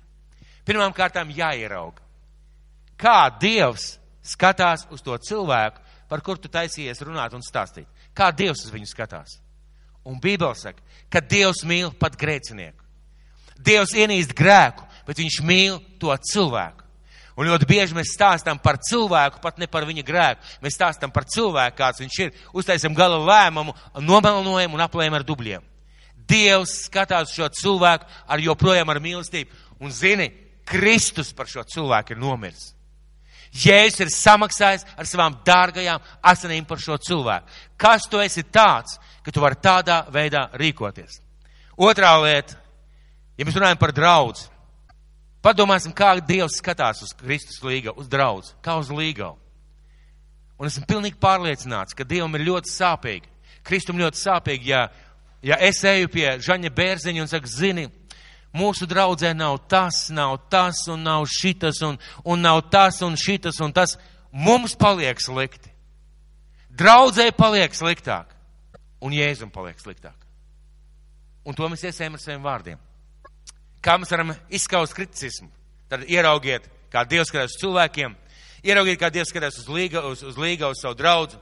Pirmām 0.66 0.94
kārtām 0.94 1.30
jāierauga. 1.30 2.02
Kā 2.98 3.30
Dievs 3.40 3.98
skatās 4.24 4.86
uz 4.92 5.02
to 5.02 5.18
cilvēku, 5.18 5.82
par 6.10 6.22
kur 6.22 6.38
tu 6.38 6.50
taisījies 6.52 7.02
runāt 7.02 7.34
un 7.34 7.42
stāstīt. 7.42 7.88
Kā 8.14 8.32
Dievs 8.32 8.66
uz 8.66 8.74
viņu 8.74 8.90
skatās? 8.90 9.40
Un 10.06 10.20
Bībele 10.20 10.56
saka, 10.58 10.82
ka 11.10 11.22
Dievs 11.22 11.64
mīl 11.64 11.94
pat 11.98 12.18
grēcinieku. 12.20 12.84
Dievs 13.62 13.94
ienīst 13.94 14.34
grēku, 14.38 14.86
bet 15.06 15.22
viņš 15.22 15.42
mīl 15.46 15.80
to 16.02 16.14
cilvēku. 16.34 16.84
Un 17.40 17.48
ļoti 17.48 17.68
bieži 17.70 17.96
mēs 17.96 18.12
stāstām 18.16 18.60
par 18.60 18.80
cilvēku, 18.84 19.40
pat 19.44 19.60
ne 19.62 19.68
par 19.72 19.86
viņa 19.88 20.04
grēku. 20.08 20.50
Mēs 20.64 20.76
stāstām 20.76 21.14
par 21.14 21.26
cilvēku, 21.32 21.78
kāds 21.78 22.04
viņš 22.04 22.18
ir, 22.26 22.34
uztaisam 22.54 22.96
gala 22.98 23.20
lēmumu, 23.24 23.76
nomelnojam 24.04 24.76
un 24.76 24.84
aplējam 24.84 25.16
ar 25.20 25.26
dubļiem. 25.28 25.64
Dievs 26.28 26.76
skatās 26.88 27.34
šo 27.36 27.48
cilvēku 27.56 28.08
ar 28.28 28.44
joprojām 28.44 28.92
ar 28.92 29.00
mīlestību. 29.04 29.58
Un 29.82 29.96
zini, 29.96 30.30
Kristus 30.68 31.32
par 31.36 31.50
šo 31.50 31.64
cilvēku 31.68 32.14
ir 32.14 32.22
nomiris. 32.22 32.72
Jēzus 33.52 34.06
ir 34.06 34.12
samaksājis 34.14 34.86
ar 34.96 35.08
savām 35.08 35.36
dārgajām 35.46 36.04
asinīm 36.24 36.68
par 36.68 36.80
šo 36.80 36.96
cilvēku. 37.04 37.50
Kas 37.76 38.08
tu 38.08 38.22
esi 38.24 38.46
tāds, 38.48 38.96
ka 39.24 39.32
tu 39.32 39.44
vari 39.44 39.60
tādā 39.60 40.06
veidā 40.12 40.46
rīkoties? 40.56 41.20
Otrā 41.76 42.14
lieta, 42.24 42.56
ja 43.36 43.48
mēs 43.48 43.58
runājam 43.58 43.82
par 43.82 43.92
draudz, 43.96 44.46
padomāsim, 45.44 45.94
kā 45.94 46.14
Dievs 46.20 46.60
skatās 46.62 47.04
uz 47.06 47.14
Kristus 47.18 47.62
līgavu, 47.66 48.02
uz 48.02 48.10
draudz, 48.12 48.54
kā 48.64 48.78
uz 48.80 48.92
līgavu. 48.94 49.38
Un 50.62 50.70
esmu 50.70 50.86
pilnīgi 50.90 51.18
pārliecināts, 51.22 51.98
ka 51.98 52.06
Dievam 52.06 52.36
ir 52.38 52.46
ļoti 52.46 52.70
sāpīgi. 52.70 53.30
Kristum 53.66 53.98
ļoti 54.02 54.20
sāpīgi, 54.22 54.70
ja, 54.70 54.86
ja 55.46 55.58
es 55.62 55.82
eju 55.86 56.10
pie 56.14 56.28
Žaņa 56.42 56.70
Bērziņa 56.78 57.24
un 57.24 57.30
saku, 57.30 57.50
zini, 57.50 57.88
Mūsu 58.52 58.84
draudzē 58.84 59.32
nav 59.32 59.62
tas, 59.72 60.10
nav 60.12 60.36
tas 60.52 60.84
un 60.92 61.06
nav 61.08 61.24
šitas 61.32 61.80
un, 61.88 61.96
un 62.28 62.42
nav 62.44 62.66
tas 62.72 63.00
un 63.02 63.16
šitas 63.16 63.62
un 63.64 63.72
tas. 63.72 63.96
Mums 64.32 64.76
paliek 64.76 65.20
slikti. 65.24 65.72
Draudzē 66.72 67.32
paliek 67.36 67.72
sliktāk. 67.76 68.28
Un 69.02 69.16
Jēzum 69.16 69.52
paliek 69.52 69.80
sliktāk. 69.80 70.16
Un 71.48 71.56
to 71.58 71.68
mēs 71.72 71.84
iesējam 71.88 72.20
ar 72.20 72.22
saviem 72.22 72.44
vārdiem. 72.44 72.82
Kā 73.82 73.98
mēs 73.98 74.12
varam 74.14 74.36
izskaust 74.54 74.94
kriticismu? 74.94 75.50
Tad 75.90 76.06
ieraugiet, 76.08 76.68
kā 76.94 77.04
Dievs 77.10 77.32
skatās 77.32 77.56
uz 77.56 77.62
cilvēkiem, 77.64 78.14
ieraugiet, 78.64 79.00
kā 79.02 79.10
Dievs 79.12 79.32
skatās 79.34 79.58
uz 79.60 79.68
līga, 79.68 80.04
uz, 80.08 80.22
uz 80.24 80.38
līga, 80.38 80.70
uz 80.70 80.82
savu 80.84 80.96
draugu. 81.00 81.40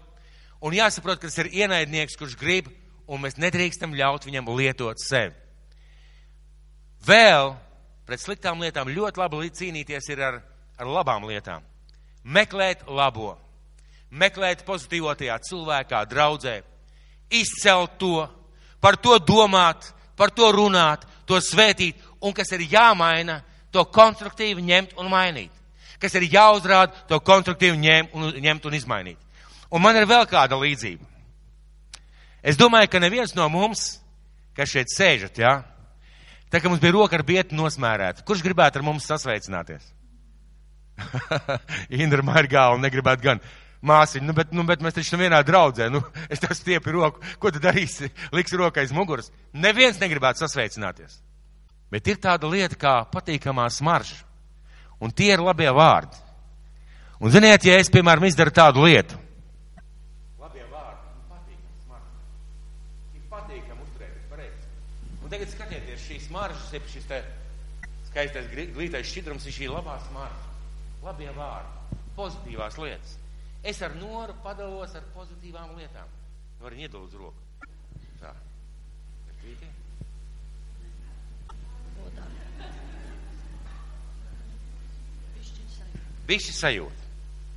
Un 0.64 0.76
jāsaprot, 0.76 1.20
ka 1.20 1.28
tas 1.28 1.38
ir 1.44 1.52
ienaidnieks, 1.62 2.18
kurš 2.20 2.36
grib, 2.40 2.72
un 3.08 3.22
mēs 3.24 3.38
nedrīkstam 3.40 3.96
ļaut 3.96 4.28
viņam 4.28 4.50
lietot 4.56 5.00
sevi. 5.04 5.36
Vēl 7.06 7.54
pret 8.08 8.24
sliktām 8.24 8.64
lietām 8.64 8.90
ļoti 8.92 9.22
labi 9.22 9.52
cīnīties 9.56 10.10
ir 10.12 10.24
ar, 10.26 10.42
ar 10.80 10.90
labām 10.90 11.28
lietām. 11.30 11.64
Meklēt 12.24 12.88
labo, 12.88 13.36
meklēt 14.10 14.66
pozitīvo 14.68 15.14
tajā 15.16 15.38
cilvēkā, 15.48 16.04
draudzē, 16.10 16.60
izcelt 17.30 17.96
to, 18.02 18.26
par 18.82 18.98
to 18.98 19.16
domāt, 19.22 19.92
par 20.18 20.34
to 20.36 20.50
runāt, 20.52 21.06
to 21.30 21.40
svētīt, 21.40 21.96
un 22.22 22.36
kas 22.36 22.52
ir 22.56 22.66
jāmaina, 22.72 23.42
to 23.72 23.86
konstruktīvi 23.86 24.66
ņemt 24.66 24.98
un 25.00 25.10
mainīt. 25.12 25.52
Kas 26.00 26.16
ir 26.16 26.28
jāuzrāda, 26.32 27.06
to 27.10 27.20
konstruktīvi 27.20 27.78
ņemt 27.78 28.14
un, 28.16 28.30
ņemt 28.40 28.66
un 28.66 28.78
izmainīt. 28.78 29.20
Un 29.70 29.84
man 29.84 29.98
ir 30.00 30.08
vēl 30.10 30.26
kāda 30.30 30.58
līdzība. 30.58 31.06
Es 32.42 32.58
domāju, 32.58 32.88
ka 32.90 33.02
neviens 33.04 33.36
no 33.36 33.50
mums, 33.52 34.00
kas 34.56 34.72
šeit 34.72 34.90
sēžat, 34.94 35.42
jā, 35.44 35.52
ja, 35.60 35.80
Tā 36.50 36.58
kā 36.58 36.70
mums 36.70 36.82
bija 36.82 36.96
roka 36.96 37.18
ar 37.18 37.24
bietu 37.26 37.58
nosmērēta. 37.58 38.26
Kurš 38.26 38.42
gribētu 38.42 38.80
ar 38.80 38.86
mums 38.86 39.06
sasveicināties? 39.10 39.86
Indra 42.02 42.26
Margāla 42.26 42.80
negribētu 42.82 43.28
gan. 43.28 43.44
Māsiņa, 43.86 44.26
nu 44.28 44.34
bet, 44.36 44.50
nu, 44.52 44.66
bet 44.68 44.82
mēs 44.84 44.98
taču 44.98 45.16
vienā 45.22 45.38
draudzē, 45.48 45.86
nu, 45.94 46.02
es 46.34 46.42
tev 46.42 46.52
stiepi 46.58 46.92
roku, 46.92 47.22
ko 47.40 47.54
tu 47.54 47.62
darīsi, 47.64 48.10
liks 48.36 48.56
roku 48.60 48.82
aiz 48.82 48.92
muguras. 48.92 49.30
Neviens 49.54 50.02
negribētu 50.02 50.44
sasveicināties. 50.44 51.22
Bet 51.90 52.08
ir 52.08 52.20
tāda 52.22 52.50
lieta 52.50 52.78
kā 52.78 52.96
patīkamā 53.10 53.70
smarža. 53.74 54.22
Un 55.02 55.14
tie 55.16 55.32
ir 55.34 55.42
labie 55.42 55.70
vārdi. 55.74 56.18
Un 57.20 57.32
ziniet, 57.34 57.66
ja 57.66 57.80
es, 57.80 57.90
piemēram, 57.92 58.28
izdaru 58.30 58.54
tādu 58.56 58.86
lietu, 58.86 59.18
Un 65.30 65.36
tagad 65.36 65.52
skatieties, 65.54 66.06
šīs 66.08 66.24
maržas, 66.34 66.72
jeb 66.74 66.88
šis 66.90 67.04
te 67.06 67.18
skaistais 68.08 68.48
glītais 68.50 69.06
šķidrums 69.12 69.44
ir 69.46 69.54
šī 69.54 69.68
labā 69.70 70.00
smarža. 70.08 70.48
Labie 71.06 71.30
vārdi, 71.36 72.00
pozitīvās 72.16 72.80
lietas. 72.82 73.12
Es 73.62 73.84
ar 73.86 73.94
noru 74.00 74.34
padalos 74.42 74.96
ar 74.98 75.06
pozitīvām 75.14 75.76
lietām. 75.78 76.10
Var 76.64 76.78
iedot 76.82 77.06
uz 77.06 77.14
roku. 77.22 77.70
Tā. 78.24 78.34
Vīti? 79.44 79.70
Bišķi 86.30 86.54
sajūta. 86.54 87.08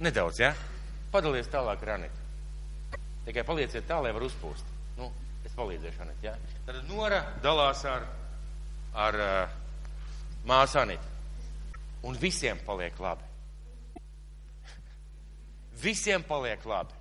Nedaudz, 0.02 0.38
jā? 0.40 0.52
Ja? 0.52 0.70
Padalies 1.12 1.50
tālāk, 1.52 1.82
Ranita. 1.84 2.96
Tikai 3.26 3.44
palieciet 3.44 3.84
tā, 3.86 3.98
lai 4.00 4.14
var 4.16 4.24
uzpūst. 4.24 4.70
Nu, 4.96 5.10
es 5.44 5.52
palīdzēšu, 5.58 6.00
Anita, 6.06 6.24
jā? 6.24 6.32
Ja? 6.32 6.60
Tad 6.66 6.78
Nora 6.88 7.20
dalās 7.44 7.84
ar, 7.84 8.06
ar 8.96 9.18
uh, 9.20 9.58
māsu 10.48 10.80
Anita. 10.80 11.10
Un 12.08 12.16
visiem 12.18 12.58
paliek 12.66 12.96
labi. 12.98 13.28
Visiem 15.82 16.24
paliek 16.24 16.64
labi. 16.66 16.96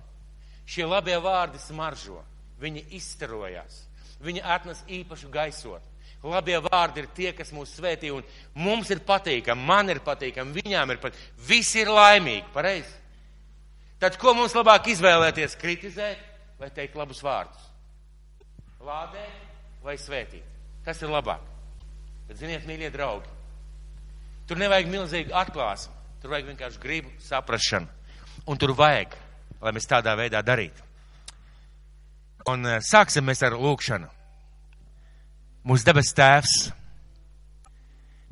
Šie 0.68 0.84
labie 0.86 1.16
vārdi 1.24 1.58
smaržo. 1.62 2.20
Viņi 2.62 2.84
izstarojās. 2.98 3.80
Viņi 4.22 4.44
atnes 4.44 4.84
īpašu 4.86 5.32
gaisot. 5.32 5.88
Labie 6.22 6.58
vārdi 6.62 7.02
ir 7.02 7.08
tie, 7.16 7.30
kas 7.34 7.50
mūs 7.50 7.72
svētī, 7.74 8.12
un 8.14 8.22
mums 8.54 8.90
ir 8.94 9.00
patīkami, 9.02 9.64
man 9.66 9.90
ir 9.90 9.98
patīkami, 10.06 10.54
viņām 10.62 10.92
ir 10.94 11.00
patīkami. 11.02 11.30
Visi 11.48 11.80
ir 11.82 11.90
laimīgi, 11.90 12.46
pareizi. 12.54 12.92
Tad 14.02 14.18
ko 14.22 14.34
mums 14.38 14.54
labāk 14.54 14.86
izvēlēties? 14.92 15.58
Kritizēt 15.58 16.22
vai 16.62 16.70
teikt 16.74 16.94
labus 16.98 17.24
vārdus? 17.26 17.66
Lādēt 18.82 19.82
vai 19.82 19.96
svētīt? 19.98 20.46
Kas 20.86 21.02
ir 21.02 21.10
labāk? 21.10 21.42
Bet, 22.28 22.38
ziniet, 22.38 22.66
mīļie 22.70 22.90
draugi, 22.94 23.30
tur 24.46 24.62
nevajag 24.62 24.90
milzīgu 24.94 25.34
atklāsmu, 25.38 25.94
tur 26.22 26.34
vajag 26.34 26.52
vienkārši 26.52 26.82
gribu, 26.82 27.10
saprašanu. 27.22 27.90
Un 28.46 28.58
tur 28.58 28.74
vajag, 28.78 29.14
lai 29.62 29.74
mēs 29.74 29.90
tādā 29.90 30.14
veidā 30.18 30.42
darītu. 30.46 30.86
Un 32.50 32.66
uh, 32.66 32.78
sāksim 32.82 33.26
mēs 33.26 33.42
ar 33.46 33.58
lūkšanu. 33.58 34.08
Mūsu 35.62 35.86
debes 35.86 36.10
tēvs, 36.16 36.54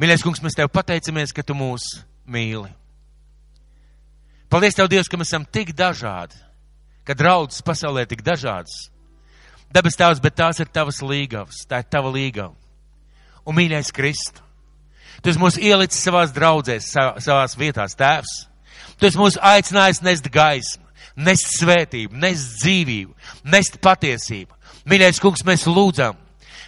mīļais 0.03 0.25
kungs, 0.27 0.41
mēs 0.43 0.57
tev 0.59 0.71
pateicamies, 0.75 1.31
ka 1.31 1.45
tu 1.47 1.55
mūs 1.55 1.85
mīli. 2.27 2.71
Paldies 4.51 4.75
tev, 4.75 4.89
Dievs, 4.91 5.07
ka 5.07 5.19
mēs 5.21 5.31
esam 5.31 5.45
tik 5.47 5.71
dažādi, 5.79 6.35
ka 7.07 7.15
draudzes 7.15 7.63
pasaulē 7.63 8.03
tik 8.11 8.25
dažādas. 8.27 8.89
Debes 9.71 9.95
tēvs, 9.95 10.19
bet 10.19 10.35
tās 10.35 10.59
ir 10.59 10.67
tavas 10.75 10.99
līgavas, 11.07 11.63
tā 11.71 11.85
ir 11.85 11.87
tava 11.87 12.11
līgava. 12.11 12.57
Un 13.47 13.55
mīļais 13.55 13.93
Kristu, 13.95 14.43
tu 15.23 15.31
esi 15.31 15.39
mūs 15.39 15.59
ielicis 15.63 16.03
savās 16.03 16.35
draudzēs, 16.35 16.89
savās 17.23 17.55
vietās, 17.59 17.95
tēvs. 17.95 18.33
Tu 18.99 19.07
esi 19.07 19.21
mūs 19.21 19.39
aicinājis 19.39 20.03
nest 20.03 20.27
gaismu, 20.35 20.83
nest 21.15 21.55
svētību, 21.61 22.19
nest 22.19 22.59
dzīvību, 22.59 23.15
nest 23.55 23.79
patiesību. 23.87 24.59
Mīļais 24.91 25.23
kungs, 25.23 25.47
mēs 25.47 25.69
lūdzam, 25.71 26.19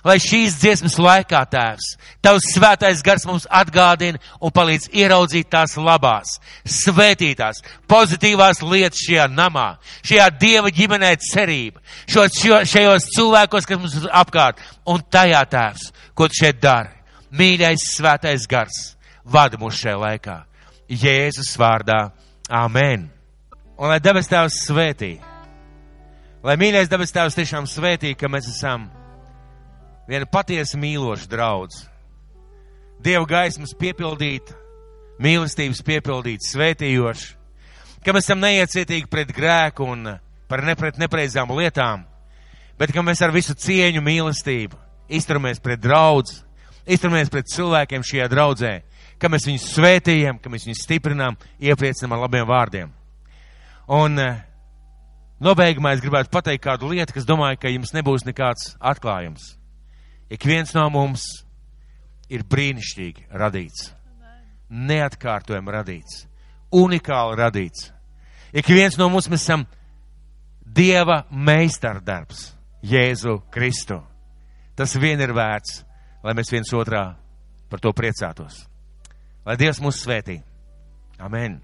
lai 0.07 0.19
šīs 0.23 0.59
dziesmas 0.61 0.99
laikā, 0.99 1.43
Tēvs, 1.51 1.93
Tavs 2.23 2.49
svētais 2.55 3.03
gars 3.05 3.27
mums 3.29 3.47
atgādina 3.51 4.21
un 4.41 4.53
palīdz 4.55 4.91
ieraudzīt 4.93 5.51
tās 5.53 5.77
labās, 5.79 6.39
svētītās, 6.67 7.63
pozitīvās 7.91 8.63
lietas 8.67 9.05
šajā 9.07 9.29
namā, 9.33 9.77
šajā 10.07 10.29
Dieva 10.41 10.73
ģimenē 10.75 11.15
cerība, 11.23 11.83
šo, 12.07 12.27
šajos 12.69 13.11
cilvēkos, 13.17 13.69
kas 13.69 13.81
mums 13.81 13.99
ir 14.01 14.09
apkārt, 14.11 14.63
un 14.87 15.03
tajā, 15.11 15.45
Tēvs, 15.53 15.91
ko 16.15 16.29
Tu 16.31 16.43
šeit 16.43 16.63
dari. 16.63 16.99
Mīļais 17.33 17.87
svētais 17.95 18.45
gars, 18.45 18.93
vada 19.25 19.57
mūs 19.57 19.79
šajā 19.81 19.97
laikā. 19.97 20.43
Jēzus 20.93 21.55
vārdā. 21.57 22.11
Āmen. 22.53 23.07
Un 23.81 23.89
lai 23.89 24.01
debes 24.05 24.29
tēvs 24.29 24.59
svētī, 24.67 25.15
lai 26.45 26.57
mīļais 26.61 26.91
debes 26.93 27.15
tēvs 27.15 27.39
tiešām 27.39 27.65
svētī, 27.71 28.13
ka 28.19 28.29
mēs 28.29 28.51
esam 28.53 28.91
viena 30.13 30.29
patiesa 30.29 30.79
mīloša 30.81 31.29
draudz. 31.31 31.87
Dieva 33.03 33.25
gaismas 33.27 33.73
piepildīta, 33.79 34.55
mīlestības 35.23 35.81
piepildīta, 35.87 36.51
svētījoša, 36.53 37.33
ka 38.05 38.15
mēs 38.15 38.29
esam 38.29 38.43
neiecietīgi 38.43 39.11
pret 39.11 39.33
grēku 39.35 39.89
un 39.89 40.15
par 40.51 40.63
nepret 40.67 41.01
nepreizām 41.01 41.51
lietām, 41.57 42.05
bet 42.79 42.93
ka 42.93 43.03
mēs 43.03 43.23
ar 43.25 43.33
visu 43.35 43.57
cieņu 43.59 44.03
mīlestību 44.05 44.79
izturamies 45.13 45.61
pret 45.63 45.81
draudz, 45.83 46.43
izturamies 46.87 47.33
pret 47.33 47.51
cilvēkiem 47.53 48.05
šajā 48.07 48.29
draudzē, 48.33 48.73
ka 49.19 49.31
mēs 49.33 49.49
viņus 49.49 49.71
svētījam, 49.77 50.39
ka 50.43 50.53
mēs 50.53 50.69
viņus 50.69 50.85
stiprinām, 50.87 51.39
iepriecinām 51.63 52.17
ar 52.17 52.25
labiem 52.27 52.47
vārdiem. 52.49 52.93
Un 53.93 54.19
nobeigumā 55.43 55.97
es 55.97 56.05
gribētu 56.05 56.33
pateikt 56.33 56.65
kādu 56.69 56.93
lietu, 56.93 57.17
kas 57.17 57.27
domāju, 57.29 57.61
ka 57.63 57.73
jums 57.73 57.95
nebūs 57.97 58.27
nekāds 58.29 58.75
atklājums. 58.79 59.62
Ik 60.33 60.47
viens 60.49 60.73
no 60.73 60.87
mums 60.89 61.27
ir 62.33 62.47
brīnišķīgi 62.49 63.29
radīts, 63.37 63.91
neatkārtojami 64.73 65.75
radīts, 65.75 66.23
unikāli 66.73 67.37
radīts. 67.37 67.91
Ik 68.57 68.69
viens 68.73 68.97
no 69.01 69.11
mums 69.13 69.29
mēs 69.29 69.45
esam 69.45 69.67
Dieva 70.73 71.27
meistardarbs, 71.29 72.55
Jēzu 72.81 73.43
Kristu. 73.53 73.99
Tas 74.73 74.97
vien 74.97 75.21
ir 75.21 75.35
vērts, 75.37 75.83
lai 76.25 76.33
mēs 76.39 76.53
viens 76.53 76.73
otrā 76.73 77.11
par 77.69 77.83
to 77.85 77.93
priecātos. 77.93 78.63
Lai 79.45 79.59
Dievs 79.61 79.83
mūs 79.85 80.01
svētī. 80.01 80.39
Amen. 81.21 81.61